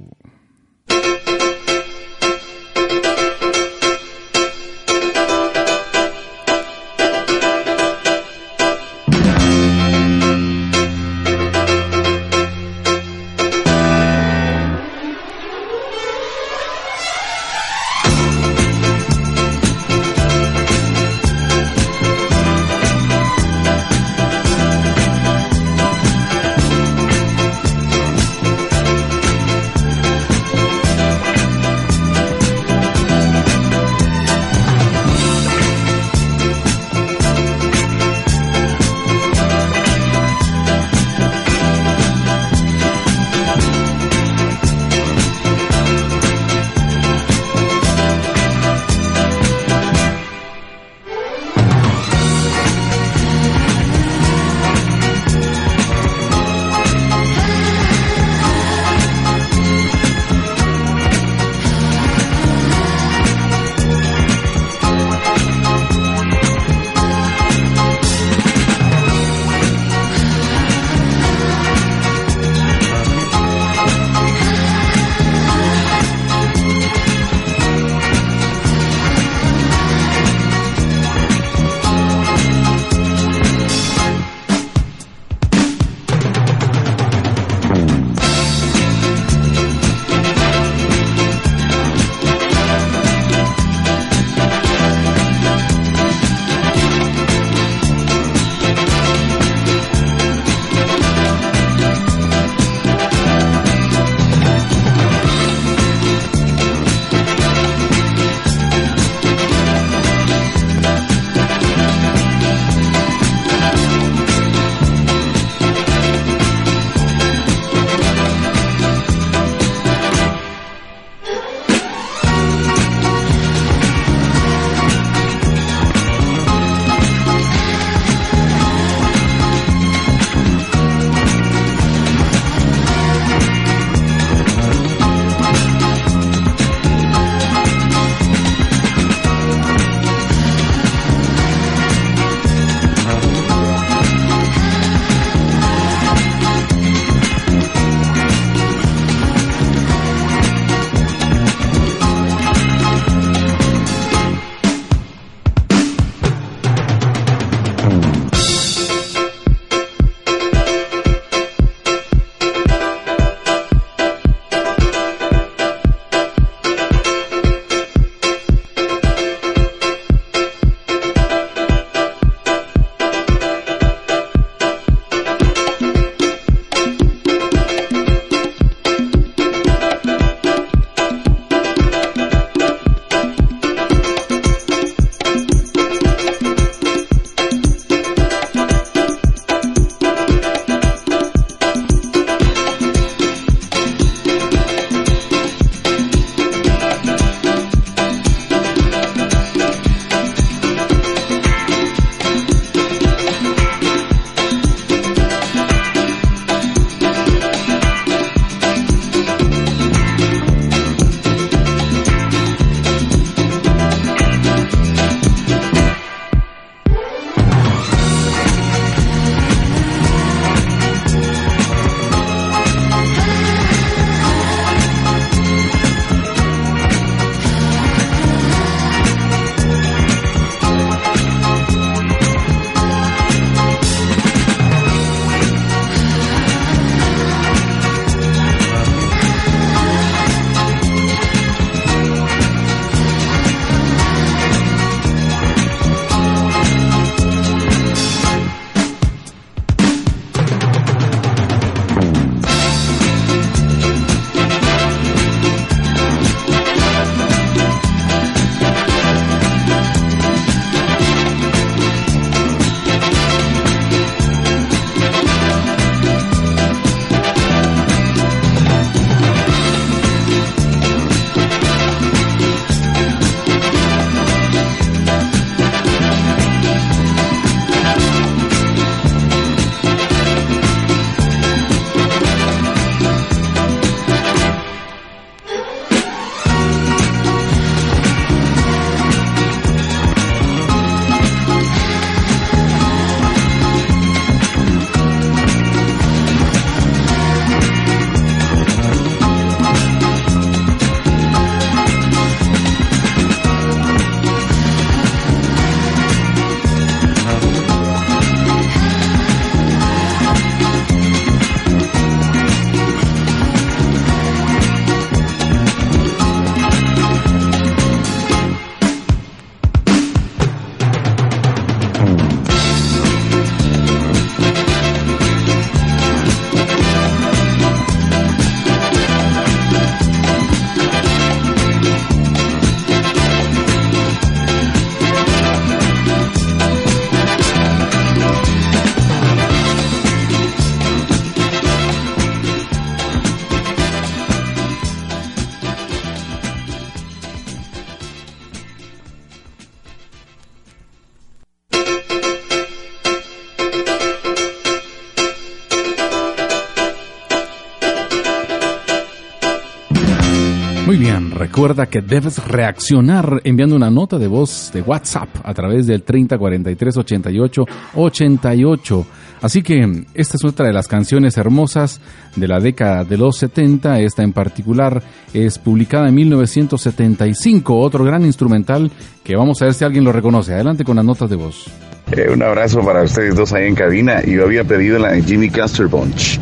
Que 361.84 362.00
debes 362.00 362.42
reaccionar 362.48 363.42
enviando 363.44 363.76
una 363.76 363.90
nota 363.90 364.18
de 364.18 364.26
voz 364.26 364.70
de 364.72 364.80
WhatsApp 364.80 365.28
a 365.44 365.52
través 365.52 365.86
del 365.86 366.02
3043 366.02 366.96
88 366.96 367.66
88. 367.94 369.06
Así 369.42 369.62
que 369.62 370.04
esta 370.14 370.36
es 370.38 370.44
otra 370.44 370.66
de 370.66 370.72
las 370.72 370.88
canciones 370.88 371.36
hermosas 371.36 372.00
de 372.34 372.48
la 372.48 372.58
década 372.58 373.04
de 373.04 373.18
los 373.18 373.36
70. 373.36 374.00
Esta 374.00 374.22
en 374.22 374.32
particular 374.32 375.02
es 375.34 375.58
publicada 375.58 376.08
en 376.08 376.14
1975, 376.14 377.78
otro 377.78 378.04
gran 378.04 378.24
instrumental 378.24 378.90
que 379.22 379.36
vamos 379.36 379.60
a 379.60 379.66
ver 379.66 379.74
si 379.74 379.84
alguien 379.84 380.04
lo 380.04 380.12
reconoce. 380.12 380.54
Adelante 380.54 380.84
con 380.84 380.96
las 380.96 381.04
notas 381.04 381.28
de 381.28 381.36
voz. 381.36 381.66
Eh, 382.12 382.30
un 382.32 382.42
abrazo 382.42 382.80
para 382.80 383.02
ustedes 383.02 383.34
dos 383.34 383.52
ahí 383.52 383.66
en 383.66 383.74
cabina. 383.74 384.24
Yo 384.24 384.44
había 384.44 384.64
pedido 384.64 384.98
la 384.98 385.12
de 385.12 385.22
Jimmy 385.22 385.50
Castor 385.50 385.88
Bunch, 385.88 386.38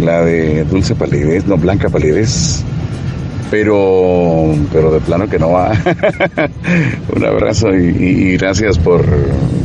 la 0.00 0.24
de 0.24 0.64
Dulce 0.64 0.96
Palidez, 0.96 1.46
no, 1.46 1.56
Blanca 1.56 1.88
Palidez 1.88 2.64
pero, 3.52 4.54
pero 4.72 4.90
de 4.90 5.00
plano 5.00 5.28
que 5.28 5.38
no 5.38 5.50
va. 5.50 5.72
un 7.14 7.22
abrazo 7.22 7.68
y, 7.74 8.38
gracias 8.38 8.78
por, 8.78 9.04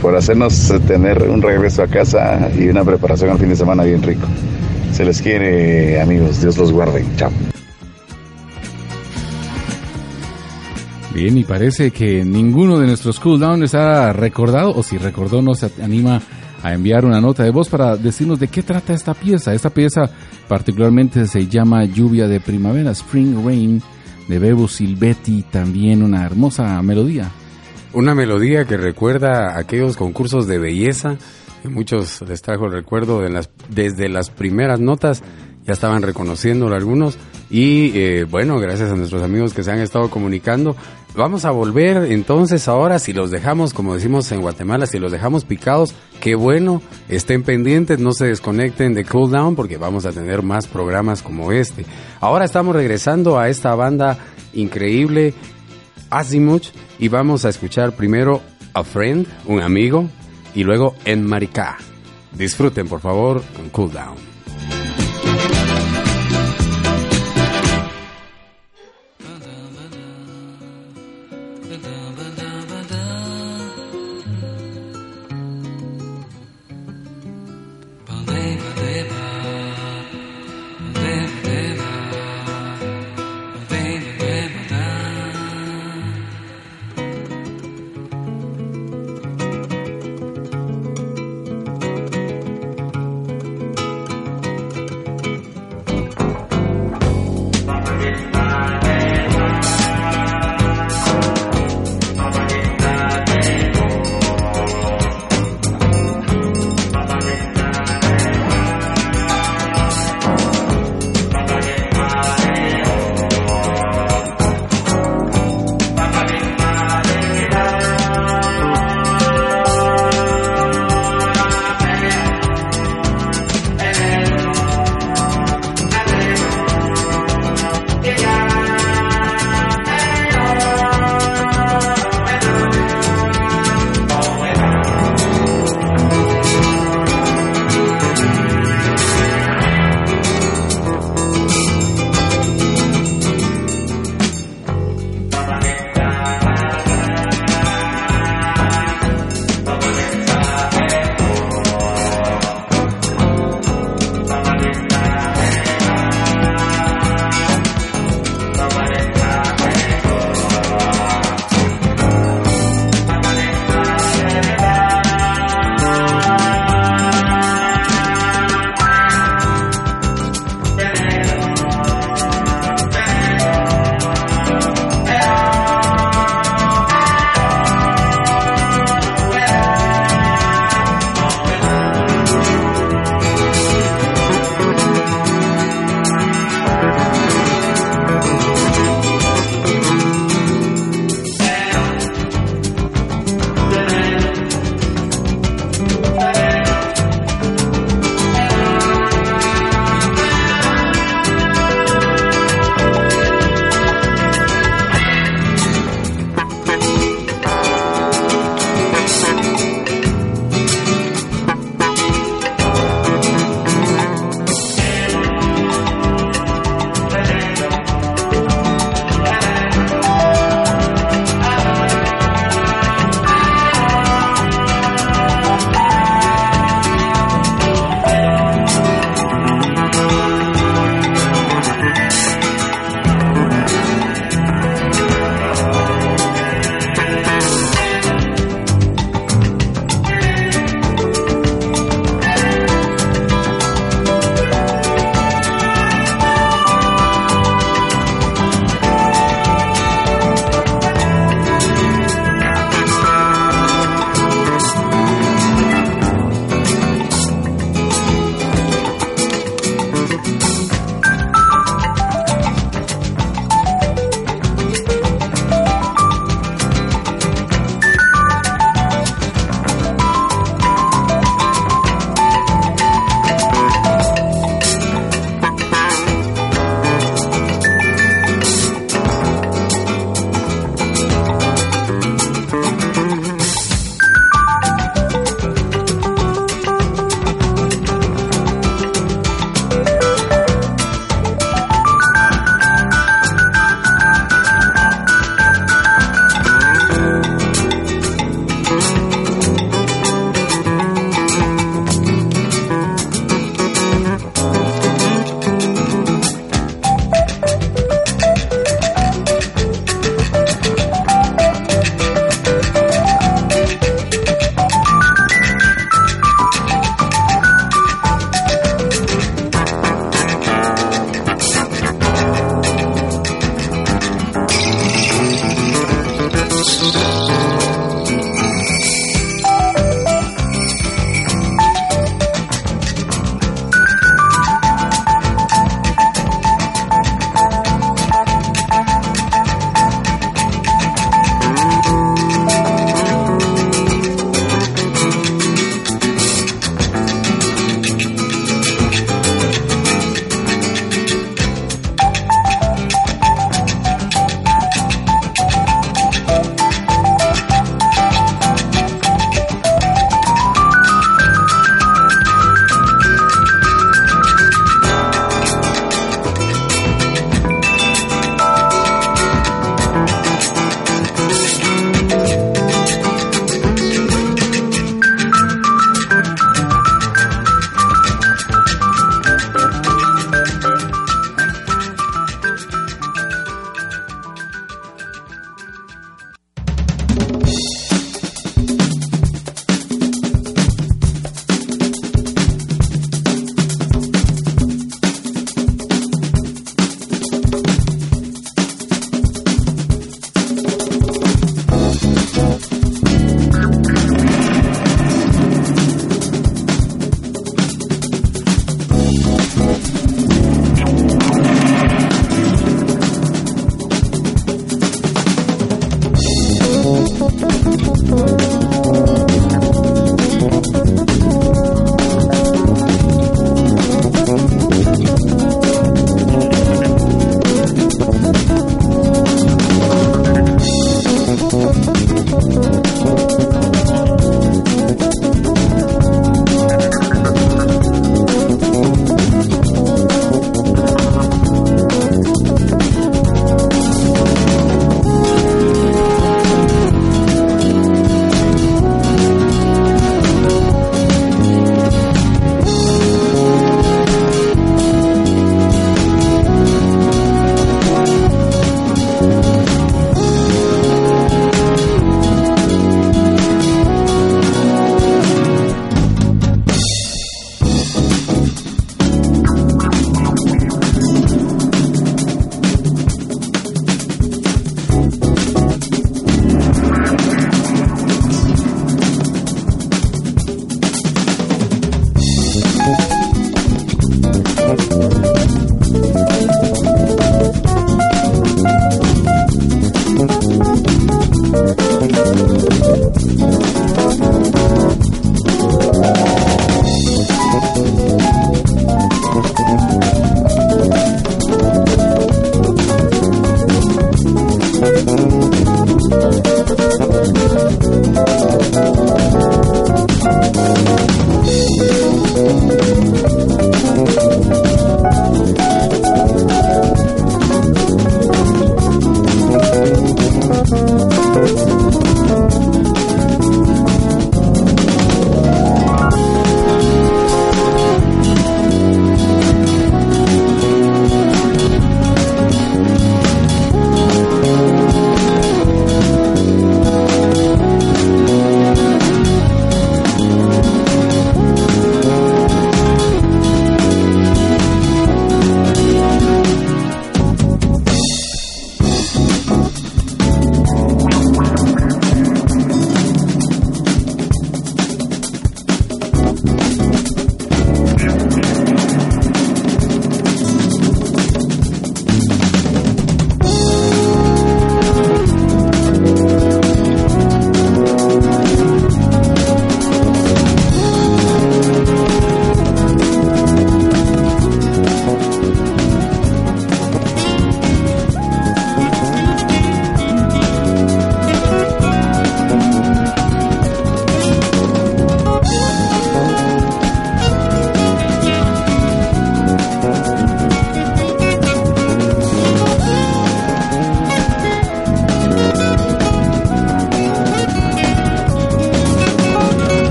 por 0.00 0.14
hacernos 0.14 0.72
tener 0.86 1.24
un 1.24 1.42
regreso 1.42 1.82
a 1.82 1.88
casa 1.88 2.48
y 2.56 2.68
una 2.68 2.84
preparación 2.84 3.30
al 3.30 3.38
fin 3.40 3.48
de 3.48 3.56
semana 3.56 3.82
bien 3.82 4.00
rico. 4.00 4.24
Se 4.92 5.04
les 5.04 5.20
quiere, 5.20 6.00
amigos. 6.00 6.40
Dios 6.40 6.56
los 6.58 6.70
guarde. 6.70 7.04
Chao. 7.16 7.32
Bien, 11.12 11.36
y 11.36 11.42
parece 11.42 11.90
que 11.90 12.24
ninguno 12.24 12.78
de 12.78 12.86
nuestros 12.86 13.18
cooldowns 13.18 13.74
ha 13.74 14.12
recordado, 14.12 14.72
o 14.76 14.84
si 14.84 14.96
recordó, 14.96 15.42
no 15.42 15.54
se 15.54 15.72
anima 15.82 16.22
a 16.62 16.72
enviar 16.72 17.04
una 17.04 17.20
nota 17.20 17.42
de 17.42 17.50
voz 17.50 17.68
para 17.68 17.96
decirnos 17.96 18.38
de 18.38 18.48
qué 18.48 18.62
trata 18.62 18.92
esta 18.92 19.14
pieza. 19.14 19.52
Esta 19.52 19.70
pieza 19.70 20.10
particularmente 20.48 21.26
se 21.26 21.48
llama 21.48 21.84
Lluvia 21.84 22.28
de 22.28 22.40
Primavera, 22.40 22.92
Spring 22.92 23.44
Rain, 23.44 23.82
de 24.28 24.38
Bebo 24.38 24.68
Silvetti, 24.68 25.42
también 25.42 26.02
una 26.02 26.24
hermosa 26.24 26.80
melodía. 26.82 27.30
Una 27.92 28.14
melodía 28.14 28.64
que 28.64 28.76
recuerda 28.76 29.58
aquellos 29.58 29.96
concursos 29.96 30.46
de 30.46 30.58
belleza, 30.58 31.16
muchos 31.64 32.22
les 32.22 32.40
trajo 32.40 32.66
el 32.66 32.72
recuerdo 32.72 33.20
desde 33.68 34.08
las 34.08 34.30
primeras 34.30 34.80
notas, 34.80 35.22
ya 35.64 35.72
estaban 35.72 36.02
reconociéndolo 36.02 36.74
algunos, 36.74 37.18
y 37.50 37.92
eh, 37.94 38.24
bueno, 38.24 38.58
gracias 38.58 38.90
a 38.90 38.96
nuestros 38.96 39.22
amigos 39.22 39.52
que 39.52 39.62
se 39.62 39.70
han 39.70 39.80
estado 39.80 40.08
comunicando, 40.10 40.76
Vamos 41.14 41.44
a 41.44 41.50
volver 41.50 42.10
entonces 42.10 42.68
ahora, 42.68 42.98
si 42.98 43.12
los 43.12 43.30
dejamos, 43.30 43.74
como 43.74 43.94
decimos 43.94 44.32
en 44.32 44.40
Guatemala, 44.40 44.86
si 44.86 44.98
los 44.98 45.12
dejamos 45.12 45.44
picados, 45.44 45.94
qué 46.20 46.34
bueno, 46.34 46.80
estén 47.10 47.42
pendientes, 47.42 47.98
no 47.98 48.12
se 48.12 48.26
desconecten 48.26 48.94
de 48.94 49.04
Cool 49.04 49.30
Down 49.30 49.54
porque 49.54 49.76
vamos 49.76 50.06
a 50.06 50.12
tener 50.12 50.42
más 50.42 50.66
programas 50.66 51.20
como 51.20 51.52
este. 51.52 51.84
Ahora 52.18 52.46
estamos 52.46 52.74
regresando 52.74 53.38
a 53.38 53.50
esta 53.50 53.74
banda 53.74 54.16
increíble, 54.54 55.34
Azimuth, 56.08 56.68
y 56.98 57.08
vamos 57.08 57.44
a 57.44 57.50
escuchar 57.50 57.94
primero 57.94 58.40
A 58.72 58.82
Friend, 58.82 59.26
un 59.44 59.60
amigo, 59.60 60.08
y 60.54 60.64
luego 60.64 60.94
En 61.04 61.26
Maricá. 61.26 61.76
Disfruten 62.32 62.88
por 62.88 63.00
favor 63.00 63.42
con 63.54 63.68
Cool 63.68 63.92
Down. 63.92 64.21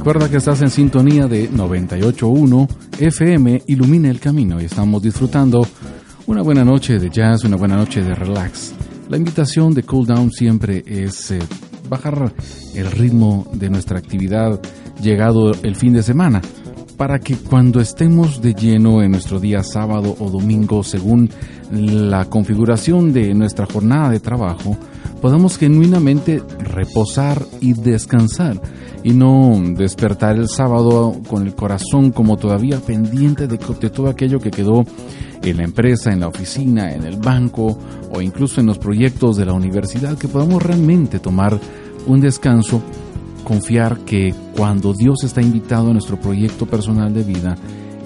Recuerda 0.00 0.30
que 0.30 0.38
estás 0.38 0.62
en 0.62 0.70
sintonía 0.70 1.26
de 1.26 1.50
98.1 1.50 2.68
FM 3.00 3.64
Ilumina 3.66 4.08
el 4.08 4.18
Camino 4.18 4.58
y 4.58 4.64
estamos 4.64 5.02
disfrutando 5.02 5.60
una 6.26 6.40
buena 6.40 6.64
noche 6.64 6.98
de 6.98 7.10
jazz, 7.10 7.44
una 7.44 7.56
buena 7.56 7.76
noche 7.76 8.02
de 8.02 8.14
relax. 8.14 8.72
La 9.10 9.18
invitación 9.18 9.74
de 9.74 9.82
Cool 9.82 10.06
Down 10.06 10.32
siempre 10.32 10.82
es 10.86 11.32
eh, 11.32 11.38
bajar 11.90 12.32
el 12.74 12.90
ritmo 12.90 13.46
de 13.52 13.68
nuestra 13.68 13.98
actividad 13.98 14.58
llegado 15.02 15.52
el 15.62 15.76
fin 15.76 15.92
de 15.92 16.02
semana 16.02 16.40
para 16.96 17.18
que 17.18 17.36
cuando 17.36 17.78
estemos 17.78 18.40
de 18.40 18.54
lleno 18.54 19.02
en 19.02 19.10
nuestro 19.10 19.38
día 19.38 19.62
sábado 19.62 20.16
o 20.18 20.30
domingo 20.30 20.82
según 20.82 21.28
la 21.70 22.24
configuración 22.24 23.12
de 23.12 23.34
nuestra 23.34 23.66
jornada 23.66 24.08
de 24.08 24.20
trabajo 24.20 24.78
podamos 25.20 25.58
genuinamente 25.58 26.42
reposar 26.58 27.44
y 27.60 27.74
descansar 27.74 28.58
y 29.02 29.12
no 29.12 29.60
despertar 29.76 30.36
el 30.36 30.48
sábado 30.48 31.20
con 31.26 31.46
el 31.46 31.54
corazón 31.54 32.10
como 32.10 32.36
todavía 32.36 32.80
pendiente 32.80 33.46
de, 33.46 33.58
todo 33.58 34.08
aquello 34.08 34.40
que 34.40 34.50
quedó 34.50 34.84
en 35.42 35.56
la 35.56 35.64
empresa, 35.64 36.12
en 36.12 36.20
la 36.20 36.28
oficina, 36.28 36.92
en 36.92 37.04
el 37.04 37.16
banco 37.16 37.78
o 38.12 38.20
incluso 38.20 38.60
en 38.60 38.66
los 38.66 38.78
proyectos 38.78 39.36
de 39.36 39.46
la 39.46 39.52
universidad, 39.52 40.18
que 40.18 40.28
podamos 40.28 40.62
realmente 40.62 41.18
tomar 41.18 41.58
un 42.06 42.20
descanso, 42.20 42.82
confiar 43.44 44.00
que 44.00 44.34
cuando 44.56 44.92
Dios 44.92 45.24
está 45.24 45.40
invitado 45.40 45.90
a 45.90 45.92
nuestro 45.92 46.20
proyecto 46.20 46.66
personal 46.66 47.14
de 47.14 47.22
vida, 47.22 47.56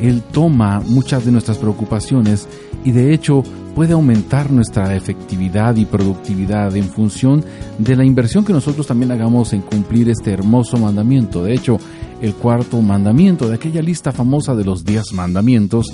Él 0.00 0.22
toma 0.22 0.80
muchas 0.80 1.24
de 1.24 1.32
nuestras 1.32 1.58
preocupaciones 1.58 2.46
y 2.84 2.92
de 2.92 3.12
hecho 3.12 3.42
puede 3.74 3.92
aumentar 3.92 4.50
nuestra 4.52 4.94
efectividad 4.94 5.76
y 5.76 5.84
productividad 5.84 6.76
en 6.76 6.84
función 6.84 7.44
de 7.78 7.96
la 7.96 8.04
inversión 8.04 8.44
que 8.44 8.52
nosotros 8.52 8.86
también 8.86 9.10
hagamos 9.10 9.52
en 9.52 9.62
cumplir 9.62 10.08
este 10.08 10.32
hermoso 10.32 10.78
mandamiento. 10.78 11.42
De 11.42 11.54
hecho, 11.54 11.78
el 12.22 12.34
cuarto 12.34 12.80
mandamiento 12.80 13.48
de 13.48 13.56
aquella 13.56 13.82
lista 13.82 14.12
famosa 14.12 14.54
de 14.54 14.64
los 14.64 14.84
diez 14.84 15.12
mandamientos 15.12 15.86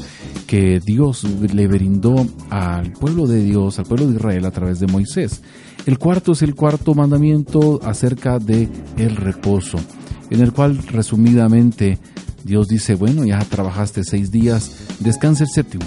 que 0.46 0.80
Dios 0.80 1.24
le 1.24 1.66
brindó 1.68 2.26
al 2.50 2.92
pueblo 2.92 3.26
de 3.26 3.42
Dios, 3.42 3.78
al 3.78 3.86
pueblo 3.86 4.06
de 4.06 4.16
Israel 4.16 4.44
a 4.44 4.50
través 4.50 4.78
de 4.78 4.86
Moisés. 4.86 5.40
El 5.86 5.98
cuarto 5.98 6.32
es 6.32 6.42
el 6.42 6.54
cuarto 6.54 6.94
mandamiento 6.94 7.80
acerca 7.82 8.38
de 8.38 8.68
el 8.98 9.16
reposo, 9.16 9.78
en 10.28 10.40
el 10.40 10.52
cual 10.52 10.76
resumidamente 10.88 11.98
Dios 12.44 12.68
dice, 12.68 12.94
bueno, 12.94 13.24
ya 13.24 13.38
trabajaste 13.38 14.04
seis 14.04 14.30
días, 14.30 14.70
descansa 15.00 15.44
el 15.44 15.50
séptimo 15.50 15.86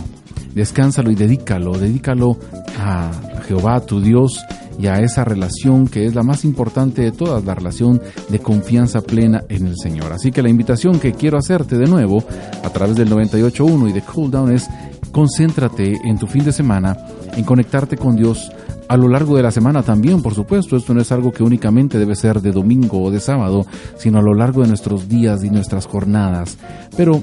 descánsalo 0.53 1.11
y 1.11 1.15
dedícalo, 1.15 1.77
dedícalo 1.77 2.37
a 2.79 3.11
Jehová 3.47 3.81
tu 3.81 4.01
Dios 4.01 4.43
y 4.79 4.87
a 4.87 4.99
esa 4.99 5.23
relación 5.23 5.87
que 5.87 6.05
es 6.05 6.15
la 6.15 6.23
más 6.23 6.45
importante 6.45 7.01
de 7.01 7.11
todas, 7.11 7.43
la 7.45 7.55
relación 7.55 8.01
de 8.29 8.39
confianza 8.39 9.01
plena 9.01 9.43
en 9.49 9.67
el 9.67 9.77
Señor. 9.77 10.11
Así 10.11 10.31
que 10.31 10.41
la 10.41 10.49
invitación 10.49 10.99
que 10.99 11.13
quiero 11.13 11.37
hacerte 11.37 11.77
de 11.77 11.87
nuevo 11.87 12.23
a 12.63 12.69
través 12.69 12.95
del 12.95 13.09
98.1 13.09 13.89
y 13.89 13.93
de 13.93 14.01
Cool 14.01 14.31
Down 14.31 14.51
es 14.51 14.67
concéntrate 15.11 15.99
en 16.03 16.17
tu 16.17 16.25
fin 16.27 16.43
de 16.43 16.51
semana, 16.51 16.97
en 17.35 17.43
conectarte 17.43 17.97
con 17.97 18.15
Dios 18.15 18.51
a 18.87 18.97
lo 18.97 19.07
largo 19.07 19.37
de 19.37 19.43
la 19.43 19.51
semana 19.51 19.83
también, 19.83 20.21
por 20.21 20.33
supuesto. 20.33 20.75
Esto 20.75 20.93
no 20.93 21.01
es 21.01 21.11
algo 21.11 21.31
que 21.31 21.43
únicamente 21.43 21.97
debe 21.97 22.15
ser 22.15 22.41
de 22.41 22.51
domingo 22.51 23.01
o 23.01 23.11
de 23.11 23.19
sábado, 23.19 23.65
sino 23.97 24.19
a 24.19 24.21
lo 24.21 24.33
largo 24.33 24.61
de 24.61 24.67
nuestros 24.67 25.07
días 25.07 25.43
y 25.43 25.49
nuestras 25.49 25.85
jornadas. 25.85 26.57
Pero 26.97 27.21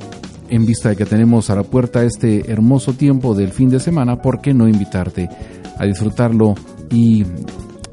en 0.51 0.67
vista 0.67 0.91
de 0.91 0.97
que 0.97 1.07
tenemos 1.07 1.49
a 1.51 1.55
la 1.55 1.63
puerta 1.63 2.05
este 2.05 2.51
hermoso 2.51 2.93
tiempo 2.93 3.35
del 3.35 3.53
fin 3.53 3.71
de 3.71 3.81
semana, 3.81 4.21
¿por 4.21 4.41
qué 4.41 4.53
no 4.53 4.69
invitarte 4.69 5.29
a 5.79 5.87
disfrutarlo 5.87 6.55
y 6.91 7.25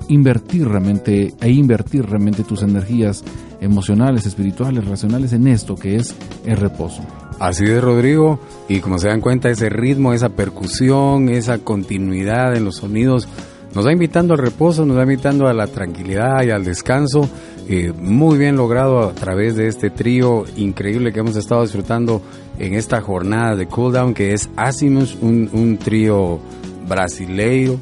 invertir 0.09 0.67
realmente, 0.67 1.34
e 1.39 1.49
invertir 1.49 2.05
realmente 2.05 2.43
tus 2.43 2.63
energías 2.63 3.23
emocionales, 3.61 4.25
espirituales, 4.25 4.85
racionales 4.85 5.34
en 5.34 5.47
esto 5.47 5.75
que 5.75 5.95
es 5.95 6.15
el 6.45 6.57
reposo? 6.57 7.03
Así 7.39 7.65
de 7.65 7.79
Rodrigo, 7.79 8.39
y 8.67 8.79
como 8.79 8.97
se 8.97 9.09
dan 9.09 9.21
cuenta, 9.21 9.49
ese 9.49 9.69
ritmo, 9.69 10.13
esa 10.13 10.29
percusión, 10.29 11.29
esa 11.29 11.59
continuidad 11.59 12.55
en 12.55 12.65
los 12.65 12.77
sonidos, 12.77 13.27
nos 13.75 13.85
va 13.85 13.91
invitando 13.91 14.34
al 14.34 14.39
reposo, 14.39 14.85
nos 14.85 14.97
va 14.97 15.03
invitando 15.03 15.47
a 15.47 15.53
la 15.53 15.67
tranquilidad 15.67 16.43
y 16.43 16.49
al 16.49 16.63
descanso. 16.63 17.29
Eh, 17.69 17.91
muy 17.91 18.38
bien 18.38 18.56
logrado 18.56 19.02
a 19.02 19.14
través 19.14 19.57
de 19.57 19.68
este 19.68 19.89
trío 19.89 20.45
increíble 20.56 21.11
que 21.11 21.19
hemos 21.19 21.35
estado 21.35 21.64
disfrutando 21.64 22.22
en 22.60 22.73
esta 22.73 23.02
jornada 23.02 23.57
de 23.57 23.68
cooldown 23.68 24.14
que 24.14 24.34
es 24.34 24.49
Asimus, 24.56 25.18
un, 25.22 25.49
un 25.52 25.77
trío 25.77 26.39
brasileiro. 26.88 27.77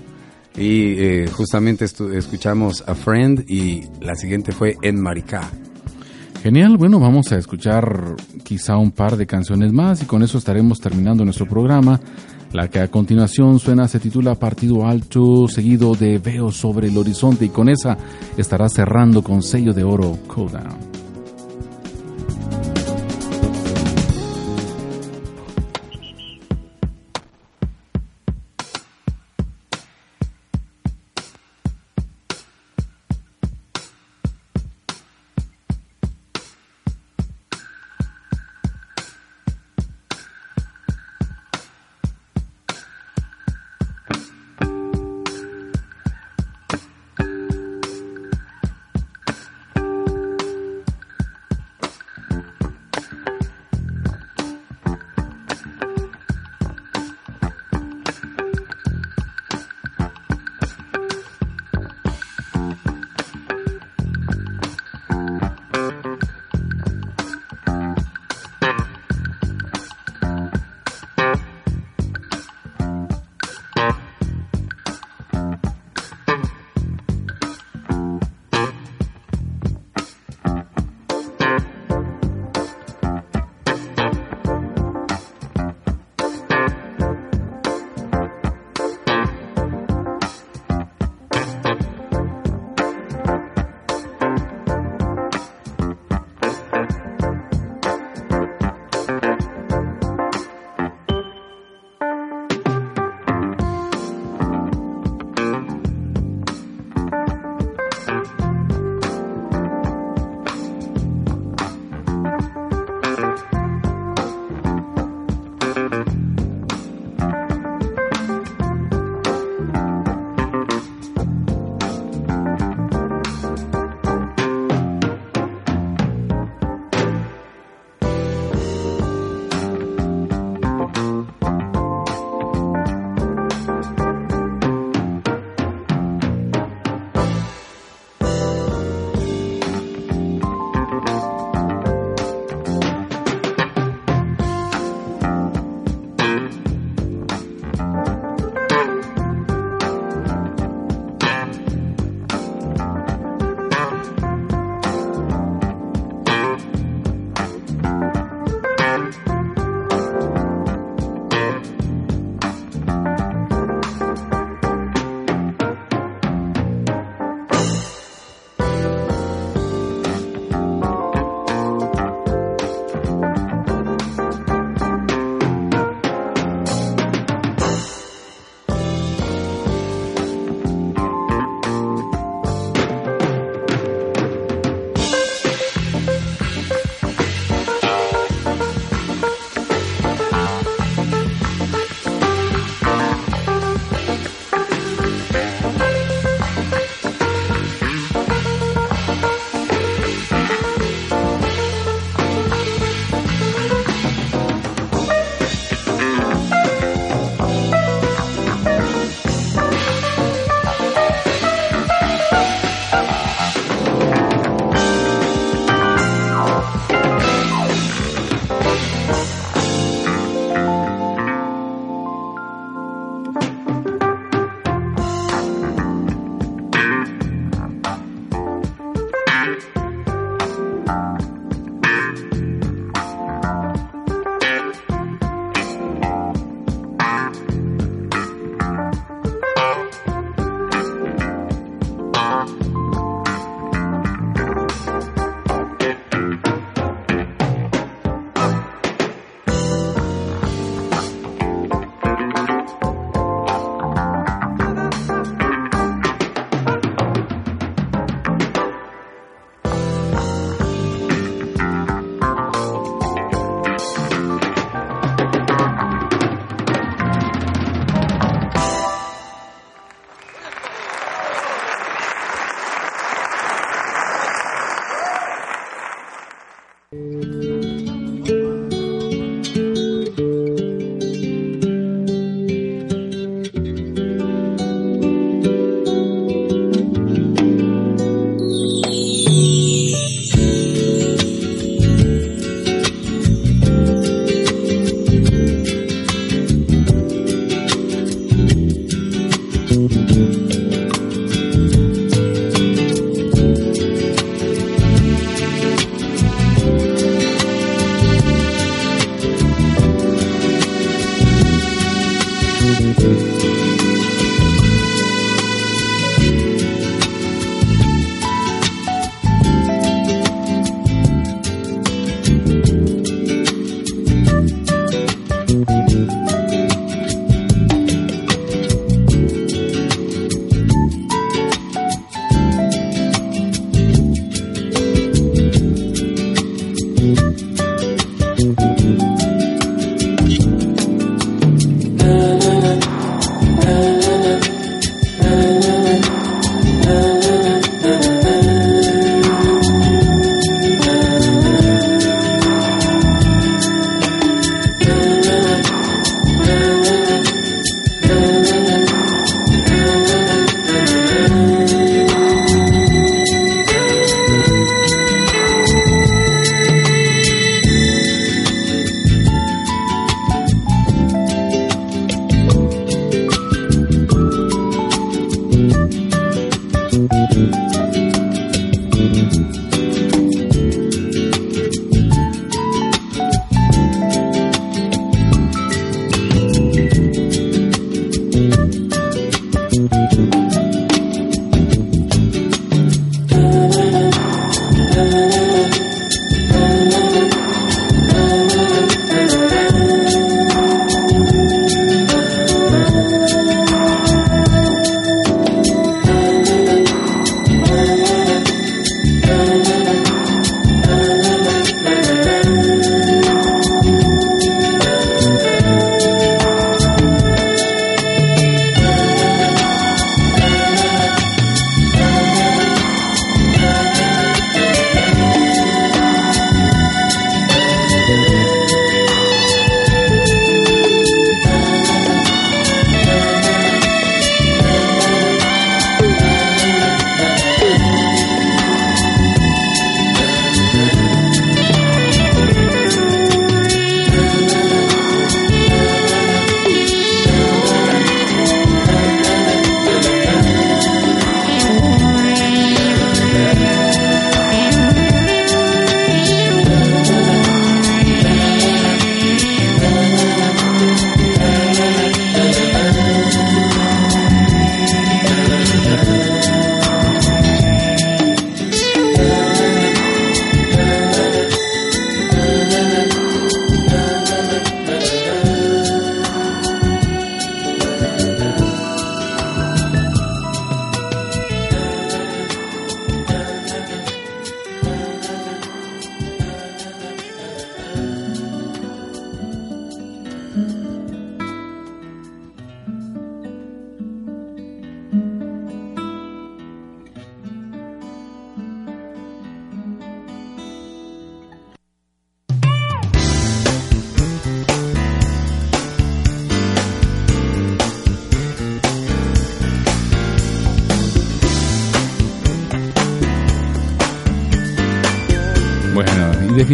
Y 0.58 0.96
eh, 0.98 1.28
justamente 1.32 1.86
escuchamos 1.86 2.84
A 2.88 2.96
Friend 2.96 3.44
y 3.48 3.84
la 4.02 4.16
siguiente 4.16 4.54
fue 4.54 4.78
En 4.82 5.00
Maricá. 5.00 5.42
Genial, 6.42 6.78
bueno, 6.78 7.00
vamos 7.00 7.32
a 7.32 7.38
escuchar 7.38 8.16
quizá 8.44 8.78
un 8.78 8.92
par 8.92 9.18
de 9.18 9.26
canciones 9.26 9.74
más 9.74 10.02
y 10.02 10.06
con 10.06 10.24
eso 10.24 10.38
estaremos 10.38 10.80
terminando 10.80 11.26
nuestro 11.26 11.46
programa. 11.46 12.00
La 12.56 12.70
que 12.70 12.80
a 12.80 12.88
continuación 12.88 13.60
suena 13.60 13.86
se 13.90 14.00
titula 14.00 14.36
Partido 14.36 14.88
Alto, 14.88 15.46
seguido 15.50 15.94
de 15.94 16.20
Veo 16.20 16.52
sobre 16.54 16.88
el 16.88 16.98
horizonte 16.98 17.44
y 17.44 17.50
con 17.50 17.68
esa 17.68 17.98
estará 18.38 18.70
cerrando 18.70 19.22
con 19.22 19.44
sello 19.44 19.74
de 19.74 19.84
oro 19.84 20.18
Cooldown. 20.26 20.95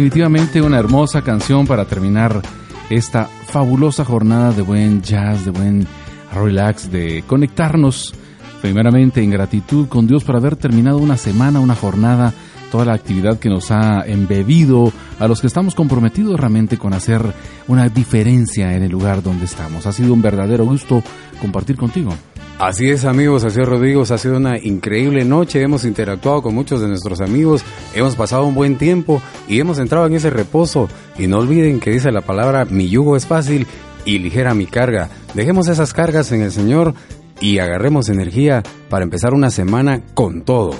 Definitivamente 0.02 0.60
una 0.60 0.80
hermosa 0.80 1.22
canción 1.22 1.64
para 1.64 1.84
terminar 1.84 2.42
esta 2.90 3.26
fabulosa 3.26 4.04
jornada 4.04 4.50
de 4.50 4.62
buen 4.62 5.00
jazz, 5.00 5.44
de 5.44 5.52
buen 5.52 5.86
relax, 6.34 6.90
de 6.90 7.22
conectarnos 7.24 8.12
primeramente 8.60 9.22
en 9.22 9.30
gratitud 9.30 9.86
con 9.86 10.08
Dios 10.08 10.24
por 10.24 10.34
haber 10.34 10.56
terminado 10.56 10.98
una 10.98 11.16
semana, 11.16 11.60
una 11.60 11.76
jornada 11.76 12.34
toda 12.72 12.84
la 12.86 12.94
actividad 12.94 13.38
que 13.38 13.48
nos 13.48 13.70
ha 13.70 14.02
embebido, 14.06 14.92
a 15.20 15.28
los 15.28 15.40
que 15.40 15.46
estamos 15.46 15.76
comprometidos 15.76 16.40
realmente 16.40 16.78
con 16.78 16.94
hacer 16.94 17.22
una 17.68 17.88
diferencia 17.88 18.74
en 18.74 18.82
el 18.82 18.90
lugar 18.90 19.22
donde 19.22 19.44
estamos. 19.44 19.86
Ha 19.86 19.92
sido 19.92 20.14
un 20.14 20.22
verdadero 20.22 20.64
gusto 20.64 21.00
compartir 21.40 21.76
contigo. 21.76 22.12
Así 22.58 22.88
es 22.88 23.04
amigos, 23.04 23.44
así 23.44 23.60
es 23.60 23.68
Rodrigo, 23.68 24.02
ha 24.02 24.18
sido 24.18 24.36
una 24.36 24.56
increíble 24.56 25.24
noche, 25.24 25.60
hemos 25.60 25.84
interactuado 25.84 26.42
con 26.42 26.54
muchos 26.54 26.80
de 26.80 26.88
nuestros 26.88 27.20
amigos, 27.20 27.64
hemos 27.92 28.14
pasado 28.14 28.44
un 28.44 28.54
buen 28.54 28.76
tiempo 28.78 29.20
y 29.52 29.60
hemos 29.60 29.78
entrado 29.78 30.06
en 30.06 30.14
ese 30.14 30.30
reposo. 30.30 30.88
Y 31.18 31.26
no 31.26 31.38
olviden 31.38 31.78
que 31.78 31.90
dice 31.90 32.10
la 32.10 32.22
palabra, 32.22 32.64
mi 32.64 32.88
yugo 32.88 33.16
es 33.16 33.26
fácil 33.26 33.66
y 34.06 34.18
ligera 34.18 34.54
mi 34.54 34.64
carga. 34.64 35.10
Dejemos 35.34 35.68
esas 35.68 35.92
cargas 35.92 36.32
en 36.32 36.40
el 36.40 36.52
Señor 36.52 36.94
y 37.38 37.58
agarremos 37.58 38.08
energía 38.08 38.62
para 38.88 39.04
empezar 39.04 39.34
una 39.34 39.50
semana 39.50 40.00
con 40.14 40.40
todo. 40.40 40.74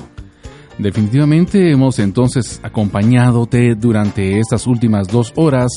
Definitivamente 0.79 1.71
hemos 1.71 1.99
entonces 1.99 2.61
acompañadote 2.63 3.75
durante 3.75 4.39
estas 4.39 4.67
últimas 4.67 5.07
dos 5.07 5.35
horas 5.37 5.71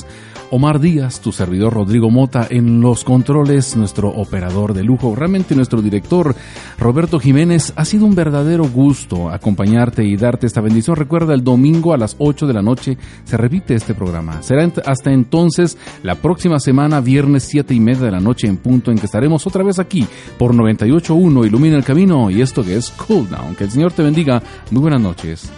Omar 0.56 0.80
Díaz, 0.80 1.20
tu 1.20 1.34
servidor 1.34 1.74
Rodrigo 1.74 2.10
Mota 2.10 2.48
en 2.50 2.80
los 2.80 3.04
controles, 3.04 3.76
nuestro 3.76 4.08
operador 4.08 4.74
de 4.74 4.86
lujo, 4.86 5.14
realmente 5.14 5.54
nuestro 5.54 5.82
director 5.82 6.34
Roberto 6.80 7.20
Jiménez. 7.20 7.74
Ha 7.76 7.84
sido 7.84 8.06
un 8.06 8.16
verdadero 8.16 8.64
gusto 8.64 9.30
acompañarte 9.30 10.06
y 10.06 10.16
darte 10.16 10.48
esta 10.48 10.62
bendición. 10.62 10.96
Recuerda, 10.96 11.34
el 11.34 11.44
domingo 11.44 11.94
a 11.94 11.98
las 11.98 12.16
8 12.20 12.48
de 12.48 12.54
la 12.54 12.62
noche 12.62 12.98
se 13.26 13.36
repite 13.36 13.76
este 13.76 13.96
programa. 13.96 14.42
Será 14.44 14.72
hasta 14.86 15.12
entonces 15.12 15.78
la 16.04 16.16
próxima 16.16 16.58
semana, 16.62 17.02
viernes 17.02 17.44
7 17.50 17.74
y 17.74 17.82
media 17.82 18.06
de 18.06 18.12
la 18.12 18.22
noche 18.22 18.48
en 18.48 18.56
punto, 18.56 18.92
en 18.92 18.98
que 18.98 19.08
estaremos 19.08 19.46
otra 19.46 19.62
vez 19.62 19.78
aquí 19.78 20.08
por 20.38 20.56
98.1 20.56 21.46
Ilumina 21.46 21.76
el 21.76 21.84
Camino 21.84 22.32
y 22.32 22.40
esto 22.42 22.64
que 22.64 22.78
es 22.78 22.92
Cool 22.92 23.28
Down. 23.30 23.56
Que 23.56 23.66
el 23.66 23.72
Señor 23.72 23.92
te 23.92 24.04
bendiga. 24.04 24.42
Muy 24.72 24.80
buenas 24.80 25.02
noches. 25.02 25.52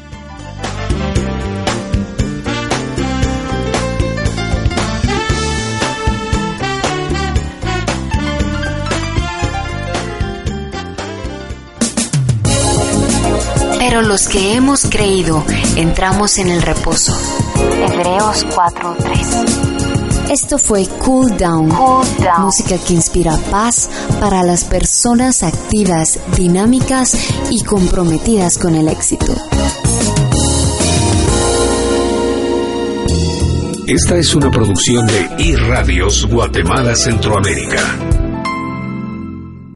Pero 13.98 14.10
los 14.10 14.28
que 14.28 14.54
hemos 14.54 14.86
creído 14.86 15.44
entramos 15.76 16.38
en 16.38 16.50
el 16.50 16.62
reposo. 16.62 17.18
Hebreos 17.56 18.46
4:3. 18.54 20.30
Esto 20.30 20.60
fue 20.60 20.86
cool 21.04 21.36
down, 21.36 21.74
música 22.38 22.78
que 22.78 22.94
inspira 22.94 23.36
paz 23.50 23.90
para 24.20 24.44
las 24.44 24.66
personas 24.66 25.42
activas, 25.42 26.20
dinámicas 26.36 27.18
y 27.50 27.64
comprometidas 27.64 28.60
con 28.60 28.76
el 28.76 28.88
éxito. 28.88 29.34
Esta 33.88 34.16
es 34.16 34.36
una 34.36 34.52
producción 34.52 35.08
de 35.08 35.44
iRadios 35.44 36.28
Guatemala 36.28 36.96
Centroamérica. 36.96 38.27